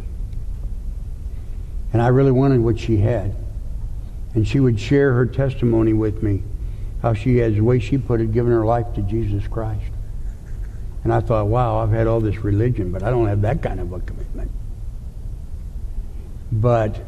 And 1.93 2.01
I 2.01 2.09
really 2.09 2.31
wanted 2.31 2.61
what 2.61 2.79
she 2.79 2.99
had. 2.99 3.35
And 4.35 4.47
she 4.47 4.61
would 4.61 4.79
share 4.79 5.13
her 5.15 5.27
testimony 5.27 5.93
with 5.93 6.23
me, 6.23 6.43
how 7.03 7.15
she, 7.15 7.41
as 7.43 7.55
the 7.55 7.61
way 7.61 7.79
she 7.79 7.99
put 7.99 8.21
it, 8.21 8.33
given 8.33 8.53
her 8.53 8.65
life 8.65 8.95
to 8.95 9.03
Jesus 9.03 9.47
Christ. 9.47 9.93
And 11.05 11.13
I 11.13 11.21
thought, 11.21 11.47
wow, 11.47 11.79
I've 11.79 11.91
had 11.91 12.07
all 12.07 12.21
this 12.21 12.39
religion, 12.39 12.93
but 12.93 13.03
I 13.03 13.11
don't 13.11 13.27
have 13.27 13.43
that 13.43 13.63
kind 13.63 13.81
of 13.81 13.93
a 13.93 14.01
commitment. 14.01 14.51
But 16.51 17.01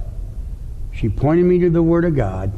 she 0.92 1.08
pointed 1.08 1.44
me 1.44 1.60
to 1.60 1.70
the 1.70 1.82
Word 1.82 2.04
of 2.04 2.16
God, 2.16 2.52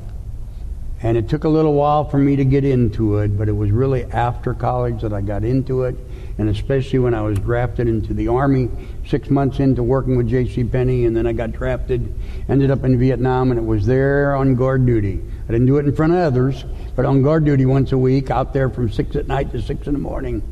and 1.02 1.16
it 1.16 1.28
took 1.28 1.44
a 1.44 1.48
little 1.48 1.74
while 1.74 2.08
for 2.08 2.16
me 2.16 2.36
to 2.36 2.44
get 2.44 2.64
into 2.64 3.18
it, 3.18 3.36
but 3.36 3.48
it 3.48 3.52
was 3.52 3.70
really 3.70 4.04
after 4.04 4.54
college 4.54 5.02
that 5.02 5.12
I 5.12 5.20
got 5.20 5.44
into 5.44 5.82
it, 5.82 5.94
and 6.38 6.48
especially 6.48 6.98
when 6.98 7.12
I 7.12 7.20
was 7.20 7.38
drafted 7.38 7.86
into 7.86 8.14
the 8.14 8.28
Army, 8.28 8.70
six 9.06 9.28
months 9.28 9.58
into 9.60 9.82
working 9.82 10.16
with 10.16 10.28
J.C. 10.28 10.64
Penney, 10.64 11.04
and 11.04 11.14
then 11.14 11.26
I 11.26 11.32
got 11.32 11.52
drafted, 11.52 12.14
ended 12.48 12.70
up 12.70 12.82
in 12.84 12.98
Vietnam, 12.98 13.50
and 13.50 13.60
it 13.60 13.64
was 13.64 13.84
there 13.84 14.34
on 14.36 14.54
guard 14.54 14.86
duty. 14.86 15.20
I 15.48 15.52
didn't 15.52 15.66
do 15.66 15.76
it 15.76 15.84
in 15.84 15.94
front 15.94 16.14
of 16.14 16.18
others, 16.18 16.64
but 16.94 17.04
on 17.04 17.22
guard 17.22 17.44
duty 17.44 17.66
once 17.66 17.92
a 17.92 17.98
week, 17.98 18.30
out 18.30 18.54
there 18.54 18.70
from 18.70 18.90
6 18.90 19.16
at 19.16 19.28
night 19.28 19.52
to 19.52 19.60
6 19.60 19.86
in 19.86 19.92
the 19.92 19.98
morning. 19.98 20.42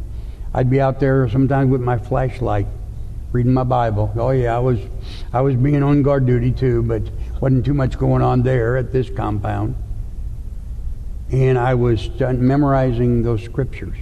I'd 0.53 0.71
be 0.71 0.81
out 0.81 1.01
there 1.01 1.29
sometimes 1.31 1.71
with 1.71 1.81
my 1.81 1.97
flashlight, 1.97 2.67
reading 3.33 3.55
my 3.55 3.65
Bible. 3.65 4.13
Oh 4.15 4.31
yeah, 4.31 4.55
I 4.55 4.61
was, 4.61 4.79
I 5.33 5.41
was 5.41 5.57
being 5.57 5.83
on 5.83 6.03
guard 6.03 6.27
duty 6.27 6.53
too, 6.53 6.83
but 6.83 7.03
wasn't 7.41 7.65
too 7.65 7.75
much 7.75 7.99
going 7.99 8.23
on 8.23 8.43
there 8.43 8.77
at 8.77 8.93
this 8.93 9.09
compound. 9.11 9.75
And 11.35 11.59
I 11.59 11.75
was 11.75 12.09
memorizing 12.21 13.25
those 13.25 13.43
scriptures. 13.43 13.97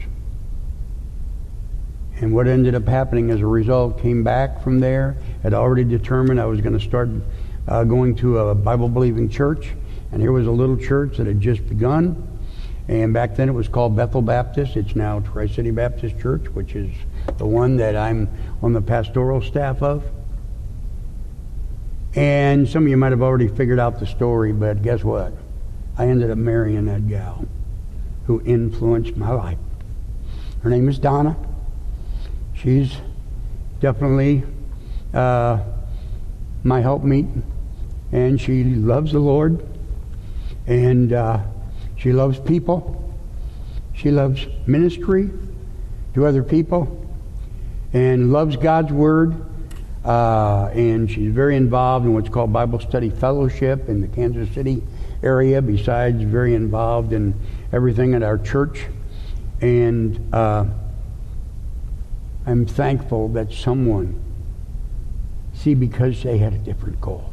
And 2.20 2.34
what 2.34 2.46
ended 2.46 2.74
up 2.74 2.86
happening 2.86 3.30
as 3.30 3.40
a 3.40 3.46
result, 3.46 4.02
came 4.02 4.22
back 4.22 4.62
from 4.62 4.80
there, 4.80 5.16
had 5.42 5.54
already 5.54 5.84
determined 5.84 6.38
I 6.38 6.44
was 6.44 6.60
going 6.60 6.78
to 6.78 6.84
start 6.84 7.08
uh, 7.66 7.84
going 7.84 8.16
to 8.16 8.36
a 8.36 8.54
Bible 8.54 8.86
believing 8.86 9.30
church. 9.30 9.70
And 10.12 10.20
here 10.20 10.30
was 10.30 10.46
a 10.46 10.50
little 10.50 10.76
church 10.76 11.16
that 11.16 11.26
had 11.26 11.40
just 11.40 11.66
begun. 11.66 12.38
And 12.86 13.14
back 13.14 13.34
then 13.34 13.48
it 13.48 13.52
was 13.52 13.66
called 13.66 13.96
Bethel 13.96 14.20
Baptist. 14.20 14.76
It's 14.76 14.94
now 14.94 15.20
Tri 15.20 15.46
City 15.46 15.70
Baptist 15.70 16.18
Church, 16.18 16.44
which 16.48 16.74
is 16.74 16.92
the 17.38 17.46
one 17.46 17.78
that 17.78 17.96
I'm 17.96 18.28
on 18.62 18.74
the 18.74 18.82
pastoral 18.82 19.40
staff 19.40 19.82
of. 19.82 20.04
And 22.14 22.68
some 22.68 22.82
of 22.82 22.90
you 22.90 22.98
might 22.98 23.12
have 23.12 23.22
already 23.22 23.48
figured 23.48 23.78
out 23.78 24.00
the 24.00 24.06
story, 24.06 24.52
but 24.52 24.82
guess 24.82 25.02
what? 25.02 25.32
I 25.96 26.06
ended 26.06 26.30
up 26.30 26.38
marrying 26.38 26.86
that 26.86 27.08
gal 27.08 27.46
who 28.26 28.40
influenced 28.44 29.16
my 29.16 29.30
life. 29.30 29.58
Her 30.62 30.70
name 30.70 30.88
is 30.88 30.98
Donna. 30.98 31.36
She's 32.54 32.96
definitely 33.80 34.44
uh, 35.12 35.58
my 36.62 36.80
helpmeet, 36.80 37.26
and 38.12 38.40
she 38.40 38.64
loves 38.64 39.12
the 39.12 39.18
Lord, 39.18 39.66
and 40.66 41.12
uh, 41.12 41.40
she 41.96 42.12
loves 42.12 42.38
people. 42.38 42.98
She 43.92 44.10
loves 44.10 44.46
ministry 44.66 45.30
to 46.14 46.26
other 46.26 46.42
people 46.42 46.98
and 47.92 48.32
loves 48.32 48.56
God's 48.56 48.92
Word. 48.92 49.44
Uh, 50.04 50.70
and 50.74 51.08
she's 51.10 51.32
very 51.32 51.56
involved 51.56 52.06
in 52.06 52.14
what's 52.14 52.28
called 52.28 52.52
Bible 52.52 52.80
Study 52.80 53.10
Fellowship 53.10 53.88
in 53.88 54.00
the 54.00 54.08
Kansas 54.08 54.52
City 54.52 54.82
area, 55.22 55.62
besides 55.62 56.22
very 56.22 56.54
involved 56.54 57.12
in 57.12 57.34
everything 57.72 58.14
at 58.14 58.22
our 58.22 58.38
church. 58.38 58.86
And 59.60 60.34
uh, 60.34 60.64
I'm 62.46 62.66
thankful 62.66 63.28
that 63.28 63.52
someone, 63.52 64.20
see, 65.54 65.74
because 65.74 66.22
they 66.22 66.38
had 66.38 66.52
a 66.52 66.58
different 66.58 67.00
goal. 67.00 67.32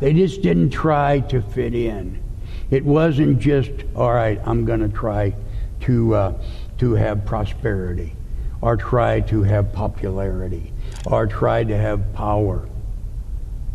They 0.00 0.12
just 0.12 0.42
didn't 0.42 0.70
try 0.70 1.20
to 1.20 1.40
fit 1.40 1.74
in. 1.74 2.22
It 2.70 2.84
wasn't 2.84 3.38
just, 3.38 3.70
all 3.94 4.12
right, 4.12 4.40
I'm 4.44 4.64
going 4.64 4.80
to 4.80 4.88
try 4.88 5.34
to, 5.82 6.14
uh, 6.14 6.42
to 6.78 6.94
have 6.94 7.24
prosperity 7.24 8.14
or 8.60 8.76
try 8.76 9.20
to 9.20 9.42
have 9.42 9.72
popularity 9.72 10.72
or 11.06 11.26
try 11.26 11.64
to 11.64 11.76
have 11.76 12.12
power. 12.12 12.68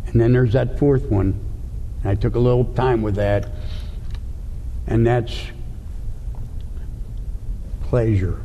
And 0.06 0.20
then 0.20 0.32
there's 0.32 0.52
that 0.54 0.78
fourth 0.78 1.10
one. 1.10 1.47
I 2.08 2.14
took 2.14 2.36
a 2.36 2.38
little 2.38 2.64
time 2.64 3.02
with 3.02 3.16
that, 3.16 3.50
and 4.86 5.06
that's 5.06 5.38
pleasure. 7.82 8.40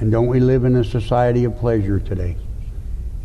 And 0.00 0.10
don't 0.10 0.26
we 0.26 0.40
live 0.40 0.64
in 0.64 0.74
a 0.74 0.82
society 0.82 1.44
of 1.44 1.56
pleasure 1.58 2.00
today? 2.00 2.36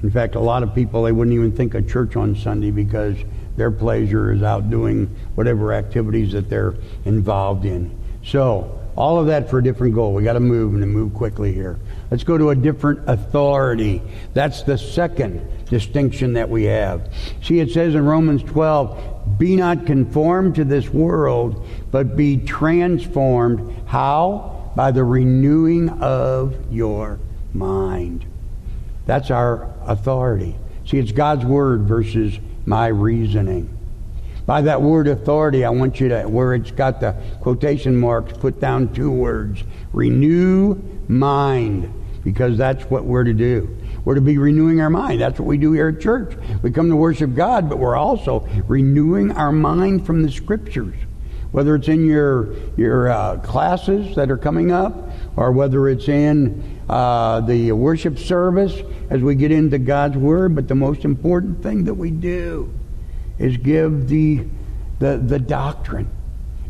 In 0.03 0.11
fact, 0.11 0.35
a 0.35 0.39
lot 0.39 0.61
of 0.61 0.75
people, 0.75 1.03
they 1.03 1.11
wouldn't 1.11 1.33
even 1.33 1.51
think 1.51 1.73
of 1.73 1.89
church 1.89 2.15
on 2.15 2.35
Sunday 2.35 2.69
because 2.69 3.17
their 3.57 3.71
pleasure 3.71 4.31
is 4.31 4.43
out 4.43 4.69
doing 4.69 5.07
whatever 5.33 5.73
activities 5.73 6.33
that 6.33 6.47
they're 6.47 6.75
involved 7.05 7.65
in. 7.65 7.97
So, 8.23 8.79
all 8.95 9.19
of 9.19 9.27
that 9.27 9.49
for 9.49 9.59
a 9.59 9.63
different 9.63 9.95
goal. 9.95 10.13
We 10.13 10.23
got 10.23 10.33
to 10.33 10.39
move 10.39 10.73
and 10.73 10.91
move 10.91 11.13
quickly 11.13 11.51
here. 11.53 11.79
Let's 12.09 12.23
go 12.23 12.37
to 12.37 12.49
a 12.49 12.55
different 12.55 13.09
authority. 13.09 14.01
That's 14.33 14.63
the 14.63 14.77
second 14.77 15.47
distinction 15.65 16.33
that 16.33 16.49
we 16.49 16.65
have. 16.65 17.09
See, 17.41 17.59
it 17.59 17.71
says 17.71 17.95
in 17.95 18.05
Romans 18.05 18.43
12, 18.43 19.10
be 19.41 19.55
not 19.55 19.87
conformed 19.87 20.53
to 20.53 20.63
this 20.63 20.87
world, 20.89 21.65
but 21.89 22.15
be 22.15 22.37
transformed. 22.37 23.75
How? 23.87 24.71
By 24.75 24.91
the 24.91 25.03
renewing 25.03 25.89
of 25.89 26.55
your 26.71 27.17
mind. 27.51 28.23
That's 29.07 29.31
our 29.31 29.73
authority. 29.81 30.55
See, 30.85 30.99
it's 30.99 31.11
God's 31.11 31.43
word 31.43 31.87
versus 31.87 32.37
my 32.67 32.85
reasoning. 32.85 33.75
By 34.45 34.61
that 34.61 34.79
word 34.79 35.07
authority, 35.07 35.65
I 35.65 35.71
want 35.71 35.99
you 35.99 36.09
to, 36.09 36.25
where 36.25 36.53
it's 36.53 36.69
got 36.69 36.99
the 36.99 37.15
quotation 37.39 37.97
marks, 37.97 38.33
put 38.33 38.59
down 38.59 38.93
two 38.93 39.09
words 39.09 39.63
renew 39.91 40.79
mind, 41.07 41.91
because 42.23 42.59
that's 42.59 42.83
what 42.91 43.05
we're 43.05 43.23
to 43.23 43.33
do. 43.33 43.75
We're 44.03 44.15
to 44.15 44.21
be 44.21 44.37
renewing 44.37 44.81
our 44.81 44.89
mind. 44.89 45.21
That's 45.21 45.39
what 45.39 45.47
we 45.47 45.57
do 45.57 45.73
here 45.73 45.89
at 45.89 46.01
church. 46.01 46.35
We 46.61 46.71
come 46.71 46.89
to 46.89 46.95
worship 46.95 47.35
God, 47.35 47.69
but 47.69 47.77
we're 47.77 47.95
also 47.95 48.47
renewing 48.67 49.31
our 49.31 49.51
mind 49.51 50.05
from 50.05 50.23
the 50.23 50.31
scriptures. 50.31 50.95
Whether 51.51 51.75
it's 51.75 51.87
in 51.87 52.05
your, 52.05 52.53
your 52.77 53.09
uh, 53.09 53.37
classes 53.39 54.15
that 54.15 54.31
are 54.31 54.37
coming 54.37 54.71
up, 54.71 55.09
or 55.35 55.51
whether 55.51 55.89
it's 55.89 56.07
in 56.07 56.81
uh, 56.89 57.41
the 57.41 57.73
worship 57.73 58.17
service 58.17 58.81
as 59.09 59.21
we 59.21 59.35
get 59.35 59.51
into 59.51 59.77
God's 59.77 60.17
Word, 60.17 60.55
but 60.55 60.67
the 60.67 60.75
most 60.75 61.03
important 61.03 61.61
thing 61.61 61.83
that 61.83 61.93
we 61.93 62.09
do 62.09 62.73
is 63.37 63.57
give 63.57 64.07
the, 64.07 64.45
the, 64.99 65.17
the 65.17 65.39
doctrine 65.39 66.09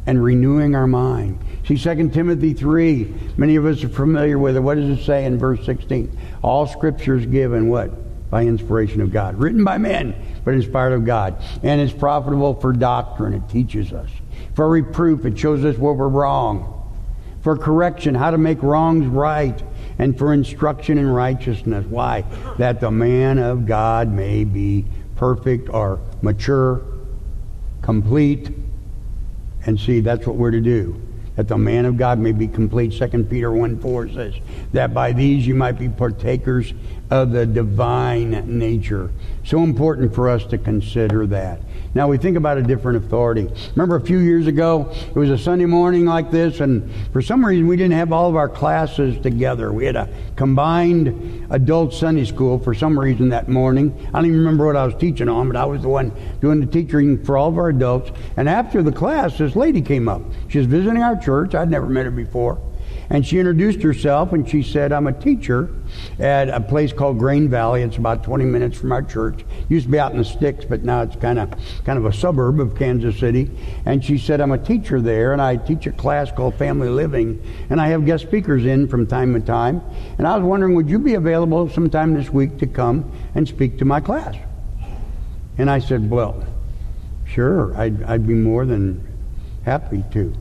and 0.08 0.24
renewing 0.24 0.76
our 0.76 0.88
mind. 0.88 1.40
See 1.72 1.78
2 1.78 2.10
Timothy 2.10 2.54
3, 2.54 3.14
many 3.38 3.56
of 3.56 3.66
us 3.66 3.82
are 3.82 3.90
familiar 3.90 4.38
with 4.38 4.58
it. 4.58 4.60
What 4.60 4.76
does 4.76 5.00
it 5.00 5.06
say 5.06 5.24
in 5.24 5.38
verse 5.38 5.66
16? 5.66 6.18
All 6.42 6.68
scripture 6.68 7.16
is 7.16 7.26
given 7.26 7.70
what? 7.70 7.92
by 8.30 8.44
inspiration 8.44 9.02
of 9.02 9.12
God. 9.12 9.38
Written 9.38 9.64
by 9.64 9.78
men, 9.78 10.16
but 10.44 10.54
inspired 10.54 10.94
of 10.94 11.06
God. 11.06 11.42
And 11.64 11.80
it's 11.82 11.94
profitable 11.94 12.60
for 12.60 12.72
doctrine. 12.72 13.34
It 13.34 13.48
teaches 13.50 13.92
us. 13.92 14.10
For 14.56 14.68
reproof, 14.70 15.26
it 15.26 15.38
shows 15.38 15.64
us 15.66 15.78
where 15.78 15.94
we're 15.94 16.08
wrong. 16.08 16.78
For 17.42 17.58
correction, 17.58 18.16
how 18.16 18.32
to 18.32 18.38
make 18.38 18.64
wrongs 18.64 19.06
right. 19.06 19.62
And 20.00 20.18
for 20.18 20.34
instruction 20.34 20.98
in 20.98 21.08
righteousness. 21.08 21.86
Why? 21.86 22.22
That 22.58 22.80
the 22.80 22.92
man 22.92 23.38
of 23.38 23.66
God 23.66 24.10
may 24.10 24.46
be 24.46 24.86
perfect 25.18 25.70
or 25.70 26.00
mature, 26.22 26.82
complete. 27.82 28.50
And 29.66 29.78
see, 29.80 30.00
that's 30.00 30.26
what 30.26 30.38
we're 30.38 30.52
to 30.52 30.62
do 30.62 31.02
that 31.42 31.48
the 31.48 31.58
man 31.58 31.86
of 31.86 31.98
God 31.98 32.20
may 32.20 32.32
be 32.32 32.48
complete. 32.48 32.92
2 32.92 33.24
Peter 33.24 33.52
1 33.52 33.80
4 33.80 34.10
says, 34.10 34.36
that 34.74 34.94
by 34.94 35.12
these 35.12 35.48
you 35.48 35.56
might 35.56 35.72
be 35.72 35.90
partakers 35.90 36.72
of 37.10 37.32
the 37.32 37.48
divine 37.48 38.60
nature. 38.60 39.10
So 39.44 39.64
important 39.64 40.14
for 40.14 40.30
us 40.30 40.46
to 40.46 40.60
consider 40.60 41.26
that. 41.28 41.60
Now 41.94 42.08
we 42.08 42.18
think 42.18 42.38
about 42.38 42.58
a 42.58 42.64
different 42.64 43.04
authority. 43.04 43.50
Remember 43.76 43.98
a 43.98 44.02
few 44.02 44.20
years 44.20 44.48
ago, 44.48 44.90
it 45.10 45.16
was 45.16 45.30
a 45.30 45.38
Sunday 45.38 45.66
morning 45.66 46.06
like 46.06 46.32
this, 46.32 46.62
and 46.62 46.90
for 47.12 47.22
some 47.22 47.46
reason 47.46 47.68
we 47.68 47.76
didn't 47.76 47.98
have 47.98 48.14
all 48.14 48.30
of 48.30 48.38
our 48.38 48.48
classes 48.48 49.22
together. 49.22 49.74
We 49.74 49.86
had 49.86 49.98
a 49.98 50.08
combined 50.38 51.48
adult 51.52 51.94
Sunday 51.94 52.24
school 52.24 52.60
for 52.60 52.74
some 52.74 52.98
reason 52.98 53.28
that 53.30 53.50
morning. 53.50 53.94
I 54.10 54.12
don't 54.20 54.28
even 54.28 54.40
remember 54.40 54.66
what 54.66 54.78
I 54.78 54.86
was 54.86 54.96
teaching 54.96 55.28
on, 55.28 55.48
but 55.48 55.58
I 55.58 55.66
was 55.66 55.82
the 55.82 55.90
one 55.90 56.14
doing 56.40 56.62
the 56.62 56.66
teaching 56.66 57.22
for 57.26 57.38
all 57.38 57.50
of 57.50 57.58
our 57.58 57.70
adults. 57.70 58.12
And 58.38 58.48
after 58.48 58.82
the 58.82 58.94
class, 58.94 59.38
this 59.38 59.58
lady 59.58 59.82
came 59.82 60.08
up. 60.08 60.22
She 60.48 60.60
was 60.60 60.68
visiting 60.68 61.04
our 61.04 61.18
church. 61.18 61.56
I'd 61.56 61.70
never 61.70 61.88
met 61.88 62.06
her 62.06 62.12
before. 62.12 62.58
And 63.12 63.28
she 63.28 63.40
introduced 63.40 63.82
herself 63.82 64.32
and 64.32 64.48
she 64.48 64.64
said, 64.64 64.94
I'm 64.94 65.06
a 65.06 65.12
teacher 65.12 65.70
at 66.18 66.48
a 66.48 66.62
place 66.62 66.94
called 66.94 67.20
Grain 67.20 67.50
Valley. 67.50 67.82
It's 67.82 67.98
about 67.98 68.24
20 68.24 68.46
minutes 68.46 68.78
from 68.78 68.94
our 68.94 69.02
church. 69.02 69.44
Used 69.68 69.88
to 69.88 69.92
be 69.92 70.00
out 70.00 70.14
in 70.14 70.18
the 70.18 70.24
sticks, 70.24 70.64
but 70.64 70.86
now 70.86 71.02
it's 71.02 71.18
kind 71.18 71.38
of 71.38 71.54
kind 71.84 72.00
of 72.00 72.06
a 72.06 72.14
suburb 72.14 72.62
of 72.62 72.74
Kansas 72.78 73.20
City. 73.20 73.52
And 73.86 74.04
she 74.04 74.18
said, 74.18 74.40
I'm 74.40 74.54
a 74.54 74.58
teacher 74.58 75.02
there 75.02 75.34
and 75.34 75.42
I 75.42 75.58
teach 75.58 75.88
a 75.88 75.92
class 75.92 76.32
called 76.32 76.56
Family 76.56 76.88
Living 76.88 77.44
and 77.70 77.82
I 77.82 77.90
have 77.90 78.06
guest 78.06 78.24
speakers 78.24 78.66
in 78.66 78.88
from 78.88 79.06
time 79.06 79.34
to 79.34 79.42
time. 79.42 79.82
And 80.18 80.26
I 80.26 80.38
was 80.38 80.46
wondering, 80.46 80.74
would 80.76 80.90
you 80.90 80.98
be 80.98 81.16
available 81.16 81.70
sometime 81.70 82.14
this 82.14 82.30
week 82.30 82.60
to 82.60 82.66
come 82.66 83.12
and 83.36 83.46
speak 83.46 83.78
to 83.80 83.86
my 83.86 84.00
class? 84.00 84.38
And 85.58 85.70
I 85.70 85.80
said, 85.80 86.10
well, 86.10 86.46
sure, 87.28 87.76
I'd, 87.76 88.04
I'd 88.04 88.26
be 88.26 88.36
more 88.36 88.66
than 88.66 89.06
happy 89.66 90.06
to. 90.14 90.34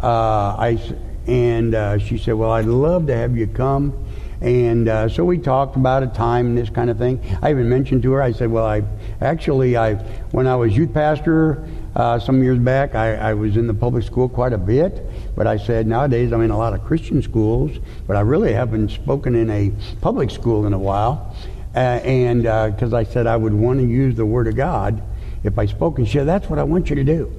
Uh, 0.00 0.54
I, 0.56 0.78
and 1.26 1.74
uh, 1.74 1.98
she 1.98 2.18
said, 2.18 2.34
Well, 2.34 2.50
I'd 2.50 2.66
love 2.66 3.06
to 3.08 3.16
have 3.16 3.36
you 3.36 3.46
come. 3.46 4.04
And 4.40 4.88
uh, 4.88 5.08
so 5.08 5.24
we 5.24 5.38
talked 5.38 5.76
about 5.76 6.02
a 6.02 6.08
time 6.08 6.48
and 6.48 6.58
this 6.58 6.68
kind 6.68 6.90
of 6.90 6.98
thing. 6.98 7.20
I 7.42 7.50
even 7.50 7.68
mentioned 7.68 8.02
to 8.02 8.12
her, 8.12 8.22
I 8.22 8.32
said, 8.32 8.50
Well, 8.50 8.66
I 8.66 8.82
actually, 9.20 9.76
I 9.76 9.94
when 10.30 10.46
I 10.46 10.56
was 10.56 10.76
youth 10.76 10.92
pastor 10.92 11.66
uh, 11.96 12.18
some 12.18 12.42
years 12.42 12.58
back, 12.58 12.94
I, 12.94 13.14
I, 13.14 13.34
was 13.34 13.56
in 13.56 13.66
the 13.66 13.74
public 13.74 14.04
school 14.04 14.28
quite 14.28 14.52
a 14.52 14.58
bit. 14.58 15.02
But 15.34 15.46
I 15.46 15.56
said, 15.56 15.86
Nowadays, 15.86 16.32
I'm 16.32 16.42
in 16.42 16.50
a 16.50 16.58
lot 16.58 16.74
of 16.74 16.84
Christian 16.84 17.22
schools, 17.22 17.78
but 18.06 18.16
I 18.16 18.20
really 18.20 18.52
haven't 18.52 18.90
spoken 18.90 19.34
in 19.34 19.50
a 19.50 19.72
public 20.00 20.30
school 20.30 20.66
in 20.66 20.74
a 20.74 20.78
while. 20.78 21.34
Uh, 21.74 21.78
and 22.04 22.42
because 22.42 22.92
uh, 22.92 22.98
I 22.98 23.04
said 23.04 23.26
I 23.26 23.36
would 23.36 23.52
want 23.52 23.80
to 23.80 23.86
use 23.86 24.14
the 24.16 24.26
Word 24.26 24.48
of 24.48 24.56
God 24.56 25.02
if 25.44 25.58
I 25.58 25.66
spoke. 25.66 25.98
And 25.98 26.06
she 26.06 26.18
said, 26.18 26.26
That's 26.26 26.48
what 26.48 26.58
I 26.58 26.62
want 26.62 26.90
you 26.90 26.96
to 26.96 27.04
do. 27.04 27.32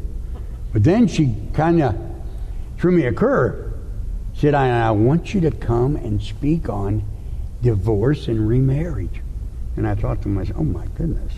But 0.74 0.84
then 0.84 1.08
she 1.08 1.36
kind 1.54 1.82
of 1.82 1.96
threw 2.78 2.92
me 2.92 3.06
a 3.06 3.14
curve 3.14 3.67
said, 4.38 4.54
I, 4.54 4.88
I 4.88 4.92
want 4.92 5.34
you 5.34 5.42
to 5.42 5.52
come 5.52 5.96
and 5.96 6.22
speak 6.22 6.70
on 6.70 7.04
divorce 7.64 8.28
and 8.28 8.48
remarriage. 8.48 9.22
And 9.76 9.88
I 9.88 9.96
thought 9.96 10.22
to 10.22 10.28
myself, 10.28 10.60
oh 10.60 10.64
my 10.64 10.86
goodness, 10.96 11.34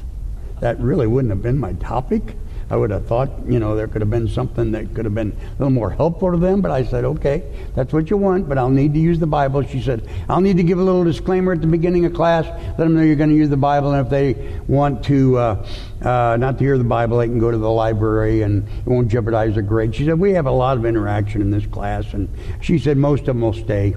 that 0.59 0.77
really 0.79 1.07
wouldn't 1.07 1.31
have 1.31 1.41
been 1.41 1.57
my 1.57 1.73
topic. 1.73 2.35
I 2.69 2.75
would 2.75 2.91
have 2.91 3.07
thought, 3.07 3.29
you 3.47 3.59
know, 3.59 3.75
there 3.75 3.87
could 3.87 4.01
have 4.01 4.11
been 4.11 4.27
something 4.27 4.71
that 4.73 4.93
could 4.93 5.05
have 5.05 5.15
been 5.15 5.31
a 5.31 5.51
little 5.53 5.71
more 5.71 5.89
helpful 5.89 6.31
to 6.31 6.37
them, 6.37 6.61
but 6.61 6.69
I 6.69 6.83
said, 6.83 7.03
okay, 7.03 7.43
that's 7.73 7.91
what 7.91 8.09
you 8.11 8.17
want, 8.17 8.47
but 8.47 8.59
I'll 8.59 8.69
need 8.69 8.93
to 8.93 8.99
use 8.99 9.17
the 9.17 9.27
Bible. 9.27 9.63
She 9.63 9.81
said, 9.81 10.07
I'll 10.29 10.41
need 10.41 10.57
to 10.57 10.63
give 10.63 10.77
a 10.77 10.83
little 10.83 11.03
disclaimer 11.03 11.53
at 11.53 11.61
the 11.61 11.67
beginning 11.67 12.05
of 12.05 12.13
class, 12.13 12.45
let 12.45 12.77
them 12.77 12.95
know 12.95 13.01
you're 13.01 13.15
going 13.15 13.31
to 13.31 13.35
use 13.35 13.49
the 13.49 13.57
Bible, 13.57 13.93
and 13.93 14.05
if 14.05 14.11
they 14.11 14.59
want 14.67 15.03
to 15.05 15.37
uh, 15.37 15.67
uh, 16.01 16.37
not 16.39 16.59
to 16.59 16.63
hear 16.63 16.77
the 16.77 16.83
Bible, 16.83 17.17
they 17.17 17.27
can 17.27 17.39
go 17.39 17.49
to 17.49 17.57
the 17.57 17.69
library 17.69 18.43
and 18.43 18.67
it 18.67 18.85
won't 18.85 19.07
jeopardize 19.07 19.55
their 19.55 19.63
grade. 19.63 19.95
She 19.95 20.05
said, 20.05 20.19
we 20.19 20.33
have 20.33 20.45
a 20.45 20.51
lot 20.51 20.77
of 20.77 20.85
interaction 20.85 21.41
in 21.41 21.49
this 21.49 21.65
class, 21.65 22.13
and 22.13 22.29
she 22.61 22.77
said 22.77 22.97
most 22.97 23.21
of 23.21 23.27
them 23.27 23.41
will 23.41 23.53
stay. 23.53 23.95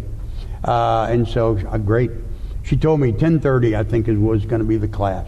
Uh, 0.65 1.09
and 1.11 1.29
so, 1.29 1.59
uh, 1.69 1.77
great. 1.77 2.11
She 2.63 2.77
told 2.77 3.01
me 3.01 3.13
10.30, 3.13 3.77
I 3.77 3.85
think, 3.85 4.09
is, 4.09 4.17
was 4.17 4.47
going 4.47 4.61
to 4.61 4.67
be 4.67 4.77
the 4.77 4.89
class. 4.89 5.27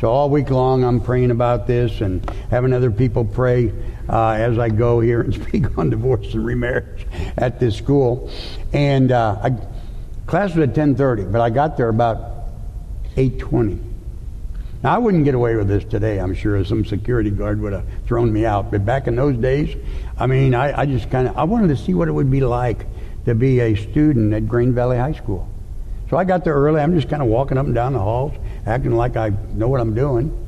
So 0.00 0.10
all 0.10 0.28
week 0.28 0.50
long, 0.50 0.82
I'm 0.82 1.00
praying 1.00 1.30
about 1.30 1.66
this 1.66 2.00
and 2.00 2.28
having 2.50 2.72
other 2.72 2.90
people 2.90 3.24
pray 3.24 3.72
uh, 4.08 4.30
as 4.30 4.58
I 4.58 4.68
go 4.68 5.00
here 5.00 5.20
and 5.20 5.32
speak 5.46 5.78
on 5.78 5.90
divorce 5.90 6.34
and 6.34 6.44
remarriage 6.44 7.06
at 7.36 7.60
this 7.60 7.76
school. 7.76 8.30
And 8.72 9.12
uh, 9.12 9.38
I, 9.42 9.50
class 10.26 10.54
was 10.54 10.68
at 10.68 10.74
10:30, 10.74 11.30
but 11.30 11.40
I 11.40 11.50
got 11.50 11.76
there 11.76 11.88
about 11.88 12.48
8:20. 13.16 13.92
Now 14.82 14.94
I 14.94 14.98
wouldn't 14.98 15.24
get 15.24 15.34
away 15.34 15.56
with 15.56 15.68
this 15.68 15.84
today. 15.84 16.18
I'm 16.18 16.34
sure 16.34 16.62
some 16.64 16.84
security 16.84 17.30
guard 17.30 17.60
would 17.60 17.72
have 17.72 17.86
thrown 18.06 18.32
me 18.32 18.44
out. 18.44 18.70
But 18.70 18.84
back 18.84 19.06
in 19.06 19.16
those 19.16 19.36
days, 19.36 19.74
I 20.18 20.26
mean, 20.26 20.54
I, 20.54 20.80
I 20.80 20.86
just 20.86 21.10
kind 21.10 21.28
of 21.28 21.36
I 21.36 21.44
wanted 21.44 21.68
to 21.68 21.76
see 21.76 21.94
what 21.94 22.08
it 22.08 22.12
would 22.12 22.30
be 22.30 22.40
like 22.40 22.86
to 23.26 23.34
be 23.34 23.60
a 23.60 23.74
student 23.76 24.34
at 24.34 24.48
Grain 24.48 24.74
Valley 24.74 24.98
High 24.98 25.12
School. 25.12 25.48
So 26.10 26.18
I 26.18 26.24
got 26.24 26.44
there 26.44 26.54
early. 26.54 26.80
I'm 26.80 26.94
just 26.94 27.08
kind 27.08 27.22
of 27.22 27.28
walking 27.28 27.56
up 27.56 27.64
and 27.64 27.74
down 27.74 27.94
the 27.94 27.98
halls, 27.98 28.34
acting 28.66 28.92
like 28.92 29.16
I 29.16 29.32
know 29.54 29.68
what 29.68 29.80
I'm 29.80 29.94
doing. 29.94 30.40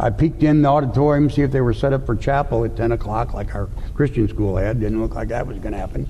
I 0.00 0.10
peeked 0.10 0.44
in 0.44 0.62
the 0.62 0.68
auditorium, 0.68 1.28
to 1.28 1.34
see 1.34 1.42
if 1.42 1.50
they 1.50 1.60
were 1.60 1.74
set 1.74 1.92
up 1.92 2.06
for 2.06 2.14
chapel 2.14 2.64
at 2.64 2.76
10 2.76 2.92
o'clock, 2.92 3.34
like 3.34 3.52
our 3.56 3.68
Christian 3.94 4.28
school 4.28 4.56
had. 4.56 4.78
Didn't 4.78 5.00
look 5.00 5.16
like 5.16 5.28
that 5.28 5.44
was 5.44 5.58
going 5.58 5.72
to 5.72 5.78
happen. 5.78 6.08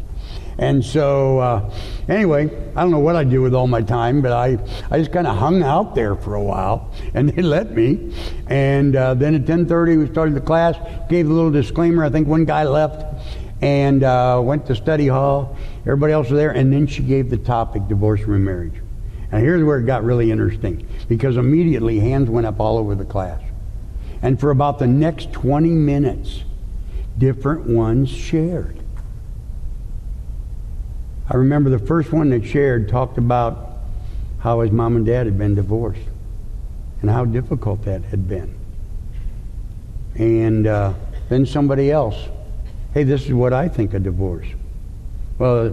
And 0.59 0.85
so, 0.85 1.39
uh, 1.39 1.75
anyway, 2.07 2.51
I 2.77 2.83
don't 2.83 2.91
know 2.91 2.99
what 2.99 3.17
I 3.17 3.25
do 3.25 3.41
with 3.41 3.55
all 3.55 3.67
my 3.67 3.81
time, 3.81 4.21
but 4.21 4.33
I, 4.33 4.59
I 4.91 4.99
just 4.99 5.11
kind 5.11 5.27
of 5.27 5.39
hung 5.39 5.63
out 5.63 5.95
there 5.95 6.17
for 6.17 6.35
a 6.35 6.43
while, 6.43 6.93
and 7.15 7.31
they 7.31 7.43
let 7.57 7.73
me. 7.75 8.15
And 8.49 8.95
uh, 8.95 9.15
then 9.15 9.35
at 9.35 9.45
10:30, 9.45 9.99
we 9.99 10.13
started 10.13 10.35
the 10.35 10.43
class. 10.43 10.77
Gave 11.09 11.31
a 11.31 11.33
little 11.33 11.51
disclaimer. 11.51 12.05
I 12.05 12.11
think 12.11 12.29
one 12.29 12.45
guy 12.45 12.65
left 12.65 13.05
and 13.63 14.03
uh, 14.03 14.41
went 14.45 14.67
to 14.67 14.75
study 14.75 15.07
hall. 15.07 15.57
Everybody 15.83 16.13
else 16.13 16.29
was 16.29 16.39
there, 16.39 16.51
and 16.51 16.71
then 16.73 16.87
she 16.87 17.03
gave 17.03 17.31
the 17.31 17.39
topic 17.39 17.89
divorce 17.89 18.21
and 18.21 18.29
remarriage. 18.29 18.83
And 19.31 19.43
here's 19.43 19.63
where 19.63 19.79
it 19.79 19.87
got 19.87 20.05
really 20.05 20.31
interesting 20.31 20.87
because 21.09 21.37
immediately 21.37 22.01
hands 22.01 22.31
went 22.31 22.47
up 22.47 22.61
all 22.61 22.79
over 22.79 22.95
the 22.95 23.05
class. 23.05 23.43
And 24.23 24.41
for 24.41 24.51
about 24.51 24.79
the 24.79 24.87
next 24.87 25.33
20 25.33 25.69
minutes, 25.71 26.45
different 27.19 27.67
ones 27.67 28.09
shared. 28.09 28.79
I 31.31 31.37
remember 31.37 31.69
the 31.69 31.79
first 31.79 32.11
one 32.11 32.31
that 32.31 32.45
shared 32.45 32.89
talked 32.89 33.19
about 33.19 33.79
how 34.39 34.61
his 34.61 34.71
mom 34.71 34.97
and 34.97 35.05
dad 35.05 35.27
had 35.27 35.37
been 35.37 35.55
divorced 35.55 36.01
and 37.03 37.11
how 37.11 37.25
difficult 37.25 37.85
that 37.85 38.03
had 38.05 38.29
been. 38.29 38.57
And 40.15 40.67
uh, 40.67 40.95
then 41.29 41.45
somebody 41.45 41.91
else, 41.91 42.17
hey, 42.95 43.05
this 43.05 43.27
is 43.27 43.33
what 43.33 43.53
I 43.53 43.69
think 43.69 43.95
of 43.95 44.03
divorce. 44.03 44.47
Well, 45.39 45.71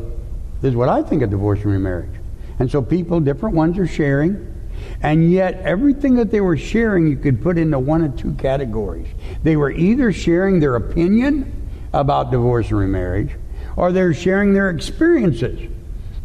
this 0.61 0.71
is 0.71 0.75
what 0.75 0.89
I 0.89 1.01
think 1.01 1.23
of 1.23 1.29
divorce 1.29 1.59
and 1.59 1.71
remarriage. 1.71 2.19
And 2.59 2.69
so 2.69 2.81
people, 2.81 3.19
different 3.19 3.55
ones 3.55 3.77
are 3.77 3.87
sharing. 3.87 4.53
And 5.01 5.31
yet, 5.31 5.61
everything 5.61 6.15
that 6.15 6.31
they 6.31 6.41
were 6.41 6.57
sharing, 6.57 7.07
you 7.07 7.17
could 7.17 7.41
put 7.41 7.57
into 7.57 7.79
one 7.79 8.03
of 8.03 8.15
two 8.15 8.33
categories. 8.33 9.07
They 9.43 9.55
were 9.55 9.71
either 9.71 10.11
sharing 10.11 10.59
their 10.59 10.75
opinion 10.75 11.51
about 11.93 12.31
divorce 12.31 12.69
and 12.69 12.79
remarriage, 12.79 13.31
or 13.75 13.91
they're 13.91 14.13
sharing 14.13 14.53
their 14.53 14.69
experiences. 14.69 15.69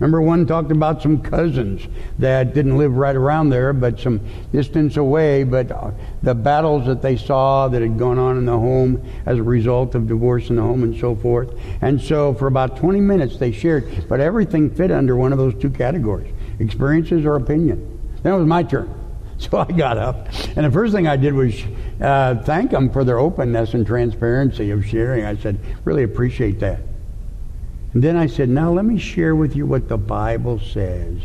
Remember, 0.01 0.23
one 0.23 0.47
talked 0.47 0.73
about 0.73 1.03
some 1.03 1.21
cousins 1.21 1.87
that 2.19 2.55
didn't 2.55 2.79
live 2.79 2.97
right 2.97 3.15
around 3.15 3.51
there, 3.51 3.75
but 3.75 4.01
some 4.01 4.19
distance 4.51 4.97
away, 4.97 5.45
but 5.45 5.71
uh, 5.71 5.91
the 6.23 6.35
battles 6.35 6.87
that 6.87 7.03
they 7.03 7.19
saw 7.19 7.69
that 7.69 7.83
had 7.83 7.99
gone 7.99 8.19
on 8.19 8.39
in 8.39 8.47
the 8.47 8.59
home 8.59 9.07
as 9.27 9.39
a 9.39 9.43
result 9.43 9.95
of 9.95 10.09
divorce 10.09 10.49
in 10.49 10.57
the 10.57 10.63
home 10.63 10.85
and 10.85 10.99
so 10.99 11.15
forth. 11.15 11.53
And 11.83 12.01
so, 12.01 12.33
for 12.33 12.47
about 12.47 12.79
20 12.79 12.99
minutes, 12.99 13.37
they 13.37 13.53
shared, 13.53 14.09
but 14.09 14.21
everything 14.21 14.71
fit 14.71 14.91
under 14.91 15.17
one 15.17 15.33
of 15.33 15.39
those 15.39 15.55
two 15.61 15.71
categories 15.71 16.33
experiences 16.61 17.25
or 17.25 17.37
opinion. 17.37 17.99
Then 18.23 18.35
it 18.35 18.37
was 18.37 18.47
my 18.47 18.63
turn. 18.63 18.95
So 19.41 19.57
I 19.57 19.73
got 19.73 19.97
up, 19.97 20.29
and 20.55 20.67
the 20.67 20.71
first 20.71 20.93
thing 20.93 21.09
I 21.09 21.17
did 21.17 21.33
was 21.33 21.59
uh, 21.99 22.43
thank 22.45 22.73
them 22.73 22.91
for 22.91 23.05
their 23.05 23.19
openness 23.19 23.73
and 23.73 23.87
transparency 23.87 24.71
of 24.71 24.85
sharing. 24.85 25.25
I 25.25 25.35
said, 25.35 25.59
really 25.87 26.03
appreciate 26.03 26.61
that. 26.61 26.81
And 27.93 28.03
then 28.03 28.17
I 28.17 28.27
said, 28.27 28.49
now 28.49 28.73
let 28.73 28.85
me 28.85 28.99
share 28.99 29.35
with 29.35 29.57
you 29.57 29.67
what 29.67 29.89
the 29.89 29.99
Bible 29.99 30.61
says. 30.61 31.19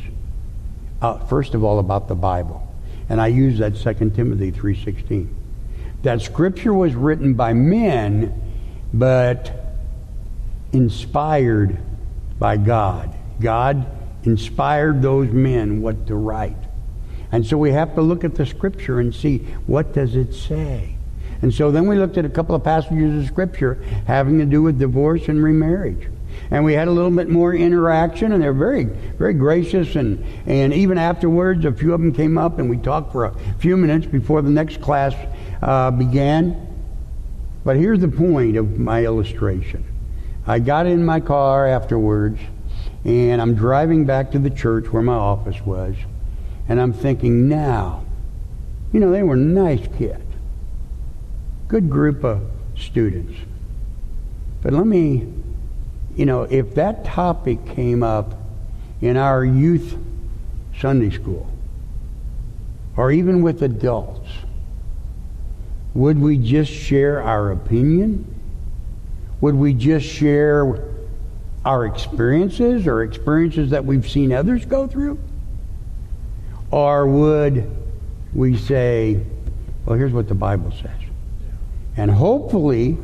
Uh, 1.02 1.20
first 1.26 1.54
of 1.54 1.64
all, 1.64 1.80
about 1.80 2.08
the 2.08 2.16
Bible. 2.16 2.68
And 3.10 3.22
I 3.22 3.28
use 3.28 3.60
that 3.60 3.76
2 3.76 4.10
Timothy 4.12 4.52
3.16. 4.52 5.30
That 6.02 6.22
Scripture 6.22 6.74
was 6.74 6.96
written 6.96 7.36
by 7.36 7.54
men, 7.54 8.42
but 8.94 9.52
inspired 10.74 11.78
by 12.40 12.58
God. 12.58 13.16
God 13.40 13.86
inspired 14.24 15.02
those 15.02 15.30
men 15.30 15.82
what 15.82 16.08
to 16.08 16.16
write. 16.16 16.58
And 17.32 17.46
so 17.46 17.58
we 17.58 17.72
have 17.72 17.96
to 17.96 18.02
look 18.02 18.24
at 18.24 18.36
the 18.36 18.46
scripture 18.46 19.00
and 19.00 19.14
see 19.14 19.40
what 19.68 19.94
does 19.94 20.16
it 20.16 20.34
say. 20.34 20.96
And 21.42 21.54
so 21.54 21.70
then 21.72 21.86
we 21.88 21.98
looked 21.98 22.18
at 22.18 22.26
a 22.26 22.30
couple 22.30 22.56
of 22.56 22.64
passages 22.64 23.24
of 23.24 23.28
scripture 23.28 23.76
having 24.08 24.38
to 24.40 24.46
do 24.46 24.62
with 24.62 24.80
divorce 24.80 25.28
and 25.28 25.44
remarriage. 25.44 26.08
And 26.52 26.64
we 26.64 26.74
had 26.74 26.88
a 26.88 26.92
little 26.92 27.12
bit 27.12 27.30
more 27.30 27.54
interaction, 27.54 28.32
and 28.32 28.42
they're 28.42 28.54
very, 28.54 28.84
very 28.84 29.34
gracious. 29.34 29.96
And, 29.96 30.24
and 30.46 30.74
even 30.74 30.98
afterwards, 30.98 31.66
a 31.66 31.72
few 31.72 31.94
of 31.94 32.02
them 32.02 32.14
came 32.14 32.38
up 32.38 32.60
and 32.60 32.70
we 32.70 32.78
talked 32.78 33.12
for 33.12 33.26
a 33.26 33.36
few 33.60 33.78
minutes 33.78 34.06
before 34.06 34.42
the 34.42 34.50
next 34.50 34.82
class 34.82 35.14
uh, 35.62 35.92
began. 35.92 36.68
But 37.64 37.78
here's 37.78 38.00
the 38.00 38.08
point 38.08 38.58
of 38.58 38.78
my 38.78 39.04
illustration 39.04 39.84
I 40.48 40.60
got 40.60 40.86
in 40.86 41.04
my 41.04 41.20
car 41.20 41.68
afterwards, 41.68 42.40
and 43.04 43.42
I'm 43.42 43.56
driving 43.56 44.06
back 44.06 44.32
to 44.32 44.40
the 44.40 44.52
church 44.52 44.94
where 44.94 45.02
my 45.02 45.16
office 45.16 45.60
was, 45.66 45.96
and 46.70 46.80
I'm 46.80 46.94
thinking, 46.94 47.50
now, 47.50 48.06
you 48.94 49.00
know, 49.00 49.12
they 49.12 49.24
were 49.24 49.36
nice 49.36 49.88
kids, 49.98 50.24
good 51.68 51.90
group 51.90 52.24
of 52.24 52.44
students. 52.78 53.34
But 54.62 54.74
let 54.74 54.86
me, 54.86 55.28
you 56.16 56.26
know, 56.26 56.44
if 56.44 56.76
that 56.76 57.04
topic 57.04 57.66
came 57.66 58.04
up 58.04 58.34
in 59.02 59.18
our 59.18 59.44
youth 59.44 59.98
Sunday 60.80 61.10
school, 61.10 61.50
or 62.98 63.12
even 63.12 63.42
with 63.42 63.62
adults, 63.62 64.30
would 65.94 66.20
we 66.20 66.38
just 66.38 66.72
share 66.72 67.22
our 67.22 67.52
opinion? 67.52 68.26
Would 69.42 69.56
we 69.56 69.74
just 69.74 70.06
share 70.06 70.92
our 71.66 71.86
experiences 71.86 72.88
or 72.88 73.04
experiences 73.04 73.72
that 73.72 73.84
we've 73.84 74.10
seen 74.10 74.32
others 74.32 74.66
go 74.66 74.88
through? 74.88 75.20
Or 76.72 77.08
would 77.08 77.70
we 78.34 78.58
say, 78.58 79.22
well, 79.86 79.98
here's 79.98 80.14
what 80.14 80.28
the 80.28 80.36
Bible 80.36 80.72
says? 80.72 80.92
And 81.98 82.12
hopefully, 82.12 82.98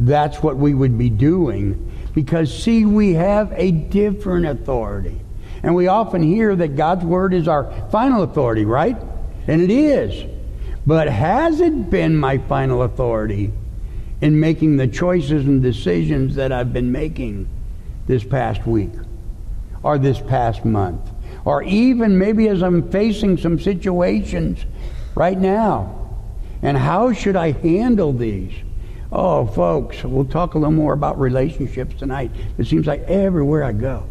that's 0.00 0.42
what 0.42 0.56
we 0.56 0.74
would 0.74 0.98
be 0.98 1.10
doing 1.10 1.92
because, 2.14 2.62
see, 2.62 2.84
we 2.84 3.14
have 3.14 3.52
a 3.56 3.70
different 3.70 4.46
authority. 4.46 5.20
And 5.62 5.74
we 5.74 5.88
often 5.88 6.22
hear 6.22 6.54
that 6.54 6.76
God's 6.76 7.04
Word 7.04 7.34
is 7.34 7.48
our 7.48 7.72
final 7.90 8.22
authority, 8.22 8.64
right? 8.64 8.96
And 9.48 9.60
it 9.62 9.70
is. 9.70 10.30
But 10.86 11.08
has 11.08 11.60
it 11.60 11.90
been 11.90 12.16
my 12.16 12.38
final 12.38 12.82
authority 12.82 13.50
in 14.20 14.38
making 14.38 14.76
the 14.76 14.86
choices 14.86 15.46
and 15.46 15.62
decisions 15.62 16.34
that 16.36 16.52
I've 16.52 16.72
been 16.72 16.92
making 16.92 17.48
this 18.06 18.22
past 18.22 18.66
week 18.66 18.92
or 19.82 19.98
this 19.98 20.20
past 20.20 20.64
month? 20.64 21.10
Or 21.44 21.62
even 21.62 22.18
maybe 22.18 22.48
as 22.48 22.62
I'm 22.62 22.90
facing 22.90 23.38
some 23.38 23.58
situations 23.58 24.64
right 25.14 25.38
now. 25.38 26.00
And 26.62 26.76
how 26.76 27.12
should 27.12 27.36
I 27.36 27.52
handle 27.52 28.12
these? 28.12 28.52
Oh, 29.16 29.46
folks, 29.46 30.02
we'll 30.02 30.24
talk 30.24 30.54
a 30.54 30.58
little 30.58 30.72
more 30.72 30.92
about 30.92 31.20
relationships 31.20 31.94
tonight. 31.96 32.32
It 32.58 32.66
seems 32.66 32.84
like 32.88 33.02
everywhere 33.02 33.62
I 33.62 33.70
go. 33.70 34.08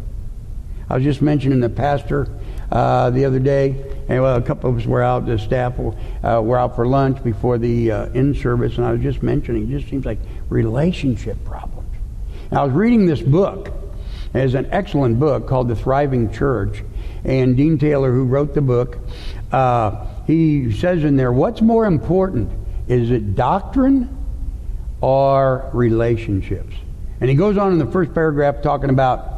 I 0.88 0.94
was 0.94 1.04
just 1.04 1.20
mentioning 1.20 1.60
the 1.60 1.68
pastor 1.68 2.26
uh, 2.72 3.10
the 3.10 3.26
other 3.26 3.38
day, 3.38 3.84
and 4.08 4.22
well, 4.22 4.36
a 4.36 4.40
couple 4.40 4.70
of 4.70 4.78
us 4.78 4.86
were 4.86 5.02
out, 5.02 5.26
the 5.26 5.38
staff 5.38 5.78
uh, 5.78 6.40
were 6.42 6.58
out 6.58 6.74
for 6.74 6.86
lunch 6.86 7.22
before 7.22 7.58
the 7.58 7.90
uh, 7.90 8.06
in 8.14 8.34
service, 8.34 8.78
and 8.78 8.86
I 8.86 8.92
was 8.92 9.02
just 9.02 9.22
mentioning, 9.22 9.64
it 9.64 9.78
just 9.78 9.90
seems 9.90 10.06
like 10.06 10.20
relationship 10.48 11.36
problems. 11.44 11.94
And 12.48 12.58
I 12.58 12.64
was 12.64 12.72
reading 12.72 13.04
this 13.04 13.20
book. 13.20 13.72
It's 14.32 14.54
an 14.54 14.68
excellent 14.70 15.20
book 15.20 15.46
called 15.46 15.68
The 15.68 15.76
Thriving 15.76 16.32
Church, 16.32 16.82
and 17.24 17.58
Dean 17.58 17.76
Taylor, 17.76 18.10
who 18.10 18.24
wrote 18.24 18.54
the 18.54 18.62
book, 18.62 18.98
uh, 19.52 20.06
he 20.26 20.72
says 20.72 21.04
in 21.04 21.16
there, 21.16 21.30
what's 21.30 21.60
more 21.60 21.84
important? 21.84 22.50
Is 22.88 23.10
it 23.10 23.34
doctrine 23.34 24.23
or 25.04 25.68
relationships? 25.74 26.74
And 27.20 27.28
he 27.28 27.36
goes 27.36 27.58
on 27.58 27.72
in 27.72 27.78
the 27.78 27.86
first 27.86 28.14
paragraph 28.14 28.62
talking 28.62 28.90
about 28.90 29.34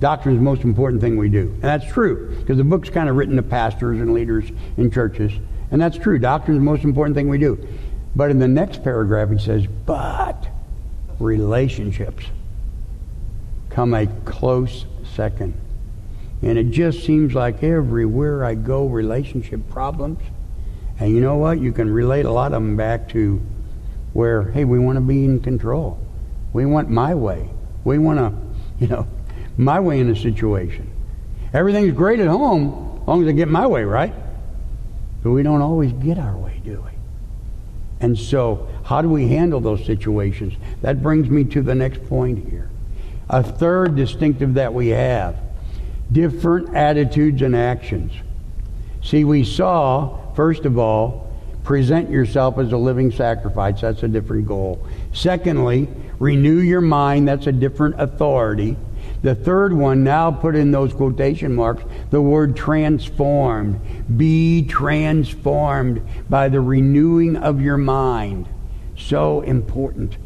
Doctrine 0.00 0.34
is 0.34 0.40
the 0.40 0.44
most 0.44 0.64
important 0.64 1.00
thing 1.00 1.16
we 1.16 1.28
do. 1.28 1.42
And 1.42 1.62
that's 1.62 1.86
true, 1.86 2.34
because 2.40 2.56
the 2.56 2.64
book's 2.64 2.90
kind 2.90 3.08
of 3.08 3.14
written 3.14 3.36
to 3.36 3.42
pastors 3.42 4.00
and 4.00 4.12
leaders 4.12 4.50
in 4.76 4.90
churches. 4.90 5.32
And 5.70 5.80
that's 5.80 5.96
true. 5.96 6.18
Doctrine 6.18 6.56
is 6.56 6.60
the 6.60 6.64
most 6.64 6.82
important 6.82 7.14
thing 7.14 7.28
we 7.28 7.38
do. 7.38 7.64
But 8.16 8.32
in 8.32 8.40
the 8.40 8.48
next 8.48 8.82
paragraph, 8.82 9.30
he 9.30 9.38
says, 9.38 9.64
but 9.86 10.48
relationships 11.20 12.24
come 13.70 13.94
a 13.94 14.08
close 14.24 14.86
second. 15.14 15.54
And 16.42 16.58
it 16.58 16.70
just 16.70 17.04
seems 17.04 17.32
like 17.32 17.62
everywhere 17.62 18.44
I 18.44 18.54
go, 18.54 18.88
relationship 18.88 19.60
problems. 19.70 20.18
And 20.98 21.14
you 21.14 21.20
know 21.20 21.36
what? 21.36 21.60
You 21.60 21.70
can 21.70 21.88
relate 21.88 22.24
a 22.24 22.32
lot 22.32 22.46
of 22.46 22.60
them 22.60 22.76
back 22.76 23.08
to 23.10 23.40
where, 24.12 24.50
hey, 24.50 24.64
we 24.64 24.78
want 24.78 24.96
to 24.96 25.00
be 25.00 25.24
in 25.24 25.40
control. 25.40 25.98
We 26.52 26.66
want 26.66 26.90
my 26.90 27.14
way. 27.14 27.48
We 27.84 27.98
want 27.98 28.18
to, 28.18 28.34
you 28.78 28.88
know, 28.88 29.06
my 29.56 29.80
way 29.80 30.00
in 30.00 30.10
a 30.10 30.16
situation. 30.16 30.90
Everything's 31.52 31.92
great 31.92 32.20
at 32.20 32.28
home 32.28 32.98
as 33.02 33.08
long 33.08 33.22
as 33.22 33.28
I 33.28 33.32
get 33.32 33.48
my 33.48 33.66
way, 33.66 33.84
right? 33.84 34.14
But 35.22 35.30
we 35.30 35.42
don't 35.42 35.62
always 35.62 35.92
get 35.92 36.18
our 36.18 36.36
way, 36.36 36.60
do 36.64 36.82
we? 36.84 36.90
And 38.00 38.18
so, 38.18 38.68
how 38.84 39.02
do 39.02 39.08
we 39.08 39.28
handle 39.28 39.60
those 39.60 39.84
situations? 39.84 40.54
That 40.80 41.02
brings 41.02 41.30
me 41.30 41.44
to 41.44 41.62
the 41.62 41.74
next 41.74 42.04
point 42.08 42.48
here. 42.50 42.68
A 43.28 43.42
third 43.42 43.94
distinctive 43.96 44.54
that 44.54 44.74
we 44.74 44.88
have 44.88 45.36
different 46.10 46.74
attitudes 46.74 47.40
and 47.42 47.56
actions. 47.56 48.12
See, 49.02 49.24
we 49.24 49.44
saw, 49.44 50.32
first 50.34 50.64
of 50.64 50.78
all, 50.78 51.21
present 51.64 52.10
yourself 52.10 52.58
as 52.58 52.72
a 52.72 52.76
living 52.76 53.10
sacrifice. 53.10 53.80
That's 53.80 54.02
a 54.02 54.08
different 54.08 54.46
goal. 54.46 54.86
Secondly, 55.12 55.88
renew 56.18 56.58
your 56.58 56.80
mind. 56.80 57.28
That's 57.28 57.46
a 57.46 57.52
different 57.52 58.00
authority. 58.00 58.76
The 59.22 59.34
third 59.36 59.72
one, 59.72 60.02
now 60.02 60.32
put 60.32 60.56
in 60.56 60.72
those 60.72 60.92
quotation 60.92 61.54
marks, 61.54 61.84
the 62.10 62.20
word 62.20 62.56
transformed. 62.56 63.80
Be 64.16 64.66
transformed 64.66 66.02
by 66.28 66.48
the 66.48 66.60
renewing 66.60 67.36
of 67.36 67.60
your 67.60 67.78
mind. 67.78 68.48
So 68.96 69.42
important 69.42 70.16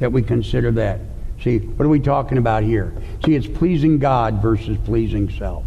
that 0.00 0.12
we 0.12 0.22
consider 0.22 0.70
that. 0.72 1.00
See, 1.42 1.58
what 1.58 1.84
are 1.84 1.88
we 1.88 2.00
talking 2.00 2.38
about 2.38 2.62
here? 2.62 2.94
See, 3.24 3.34
it's 3.34 3.46
pleasing 3.46 3.98
God 3.98 4.42
versus 4.42 4.76
pleasing 4.84 5.30
self. 5.30 5.64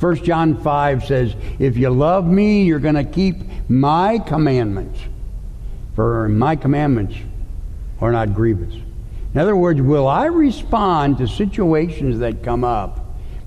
1 0.00 0.24
John 0.24 0.60
5 0.60 1.04
says, 1.04 1.36
If 1.58 1.76
you 1.76 1.90
love 1.90 2.26
me, 2.26 2.64
you're 2.64 2.80
going 2.80 2.94
to 2.94 3.04
keep 3.04 3.36
my 3.72 4.18
commandments. 4.18 5.00
For 5.96 6.28
my 6.28 6.56
commandments 6.56 7.16
are 8.00 8.12
not 8.12 8.34
grievous. 8.34 8.74
In 8.74 9.40
other 9.40 9.56
words, 9.56 9.80
will 9.80 10.06
I 10.06 10.26
respond 10.26 11.18
to 11.18 11.26
situations 11.26 12.18
that 12.18 12.42
come 12.42 12.64
up 12.64 13.00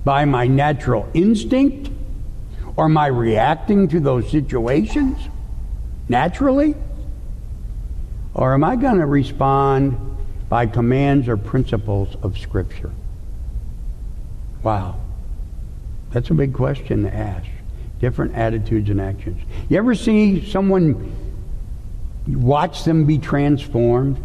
by 0.04 0.26
my 0.26 0.48
natural 0.48 1.08
instinct? 1.14 1.92
Or 2.76 2.86
am 2.86 2.98
I 2.98 3.08
reacting 3.08 3.88
to 3.90 4.00
those 4.00 4.30
situations 4.32 5.18
naturally? 6.10 6.76
Or 8.34 8.56
am 8.56 8.64
I 8.64 8.76
going 8.76 8.98
to 8.98 9.06
respond 9.06 10.18
by 10.50 10.66
commands 10.66 11.28
or 11.28 11.38
principles 11.38 12.16
of 12.24 12.38
Scripture? 12.38 12.92
Wow. 14.64 15.00
That's 16.12 16.32
a 16.32 16.34
big 16.34 16.54
question 16.54 17.04
to 17.04 17.16
ask. 17.16 17.48
Different 18.00 18.36
attitudes 18.36 18.90
and 18.90 19.00
actions. 19.00 19.42
You 19.70 19.78
ever 19.78 19.96
see 19.96 20.50
someone 20.50 21.14
watch 22.28 22.84
them 22.84 23.06
be 23.06 23.18
transformed? 23.18 24.22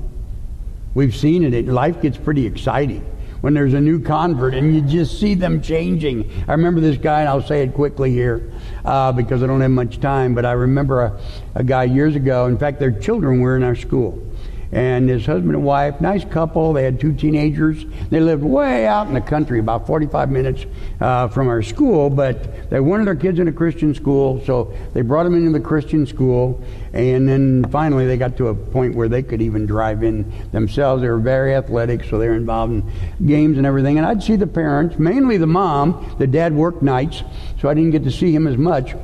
We've 0.95 1.15
seen 1.15 1.45
it. 1.45 1.67
Life 1.67 2.03
gets 2.03 2.19
pretty 2.19 2.47
exciting 2.47 3.07
when 3.41 3.55
there's 3.55 3.75
a 3.75 3.81
new 3.81 4.01
convert 4.01 4.55
and 4.55 4.75
you 4.75 4.83
just 4.83 5.19
see 5.19 5.35
them 5.35 5.63
changing. 5.63 6.31
I 6.47 6.53
remember 6.53 6.81
this 6.81 6.97
guy, 6.97 7.21
and 7.21 7.29
I'll 7.29 7.43
say 7.43 7.63
it 7.63 7.75
quickly 7.75 8.11
here 8.11 8.53
uh, 8.85 9.13
because 9.13 9.43
I 9.43 9.47
don't 9.47 9.61
have 9.61 9.71
much 9.71 10.01
time, 10.01 10.35
but 10.35 10.45
I 10.45 10.53
remember 10.53 11.03
a, 11.03 11.21
a 11.55 11.65
guy 11.65 11.85
years 11.85 12.17
ago. 12.17 12.47
In 12.47 12.59
fact, 12.59 12.81
their 12.81 12.93
children 12.93 13.41
were 13.41 13.57
in 13.57 13.63
our 13.63 13.77
school 13.77 14.27
and 14.73 15.09
his 15.09 15.27
husband 15.27 15.55
and 15.55 15.65
wife, 15.65 16.01
nice 16.01 16.25
couple. 16.25 16.73
They 16.73 16.85
had 16.85 17.01
two 17.01 17.13
teenagers. 17.13 17.85
They 18.11 18.21
lived 18.21 18.45
way 18.45 18.87
out 18.87 19.09
in 19.09 19.15
the 19.15 19.21
country, 19.21 19.59
about 19.59 19.87
45 19.87 20.31
minutes 20.31 20.65
uh, 21.01 21.27
from 21.29 21.49
our 21.49 21.61
school, 21.63 22.09
but 22.09 22.71
they 22.71 22.79
wanted 22.79 23.07
their 23.07 23.17
kids 23.17 23.41
in 23.41 23.49
a 23.49 23.53
Christian 23.53 23.95
school, 23.95 24.43
so 24.45 24.73
they 24.95 25.03
brought 25.03 25.25
them 25.25 25.35
into 25.35 25.51
the 25.51 25.65
Christian 25.65 26.07
school. 26.07 26.63
And 26.93 27.29
then 27.29 27.65
finally, 27.71 28.07
they 28.07 28.17
got 28.17 28.37
to 28.37 28.49
a 28.49 28.55
point 28.55 28.95
where 28.95 29.09
they 29.09 29.23
could 29.23 29.43
even 29.43 29.67
drive 29.67 30.05
in 30.05 30.33
themselves. 30.53 31.03
They 31.03 31.09
were 31.09 31.19
very 31.19 31.55
athletic, 31.55 32.05
so 32.05 32.19
they 32.19 32.29
were 32.29 32.35
involved 32.35 32.73
in 32.73 33.27
games 33.27 33.59
and 33.59 33.67
everything. 33.67 33.99
And 33.99 34.07
I'd 34.07 34.23
see 34.23 34.37
the 34.37 34.47
parents, 34.47 34.99
mainly 34.99 35.37
the 35.37 35.47
mom. 35.47 36.15
The 36.19 36.27
dad 36.29 36.55
worked 36.55 36.83
nights, 36.83 37.25
so 37.61 37.69
I 37.69 37.75
didn't 37.75 37.91
get 37.91 38.05
to 38.05 38.11
see 38.11 38.33
him 38.33 38.47
as 38.47 38.57
much. 38.57 38.95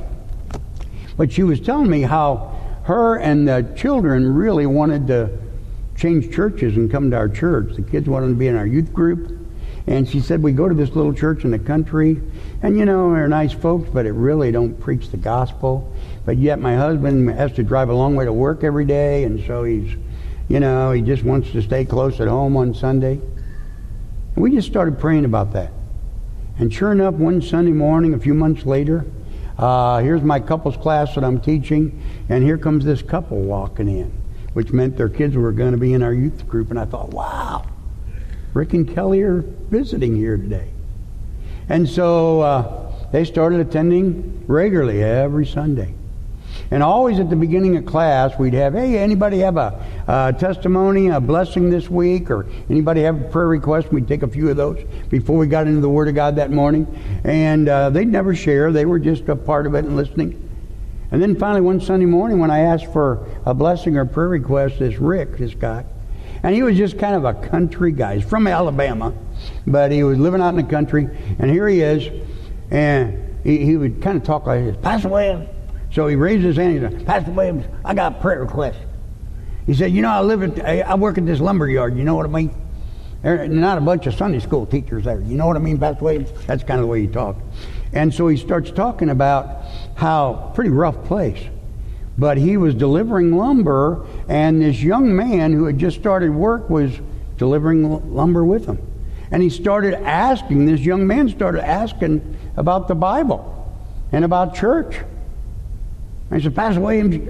But 1.17 1.31
she 1.31 1.43
was 1.43 1.59
telling 1.59 1.89
me 1.89 2.01
how 2.03 2.53
her 2.83 3.17
and 3.17 3.45
the 3.47 3.73
children 3.75 4.33
really 4.33 4.65
wanted 4.65 5.07
to 5.07 5.46
change 5.97 6.33
churches 6.33 6.77
and 6.77 6.89
come 6.89 7.11
to 7.11 7.17
our 7.17 7.27
church. 7.27 7.75
The 7.75 7.81
kids 7.81 8.07
wanted 8.07 8.29
to 8.29 8.35
be 8.35 8.47
in 8.47 8.55
our 8.55 8.67
youth 8.67 8.93
group. 8.93 9.45
And 9.87 10.07
she 10.07 10.19
said, 10.19 10.43
we 10.43 10.51
go 10.51 10.67
to 10.67 10.75
this 10.75 10.89
little 10.91 11.13
church 11.13 11.45
in 11.45 11.51
the 11.51 11.59
country, 11.59 12.21
and 12.61 12.77
you 12.77 12.83
know, 12.83 13.13
they're 13.13 13.29
nice 13.29 13.53
folks, 13.53 13.89
but 13.89 14.05
it 14.05 14.11
really 14.11 14.51
don't 14.51 14.77
preach 14.77 15.09
the 15.11 15.17
gospel. 15.17 15.93
But 16.25 16.37
yet 16.37 16.59
my 16.59 16.75
husband 16.75 17.29
has 17.29 17.53
to 17.53 17.63
drive 17.63 17.89
a 17.89 17.93
long 17.93 18.13
way 18.15 18.25
to 18.25 18.33
work 18.33 18.65
every 18.65 18.83
day, 18.83 19.23
and 19.23 19.45
so 19.47 19.63
he's, 19.63 19.95
you 20.49 20.59
know, 20.59 20.91
he 20.91 21.01
just 21.01 21.23
wants 21.23 21.51
to 21.51 21.61
stay 21.61 21.85
close 21.85 22.19
at 22.19 22.27
home 22.27 22.57
on 22.57 22.73
Sunday. 22.73 23.13
And 23.13 24.43
we 24.43 24.51
just 24.51 24.67
started 24.67 24.99
praying 24.99 25.23
about 25.23 25.53
that. 25.53 25.71
And 26.59 26.73
sure 26.73 26.91
enough, 26.91 27.13
one 27.13 27.41
Sunday 27.41 27.71
morning, 27.71 28.13
a 28.13 28.19
few 28.19 28.33
months 28.33 28.65
later, 28.65 29.05
uh, 29.57 29.99
here's 29.99 30.21
my 30.21 30.41
couples 30.41 30.75
class 30.75 31.15
that 31.15 31.23
I'm 31.23 31.39
teaching, 31.39 32.03
and 32.27 32.43
here 32.43 32.57
comes 32.57 32.83
this 32.83 33.01
couple 33.01 33.39
walking 33.39 33.87
in, 33.87 34.11
which 34.57 34.73
meant 34.73 34.97
their 34.97 35.07
kids 35.07 35.35
were 35.35 35.51
going 35.51 35.73
to 35.73 35.77
be 35.77 35.93
in 35.93 36.01
our 36.01 36.11
youth 36.11 36.47
group. 36.47 36.71
And 36.71 36.79
I 36.79 36.85
thought, 36.85 37.11
wow, 37.11 37.63
Rick 38.55 38.73
and 38.73 38.91
Kelly 38.91 39.21
are 39.21 39.41
visiting 39.41 40.15
here 40.15 40.35
today. 40.35 40.71
And 41.69 41.87
so 41.87 42.41
uh, 42.41 42.91
they 43.11 43.23
started 43.23 43.59
attending 43.59 44.45
regularly 44.47 45.03
every 45.03 45.45
Sunday. 45.45 45.93
And 46.71 46.81
always 46.81 47.19
at 47.19 47.29
the 47.29 47.35
beginning 47.35 47.77
of 47.77 47.85
class, 47.85 48.39
we'd 48.39 48.55
have, 48.55 48.73
hey, 48.73 48.97
anybody 48.97 49.37
have 49.41 49.57
a, 49.57 50.35
testimony, 50.39 51.09
a 51.09 51.19
blessing 51.21 51.69
this 51.69 51.87
week, 51.87 52.31
or 52.31 52.47
anybody 52.67 53.03
have 53.03 53.21
a 53.21 53.29
prayer 53.29 53.47
request? 53.47 53.91
We'd 53.91 54.07
take 54.07 54.23
a 54.23 54.27
few 54.27 54.49
of 54.49 54.57
those 54.57 54.83
before 55.09 55.37
we 55.37 55.45
got 55.45 55.67
into 55.67 55.81
the 55.81 55.89
Word 55.89 56.07
of 56.07 56.15
God 56.15 56.37
that 56.37 56.49
morning. 56.49 56.87
And 57.23 57.69
uh, 57.69 57.91
they'd 57.91 58.07
never 58.07 58.33
share, 58.33 58.71
they 58.71 58.85
were 58.85 58.97
just 58.97 59.29
a 59.29 59.35
part 59.35 59.67
of 59.67 59.75
it 59.75 59.85
and 59.85 59.95
listening. 59.95 60.46
And 61.11 61.21
then 61.21 61.35
finally, 61.37 61.61
one 61.61 61.79
Sunday 61.79 62.05
morning, 62.05 62.39
when 62.39 62.51
I 62.51 62.59
asked 62.59 62.91
for 62.91 63.27
a 63.45 63.53
blessing 63.53 63.97
or 63.97 64.05
prayer 64.05 64.27
request, 64.27 64.79
this 64.79 64.97
Rick, 64.97 65.37
this 65.37 65.53
guy, 65.53 65.85
and 66.43 66.53
he 66.53 66.63
was 66.63 66.77
just 66.77 66.99
kind 66.99 67.15
of 67.15 67.25
a 67.25 67.33
country 67.33 67.91
guy. 67.91 68.15
He's 68.15 68.25
from 68.25 68.45
Alabama, 68.45 69.13
but 69.65 69.91
he 69.91 70.03
was 70.03 70.17
living 70.17 70.41
out 70.41 70.49
in 70.49 70.57
the 70.57 70.63
country. 70.63 71.09
And 71.39 71.49
here 71.49 71.67
he 71.67 71.81
is, 71.81 72.09
and 72.69 73.39
he, 73.43 73.63
he 73.65 73.77
would 73.77 74.01
kind 74.01 74.17
of 74.17 74.23
talk 74.23 74.45
like 74.45 74.65
this 74.65 74.77
Pastor 74.81 75.09
Williams, 75.09 75.49
so 75.91 76.07
he 76.07 76.15
raised 76.15 76.43
his 76.43 76.57
hand. 76.57 76.73
He 76.73 76.79
said, 76.79 77.05
Pastor 77.05 77.31
Williams, 77.31 77.65
I 77.85 77.93
got 77.93 78.17
a 78.17 78.21
prayer 78.21 78.41
request. 78.41 78.79
He 79.65 79.73
said, 79.73 79.91
You 79.91 80.01
know, 80.01 80.09
I 80.09 80.21
live 80.21 80.43
at, 80.43 80.65
I 80.65 80.95
work 80.95 81.17
at 81.17 81.25
this 81.25 81.39
lumber 81.39 81.67
yard. 81.67 81.97
You 81.97 82.03
know 82.03 82.15
what 82.15 82.25
I 82.25 82.29
mean? 82.29 82.53
There 83.21 83.47
not 83.47 83.77
a 83.77 83.81
bunch 83.81 84.05
of 84.07 84.13
Sunday 84.13 84.39
school 84.39 84.65
teachers 84.65 85.05
there. 85.05 85.19
You 85.21 85.35
know 85.35 85.47
what 85.47 85.55
I 85.55 85.59
mean, 85.59 85.77
Pastor 85.77 86.03
Williams? 86.03 86.29
That's 86.45 86.63
kind 86.63 86.79
of 86.79 86.85
the 86.85 86.87
way 86.87 87.01
he 87.01 87.07
talked. 87.07 87.41
And 87.93 88.13
so 88.13 88.27
he 88.27 88.37
starts 88.37 88.71
talking 88.71 89.09
about 89.09 89.63
how 89.95 90.51
pretty 90.55 90.69
rough 90.69 91.05
place. 91.05 91.39
But 92.17 92.37
he 92.37 92.57
was 92.57 92.73
delivering 92.73 93.37
lumber, 93.37 94.05
and 94.27 94.61
this 94.61 94.81
young 94.81 95.15
man 95.15 95.53
who 95.53 95.65
had 95.65 95.77
just 95.77 95.97
started 95.99 96.31
work 96.31 96.69
was 96.69 96.91
delivering 97.37 98.13
lumber 98.13 98.43
with 98.43 98.65
him. 98.65 98.79
And 99.29 99.43
he 99.43 99.49
started 99.49 99.93
asking, 99.93 100.65
this 100.65 100.81
young 100.81 101.05
man 101.05 101.29
started 101.29 101.63
asking 101.63 102.37
about 102.55 102.87
the 102.87 102.95
Bible 102.95 103.53
and 104.11 104.25
about 104.25 104.55
church. 104.55 104.97
I 106.31 106.41
said, 106.41 106.55
Pastor 106.55 106.81
Williams, 106.81 107.29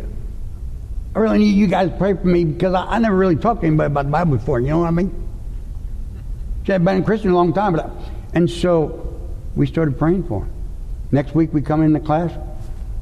I 1.15 1.19
really 1.19 1.39
need 1.39 1.55
you 1.55 1.67
guys 1.67 1.89
to 1.89 1.97
pray 1.97 2.13
for 2.13 2.27
me 2.27 2.45
because 2.45 2.73
I, 2.73 2.85
I 2.85 2.99
never 2.99 3.15
really 3.15 3.35
talked 3.35 3.61
to 3.61 3.67
anybody 3.67 3.87
about 3.87 4.05
the 4.05 4.11
Bible 4.11 4.37
before. 4.37 4.59
You 4.59 4.69
know 4.69 4.79
what 4.79 4.87
I 4.87 4.91
mean? 4.91 5.27
See, 6.65 6.73
I've 6.73 6.85
been 6.85 7.01
a 7.01 7.03
Christian 7.03 7.31
a 7.31 7.35
long 7.35 7.53
time, 7.53 7.73
but 7.73 7.85
I, 7.85 7.91
and 8.33 8.49
so 8.49 9.06
we 9.57 9.65
started 9.65 9.97
praying 9.97 10.27
for 10.27 10.43
him. 10.43 10.51
Next 11.11 11.33
week 11.33 11.53
we 11.53 11.61
come 11.61 11.81
in 11.81 11.93
the 11.93 11.99
class. 11.99 12.31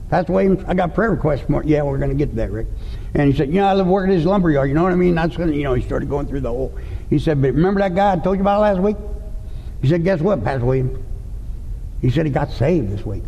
Pastor 0.10 0.34
Williams, 0.34 0.64
I 0.68 0.74
got 0.74 0.94
prayer 0.94 1.12
requests 1.12 1.42
for 1.42 1.64
Yeah, 1.64 1.82
we're 1.84 1.98
going 1.98 2.12
to 2.12 2.16
get 2.16 2.30
to 2.30 2.36
that, 2.38 2.52
Rick. 2.52 2.68
And 3.14 3.32
he 3.32 3.38
said, 3.38 3.50
you 3.50 3.56
know, 3.56 3.68
I 3.68 3.74
live 3.74 3.88
working 3.88 4.14
at 4.14 4.18
this 4.18 4.26
lumber 4.26 4.52
yard. 4.52 4.70
You 4.70 4.76
know 4.76 4.84
what 4.84 4.92
I 4.92 4.96
mean? 4.96 5.16
That's 5.16 5.36
going 5.36 5.50
to, 5.50 5.56
you 5.56 5.64
know, 5.64 5.74
he 5.74 5.82
started 5.82 6.10
going 6.10 6.28
through 6.28 6.42
the 6.42 6.50
whole. 6.50 6.78
He 7.10 7.20
said, 7.20 7.42
but 7.42 7.54
remember 7.54 7.82
that 7.82 7.96
guy 7.96 8.14
I 8.14 8.16
told 8.18 8.38
you 8.38 8.42
about 8.42 8.62
last 8.62 8.80
week? 8.80 8.98
He 9.82 9.90
said, 9.90 10.04
guess 10.04 10.22
what, 10.22 10.44
Pastor 10.44 10.66
Williams? 10.66 11.04
He 12.02 12.10
said 12.10 12.26
he 12.26 12.32
got 12.32 12.52
saved 12.52 12.92
this 12.92 13.06
week. 13.06 13.24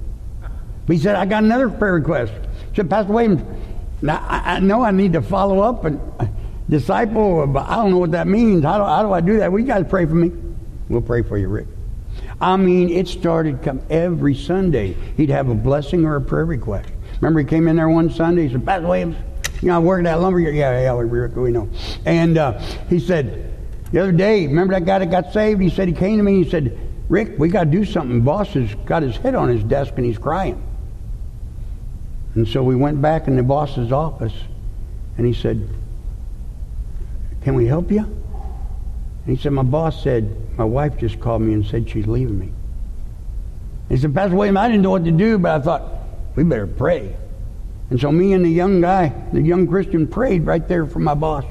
But 0.86 0.96
he 0.96 1.02
said, 1.02 1.16
I 1.16 1.26
got 1.26 1.44
another 1.44 1.70
prayer 1.70 1.96
request 1.96 2.32
He 2.72 2.76
said, 2.76 2.90
Pastor 2.90 3.12
Williams, 3.12 3.42
now 4.02 4.26
I, 4.28 4.56
I 4.56 4.60
know 4.60 4.84
I 4.84 4.92
need 4.92 5.14
to 5.14 5.22
follow 5.22 5.60
up 5.60 5.84
and 5.86 6.00
uh, 6.20 6.28
disciple, 6.70 7.46
but 7.48 7.68
I 7.68 7.76
don't 7.76 7.92
know 7.92 7.98
what 7.98 8.12
that 8.12 8.28
means. 8.28 8.64
How 8.64 8.78
do, 8.78 8.84
how 8.84 9.02
do 9.02 9.12
I 9.12 9.22
do 9.22 9.38
that? 9.40 9.52
Well, 9.52 9.60
you 9.60 9.68
guys 9.68 9.86
pray 9.90 10.06
for 10.06 10.16
me. 10.16 10.32
We'll 10.90 11.02
pray 11.02 11.24
for 11.24 11.38
you, 11.38 11.48
Rick. 11.48 11.68
I 12.40 12.56
mean, 12.56 12.90
it 12.90 13.08
started 13.08 13.64
come 13.64 13.82
every 13.90 14.36
Sunday. 14.36 14.94
He'd 15.18 15.30
have 15.30 15.50
a 15.50 15.56
blessing 15.56 16.06
or 16.06 16.16
a 16.16 16.22
prayer 16.22 16.46
request. 16.46 16.90
Remember, 17.20 17.40
he 17.40 17.46
came 17.46 17.68
in 17.68 17.78
there 17.78 17.90
one 17.90 18.12
Sunday. 18.12 18.48
He 18.48 18.54
said, 18.54 18.66
Pastor 18.66 18.88
Williams, 18.88 19.16
you 19.62 19.70
know, 19.70 19.76
I 19.76 19.80
work 19.80 20.00
at 20.00 20.04
that 20.04 20.22
lumber. 20.22 20.40
Yeah, 20.40 20.80
yeah, 20.80 20.94
we, 20.94 21.28
we 21.28 21.52
know. 21.52 21.68
And 22.06 22.38
uh, 22.38 22.60
he 22.90 23.00
said, 23.00 23.56
the 23.92 24.00
other 24.00 24.12
day, 24.12 24.46
remember 24.46 24.74
that 24.74 24.86
guy 24.86 25.00
that 25.00 25.10
got 25.10 25.34
saved? 25.34 25.62
He 25.62 25.70
said, 25.70 25.88
he 25.88 25.94
came 25.94 26.18
to 26.18 26.24
me 26.24 26.36
and 26.36 26.46
he 26.46 26.52
said, 26.52 26.78
Rick, 27.10 27.40
we 27.40 27.50
got 27.50 27.64
to 27.64 27.70
do 27.72 27.86
something. 27.86 28.22
Boss 28.22 28.50
has 28.50 28.76
got 28.86 29.02
his 29.02 29.16
head 29.18 29.34
on 29.34 29.50
his 29.50 29.64
desk 29.64 29.94
and 29.96 30.06
he's 30.06 30.18
crying. 30.18 30.62
And 32.36 32.48
so 32.48 32.62
we 32.62 32.76
went 32.76 33.02
back 33.02 33.28
in 33.28 33.36
the 33.36 33.42
boss's 33.42 33.92
office, 33.92 34.34
and 35.18 35.26
he 35.26 35.34
said, 35.34 35.68
Can 37.42 37.56
we 37.56 37.66
help 37.66 37.90
you? 37.90 38.06
And 39.28 39.36
he 39.36 39.44
said, 39.44 39.52
My 39.52 39.64
boss 39.64 40.02
said, 40.02 40.58
My 40.58 40.64
wife 40.64 40.98
just 40.98 41.20
called 41.20 41.42
me 41.42 41.54
and 41.54 41.66
said 41.66 41.90
she's 41.90 42.08
leaving 42.08 42.40
me. 42.40 42.46
And 42.46 43.98
he 43.98 43.98
said, 43.98 44.16
Pastor 44.16 44.38
William, 44.38 44.56
I 44.56 44.68
didn't 44.68 44.84
know 44.84 44.92
what 44.92 45.04
to 45.04 45.12
do, 45.12 45.38
but 45.38 45.52
I 45.52 45.64
thought, 45.64 45.84
we 46.38 46.46
better 46.46 46.66
pray. 46.66 47.14
And 47.90 48.00
so 48.00 48.10
me 48.10 48.32
and 48.32 48.46
the 48.46 48.50
young 48.50 48.80
guy, 48.80 49.14
the 49.34 49.42
young 49.42 49.68
Christian, 49.68 50.08
prayed 50.08 50.46
right 50.46 50.66
there 50.66 50.86
for 50.86 51.00
my 51.00 51.14
boss. 51.14 51.44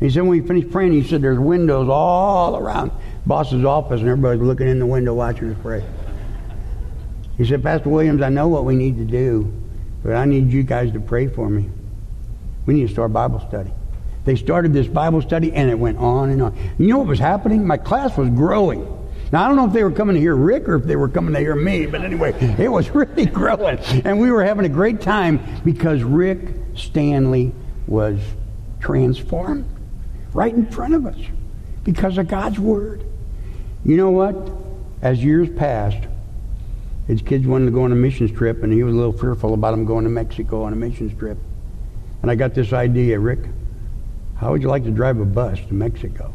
He 0.00 0.08
said 0.08 0.20
when 0.20 0.30
we 0.30 0.40
finished 0.40 0.70
praying, 0.70 0.92
he 0.92 1.02
said 1.02 1.20
there's 1.20 1.38
windows 1.38 1.88
all 1.90 2.56
around 2.56 2.92
boss's 3.26 3.64
office, 3.64 4.00
and 4.00 4.08
everybody's 4.08 4.40
looking 4.40 4.68
in 4.68 4.78
the 4.78 4.86
window 4.86 5.12
watching 5.12 5.52
us 5.52 5.58
pray. 5.60 5.84
He 7.36 7.44
said, 7.44 7.62
Pastor 7.62 7.90
Williams, 7.90 8.22
I 8.22 8.30
know 8.30 8.48
what 8.48 8.64
we 8.64 8.74
need 8.74 8.96
to 8.96 9.04
do. 9.04 9.52
But 10.02 10.14
I 10.14 10.24
need 10.24 10.50
you 10.50 10.62
guys 10.62 10.92
to 10.92 11.00
pray 11.00 11.26
for 11.26 11.50
me. 11.50 11.68
We 12.64 12.74
need 12.74 12.86
to 12.86 12.92
start 12.92 13.12
Bible 13.12 13.44
study. 13.48 13.70
They 14.26 14.34
started 14.34 14.72
this 14.72 14.88
Bible 14.88 15.22
study 15.22 15.52
and 15.52 15.70
it 15.70 15.78
went 15.78 15.98
on 15.98 16.30
and 16.30 16.42
on. 16.42 16.58
You 16.78 16.88
know 16.88 16.98
what 16.98 17.06
was 17.06 17.20
happening? 17.20 17.64
My 17.64 17.76
class 17.76 18.18
was 18.18 18.28
growing. 18.28 18.92
Now, 19.30 19.44
I 19.44 19.48
don't 19.48 19.56
know 19.56 19.66
if 19.66 19.72
they 19.72 19.84
were 19.84 19.92
coming 19.92 20.14
to 20.14 20.20
hear 20.20 20.34
Rick 20.34 20.68
or 20.68 20.74
if 20.74 20.84
they 20.84 20.96
were 20.96 21.08
coming 21.08 21.32
to 21.34 21.40
hear 21.40 21.54
me, 21.54 21.86
but 21.86 22.02
anyway, 22.02 22.32
it 22.58 22.68
was 22.68 22.90
really 22.90 23.26
growing. 23.26 23.78
And 24.04 24.20
we 24.20 24.32
were 24.32 24.44
having 24.44 24.66
a 24.66 24.68
great 24.68 25.00
time 25.00 25.40
because 25.64 26.02
Rick 26.02 26.40
Stanley 26.74 27.54
was 27.86 28.18
transformed 28.80 29.64
right 30.32 30.52
in 30.52 30.66
front 30.66 30.94
of 30.94 31.06
us 31.06 31.18
because 31.84 32.18
of 32.18 32.26
God's 32.26 32.58
Word. 32.58 33.04
You 33.84 33.96
know 33.96 34.10
what? 34.10 34.36
As 35.02 35.22
years 35.22 35.48
passed, 35.56 36.04
his 37.06 37.22
kids 37.22 37.46
wanted 37.46 37.66
to 37.66 37.70
go 37.70 37.84
on 37.84 37.92
a 37.92 37.96
missions 37.96 38.32
trip, 38.32 38.64
and 38.64 38.72
he 38.72 38.82
was 38.82 38.92
a 38.92 38.96
little 38.96 39.12
fearful 39.12 39.54
about 39.54 39.70
them 39.70 39.84
going 39.84 40.02
to 40.02 40.10
Mexico 40.10 40.64
on 40.64 40.72
a 40.72 40.76
missions 40.76 41.16
trip. 41.16 41.38
And 42.22 42.30
I 42.30 42.34
got 42.34 42.54
this 42.54 42.72
idea, 42.72 43.20
Rick, 43.20 43.40
how 44.36 44.52
would 44.52 44.62
you 44.62 44.68
like 44.68 44.84
to 44.84 44.90
drive 44.90 45.18
a 45.18 45.24
bus 45.24 45.58
to 45.68 45.74
Mexico? 45.74 46.32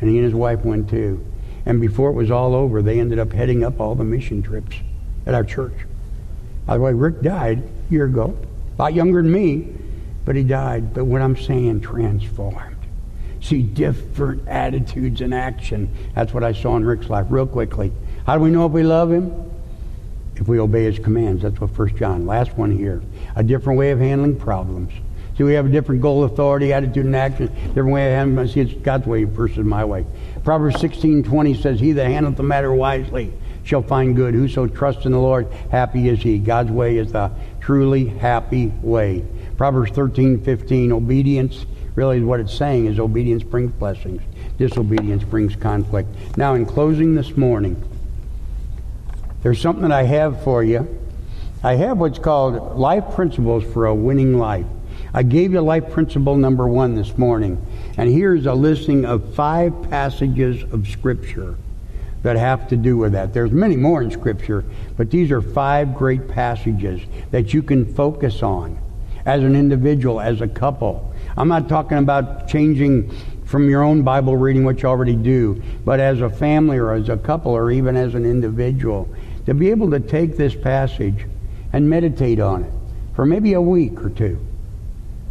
And 0.00 0.10
he 0.10 0.16
and 0.16 0.24
his 0.24 0.34
wife 0.34 0.64
went 0.64 0.90
too. 0.90 1.24
And 1.66 1.80
before 1.80 2.10
it 2.10 2.14
was 2.14 2.30
all 2.30 2.54
over, 2.54 2.82
they 2.82 3.00
ended 3.00 3.18
up 3.18 3.32
heading 3.32 3.64
up 3.64 3.80
all 3.80 3.94
the 3.94 4.04
mission 4.04 4.42
trips 4.42 4.76
at 5.26 5.34
our 5.34 5.44
church. 5.44 5.74
By 6.66 6.76
the 6.76 6.82
way, 6.82 6.92
Rick 6.92 7.22
died 7.22 7.62
a 7.62 7.92
year 7.92 8.04
ago, 8.04 8.36
a 8.78 8.82
lot 8.82 8.94
younger 8.94 9.22
than 9.22 9.32
me, 9.32 9.68
but 10.24 10.36
he 10.36 10.42
died. 10.42 10.92
But 10.94 11.04
what 11.04 11.22
I'm 11.22 11.36
saying, 11.36 11.80
transformed. 11.80 12.76
See 13.40 13.62
different 13.62 14.48
attitudes 14.48 15.20
and 15.20 15.34
action. 15.34 15.94
That's 16.14 16.32
what 16.34 16.42
I 16.42 16.52
saw 16.52 16.76
in 16.76 16.84
Rick's 16.84 17.08
life, 17.08 17.26
real 17.28 17.46
quickly. 17.46 17.92
How 18.26 18.36
do 18.36 18.42
we 18.42 18.50
know 18.50 18.66
if 18.66 18.72
we 18.72 18.82
love 18.82 19.12
him? 19.12 19.44
if 20.36 20.48
we 20.48 20.58
obey 20.58 20.84
his 20.84 20.98
commands. 20.98 21.42
That's 21.42 21.60
what 21.60 21.70
First 21.70 21.96
John, 21.96 22.26
last 22.26 22.56
one 22.56 22.70
here. 22.70 23.02
A 23.36 23.42
different 23.42 23.78
way 23.78 23.90
of 23.90 24.00
handling 24.00 24.38
problems. 24.38 24.92
See, 25.36 25.42
we 25.44 25.54
have 25.54 25.66
a 25.66 25.68
different 25.68 26.00
goal, 26.00 26.24
authority, 26.24 26.72
attitude, 26.72 27.06
and 27.06 27.16
action. 27.16 27.52
Different 27.68 27.90
way 27.90 28.06
of 28.06 28.18
handling. 28.18 28.48
See, 28.48 28.60
it's 28.60 28.72
God's 28.74 29.06
way 29.06 29.24
versus 29.24 29.64
my 29.64 29.84
way. 29.84 30.06
Proverbs 30.44 30.80
sixteen 30.80 31.22
twenty 31.22 31.54
says, 31.54 31.80
"He 31.80 31.92
that 31.92 32.06
handleth 32.06 32.36
the 32.36 32.42
matter 32.44 32.72
wisely 32.72 33.32
shall 33.64 33.82
find 33.82 34.14
good. 34.14 34.34
Whoso 34.34 34.66
trusts 34.66 35.06
in 35.06 35.12
the 35.12 35.18
Lord, 35.18 35.48
happy 35.70 36.08
is 36.08 36.22
he." 36.22 36.38
God's 36.38 36.70
way 36.70 36.98
is 36.98 37.12
the 37.12 37.30
truly 37.60 38.06
happy 38.06 38.72
way. 38.80 39.24
Proverbs 39.56 39.90
thirteen 39.90 40.38
fifteen. 40.38 40.92
Obedience 40.92 41.66
really 41.96 42.22
what 42.22 42.40
it's 42.40 42.54
saying 42.54 42.86
is 42.86 42.98
obedience 42.98 43.42
brings 43.42 43.72
blessings. 43.72 44.20
Disobedience 44.58 45.24
brings 45.24 45.56
conflict. 45.56 46.08
Now, 46.36 46.54
in 46.54 46.66
closing 46.66 47.14
this 47.14 47.36
morning. 47.36 47.82
There's 49.42 49.60
something 49.60 49.92
I 49.92 50.04
have 50.04 50.42
for 50.42 50.64
you. 50.64 50.88
I 51.62 51.74
have 51.74 51.98
what's 51.98 52.18
called 52.18 52.78
life 52.78 53.04
principles 53.14 53.64
for 53.64 53.86
a 53.86 53.94
winning 53.94 54.38
life. 54.38 54.66
I 55.16 55.22
gave 55.22 55.52
you 55.52 55.60
life 55.60 55.90
principle 55.90 56.36
number 56.36 56.66
one 56.66 56.96
this 56.96 57.16
morning. 57.16 57.64
And 57.96 58.10
here's 58.10 58.46
a 58.46 58.54
listing 58.54 59.04
of 59.04 59.32
five 59.36 59.88
passages 59.88 60.64
of 60.72 60.88
Scripture 60.88 61.54
that 62.24 62.36
have 62.36 62.66
to 62.70 62.76
do 62.76 62.96
with 62.96 63.12
that. 63.12 63.32
There's 63.32 63.52
many 63.52 63.76
more 63.76 64.02
in 64.02 64.10
Scripture, 64.10 64.64
but 64.96 65.12
these 65.12 65.30
are 65.30 65.40
five 65.40 65.94
great 65.94 66.26
passages 66.26 67.00
that 67.30 67.54
you 67.54 67.62
can 67.62 67.94
focus 67.94 68.42
on 68.42 68.76
as 69.24 69.44
an 69.44 69.54
individual, 69.54 70.20
as 70.20 70.40
a 70.40 70.48
couple. 70.48 71.14
I'm 71.36 71.46
not 71.46 71.68
talking 71.68 71.98
about 71.98 72.48
changing 72.48 73.08
from 73.44 73.70
your 73.70 73.84
own 73.84 74.02
Bible 74.02 74.36
reading, 74.36 74.64
which 74.64 74.82
you 74.82 74.88
already 74.88 75.14
do, 75.14 75.62
but 75.84 76.00
as 76.00 76.22
a 76.22 76.28
family 76.28 76.78
or 76.78 76.92
as 76.92 77.08
a 77.08 77.16
couple 77.16 77.52
or 77.52 77.70
even 77.70 77.94
as 77.94 78.16
an 78.16 78.26
individual, 78.26 79.08
to 79.46 79.54
be 79.54 79.70
able 79.70 79.92
to 79.92 80.00
take 80.00 80.36
this 80.36 80.56
passage 80.56 81.26
and 81.72 81.88
meditate 81.88 82.40
on 82.40 82.64
it 82.64 82.72
for 83.14 83.24
maybe 83.24 83.52
a 83.52 83.60
week 83.60 84.02
or 84.02 84.10
two. 84.10 84.44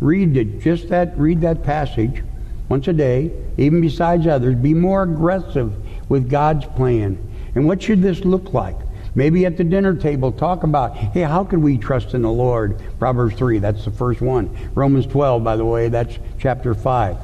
Read 0.04 0.36
it, 0.36 0.60
just 0.60 0.90
that, 0.90 1.18
read 1.18 1.40
that 1.42 1.64
passage 1.64 2.24
once 2.68 2.90
a 2.90 2.94
day, 2.94 3.32
even 3.58 3.80
besides 3.80 4.28
others. 4.28 4.56
Be 4.56 4.74
more 4.74 5.04
aggressive 5.04 5.74
with 6.10 6.30
God's 6.30 6.66
plan. 6.66 7.18
And 7.56 7.66
what 7.66 7.82
should 7.82 8.02
this 8.02 8.26
look 8.26 8.54
like? 8.54 8.76
Maybe 9.16 9.46
at 9.46 9.56
the 9.56 9.64
dinner 9.64 9.96
table, 9.96 10.34
talk 10.34 10.64
about, 10.64 10.98
hey, 10.98 11.22
how 11.22 11.46
can 11.46 11.62
we 11.62 11.78
trust 11.78 12.14
in 12.14 12.22
the 12.22 12.32
Lord? 12.32 12.82
Proverbs 13.00 13.36
3, 13.36 13.60
that's 13.60 13.86
the 13.86 13.92
first 13.92 14.20
one. 14.20 14.54
Romans 14.76 15.08
12, 15.08 15.42
by 15.42 15.56
the 15.56 15.64
way, 15.64 15.88
that's 15.88 16.20
chapter 16.38 16.74
5. 16.74 17.16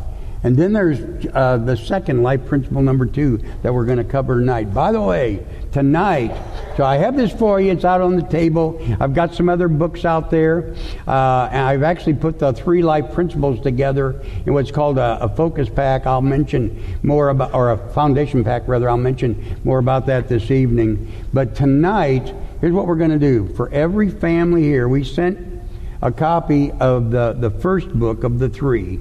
And 0.43 0.55
then 0.55 0.71
there's 0.71 1.25
uh, 1.33 1.57
the 1.57 1.75
second 1.75 2.23
life 2.23 2.45
principle 2.45 2.81
number 2.81 3.05
two 3.05 3.43
that 3.61 3.73
we're 3.73 3.83
going 3.83 3.97
to 3.97 4.05
cover 4.05 4.39
tonight. 4.39 4.73
By 4.73 4.93
the 4.93 5.01
way, 5.01 5.45
tonight, 5.71 6.35
so 6.77 6.83
I 6.83 6.97
have 6.97 7.15
this 7.15 7.31
for 7.31 7.59
you. 7.59 7.71
It's 7.71 7.85
out 7.85 8.01
on 8.01 8.15
the 8.15 8.23
table. 8.23 8.81
I've 8.99 9.13
got 9.13 9.35
some 9.35 9.49
other 9.49 9.67
books 9.67 10.05
out 10.05 10.31
there. 10.31 10.73
Uh, 11.07 11.49
and 11.51 11.61
I've 11.61 11.83
actually 11.83 12.13
put 12.13 12.39
the 12.39 12.53
three 12.53 12.81
life 12.81 13.13
principles 13.13 13.59
together 13.61 14.21
in 14.45 14.53
what's 14.53 14.71
called 14.71 14.97
a, 14.97 15.21
a, 15.21 15.29
focus 15.29 15.69
pack. 15.69 16.07
I'll 16.07 16.21
mention 16.21 16.97
more 17.03 17.29
about, 17.29 17.53
or 17.53 17.71
a 17.71 17.77
foundation 17.89 18.43
pack 18.43 18.67
rather. 18.67 18.89
I'll 18.89 18.97
mention 18.97 19.59
more 19.63 19.79
about 19.79 20.05
that 20.07 20.27
this 20.27 20.51
evening. 20.51 21.11
But 21.33 21.55
tonight, 21.55 22.33
here's 22.61 22.73
what 22.73 22.87
we're 22.87 22.95
going 22.95 23.11
to 23.11 23.19
do. 23.19 23.47
For 23.55 23.69
every 23.71 24.09
family 24.09 24.63
here, 24.63 24.87
we 24.87 25.03
sent 25.03 25.61
a 26.01 26.11
copy 26.11 26.71
of 26.71 27.11
the, 27.11 27.35
the 27.37 27.49
first 27.49 27.89
book 27.89 28.23
of 28.23 28.39
the 28.39 28.49
three. 28.49 28.99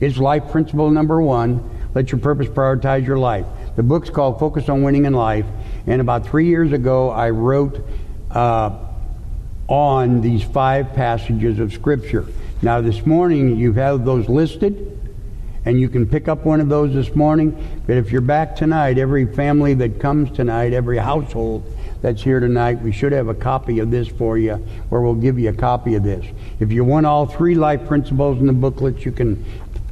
It's 0.00 0.18
life 0.18 0.50
principle 0.50 0.90
number 0.90 1.22
one. 1.22 1.70
Let 1.94 2.10
your 2.10 2.20
purpose 2.20 2.48
prioritize 2.48 3.06
your 3.06 3.18
life. 3.18 3.46
The 3.76 3.82
book's 3.82 4.10
called 4.10 4.38
Focus 4.38 4.68
on 4.68 4.82
Winning 4.82 5.04
in 5.04 5.14
Life. 5.14 5.46
And 5.86 6.00
about 6.00 6.26
three 6.26 6.46
years 6.46 6.72
ago, 6.72 7.10
I 7.10 7.30
wrote 7.30 7.86
uh, 8.30 8.78
on 9.68 10.20
these 10.20 10.42
five 10.42 10.94
passages 10.94 11.58
of 11.58 11.72
Scripture. 11.72 12.26
Now, 12.62 12.80
this 12.80 13.04
morning, 13.04 13.56
you 13.56 13.72
have 13.74 14.04
those 14.04 14.28
listed, 14.28 14.98
and 15.66 15.80
you 15.80 15.88
can 15.88 16.06
pick 16.06 16.28
up 16.28 16.44
one 16.44 16.60
of 16.60 16.68
those 16.68 16.94
this 16.94 17.14
morning. 17.14 17.82
But 17.86 17.96
if 17.96 18.10
you're 18.10 18.20
back 18.20 18.56
tonight, 18.56 18.98
every 18.98 19.26
family 19.26 19.74
that 19.74 20.00
comes 20.00 20.30
tonight, 20.30 20.72
every 20.72 20.98
household 20.98 21.70
that's 22.00 22.22
here 22.22 22.40
tonight, 22.40 22.80
we 22.80 22.92
should 22.92 23.12
have 23.12 23.28
a 23.28 23.34
copy 23.34 23.78
of 23.78 23.90
this 23.90 24.08
for 24.08 24.36
you, 24.36 24.66
or 24.90 25.02
we'll 25.02 25.14
give 25.14 25.38
you 25.38 25.50
a 25.50 25.54
copy 25.54 25.94
of 25.94 26.02
this. 26.02 26.24
If 26.60 26.72
you 26.72 26.84
want 26.84 27.06
all 27.06 27.26
three 27.26 27.54
life 27.54 27.86
principles 27.86 28.38
in 28.38 28.46
the 28.46 28.52
booklets, 28.52 29.04
you 29.04 29.12
can 29.12 29.44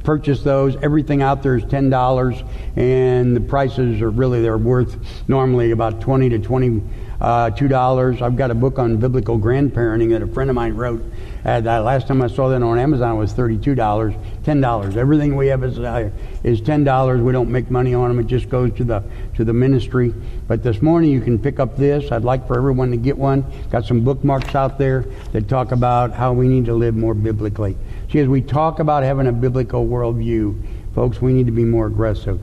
purchase 0.03 0.43
those. 0.43 0.75
Everything 0.77 1.21
out 1.21 1.43
there 1.43 1.55
is 1.55 1.63
ten 1.65 1.89
dollars, 1.89 2.43
and 2.75 3.35
the 3.35 3.41
prices 3.41 4.01
are 4.01 4.09
really 4.09 4.41
they're 4.41 4.57
worth 4.57 4.97
normally 5.27 5.71
about 5.71 6.01
twenty 6.01 6.29
to 6.29 6.39
twenty 6.39 6.81
uh, 7.21 7.49
two 7.51 7.67
dollars. 7.67 8.21
I've 8.21 8.35
got 8.35 8.51
a 8.51 8.55
book 8.55 8.79
on 8.79 8.97
biblical 8.97 9.39
grandparenting 9.39 10.09
that 10.11 10.21
a 10.21 10.27
friend 10.27 10.49
of 10.49 10.55
mine 10.55 10.73
wrote. 10.73 11.03
Uh, 11.45 11.59
last 11.61 12.07
time 12.07 12.21
I 12.21 12.27
saw 12.27 12.47
that 12.49 12.63
on 12.63 12.79
Amazon 12.79 13.17
was 13.17 13.33
thirty-two 13.33 13.75
dollars, 13.75 14.13
ten 14.43 14.61
dollars. 14.61 14.95
Everything 14.95 15.35
we 15.35 15.47
have 15.47 15.63
is 15.63 15.77
uh, 15.77 16.09
is 16.43 16.61
ten 16.61 16.83
dollars. 16.83 17.21
We 17.21 17.33
don't 17.33 17.51
make 17.51 17.69
money 17.69 17.93
on 17.93 18.09
them. 18.09 18.19
It 18.19 18.27
just 18.27 18.49
goes 18.49 18.71
to 18.77 18.83
the 18.83 19.03
to 19.35 19.43
the 19.43 19.53
ministry. 19.53 20.13
But 20.47 20.63
this 20.63 20.81
morning 20.81 21.11
you 21.11 21.21
can 21.21 21.37
pick 21.37 21.59
up 21.59 21.75
this. 21.75 22.11
I'd 22.11 22.23
like 22.23 22.47
for 22.47 22.57
everyone 22.57 22.91
to 22.91 22.97
get 22.97 23.17
one. 23.17 23.45
Got 23.71 23.85
some 23.85 24.03
bookmarks 24.05 24.55
out 24.55 24.77
there 24.77 25.05
that 25.33 25.49
talk 25.49 25.71
about 25.71 26.13
how 26.13 26.31
we 26.31 26.47
need 26.47 26.65
to 26.65 26.73
live 26.73 26.95
more 26.95 27.13
biblically. 27.13 27.77
See, 28.13 28.19
as 28.19 28.27
we 28.27 28.41
talk 28.41 28.77
about 28.77 29.01
having 29.01 29.25
a 29.25 29.31
biblical 29.31 29.87
worldview, 29.87 30.61
folks, 30.93 31.19
we 31.19 31.33
need 31.33 31.47
to 31.47 31.51
be 31.51 31.65
more 31.65 31.87
aggressive 31.87 32.39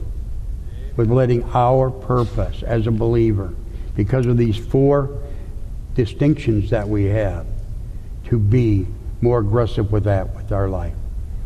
with 0.97 1.09
letting 1.09 1.45
our 1.53 1.89
purpose 1.89 2.61
as 2.61 2.87
a 2.87 2.91
believer 2.91 3.53
because 3.95 4.25
of 4.25 4.35
these 4.35 4.57
four 4.57 5.23
distinctions 5.95 6.71
that 6.71 6.89
we 6.89 7.05
have 7.05 7.47
to 8.25 8.37
be 8.37 8.85
more 9.21 9.39
aggressive 9.39 9.93
with 9.93 10.03
that 10.03 10.35
with 10.35 10.51
our 10.51 10.67
life. 10.67 10.93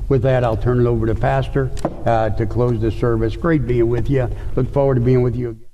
With 0.10 0.24
that, 0.24 0.44
I'll 0.44 0.58
turn 0.58 0.80
it 0.82 0.90
over 0.90 1.06
to 1.06 1.14
Pastor 1.14 1.70
uh, 2.08 2.32
to 2.32 2.48
close 2.48 2.82
the 2.82 2.90
service. 2.90 3.36
Great 3.36 3.68
being 3.68 3.90
with 3.90 4.10
you. 4.10 4.28
Look 4.56 4.74
forward 4.74 4.96
to 4.96 5.02
being 5.02 5.22
with 5.22 5.36
you 5.36 5.52
again. 5.52 5.65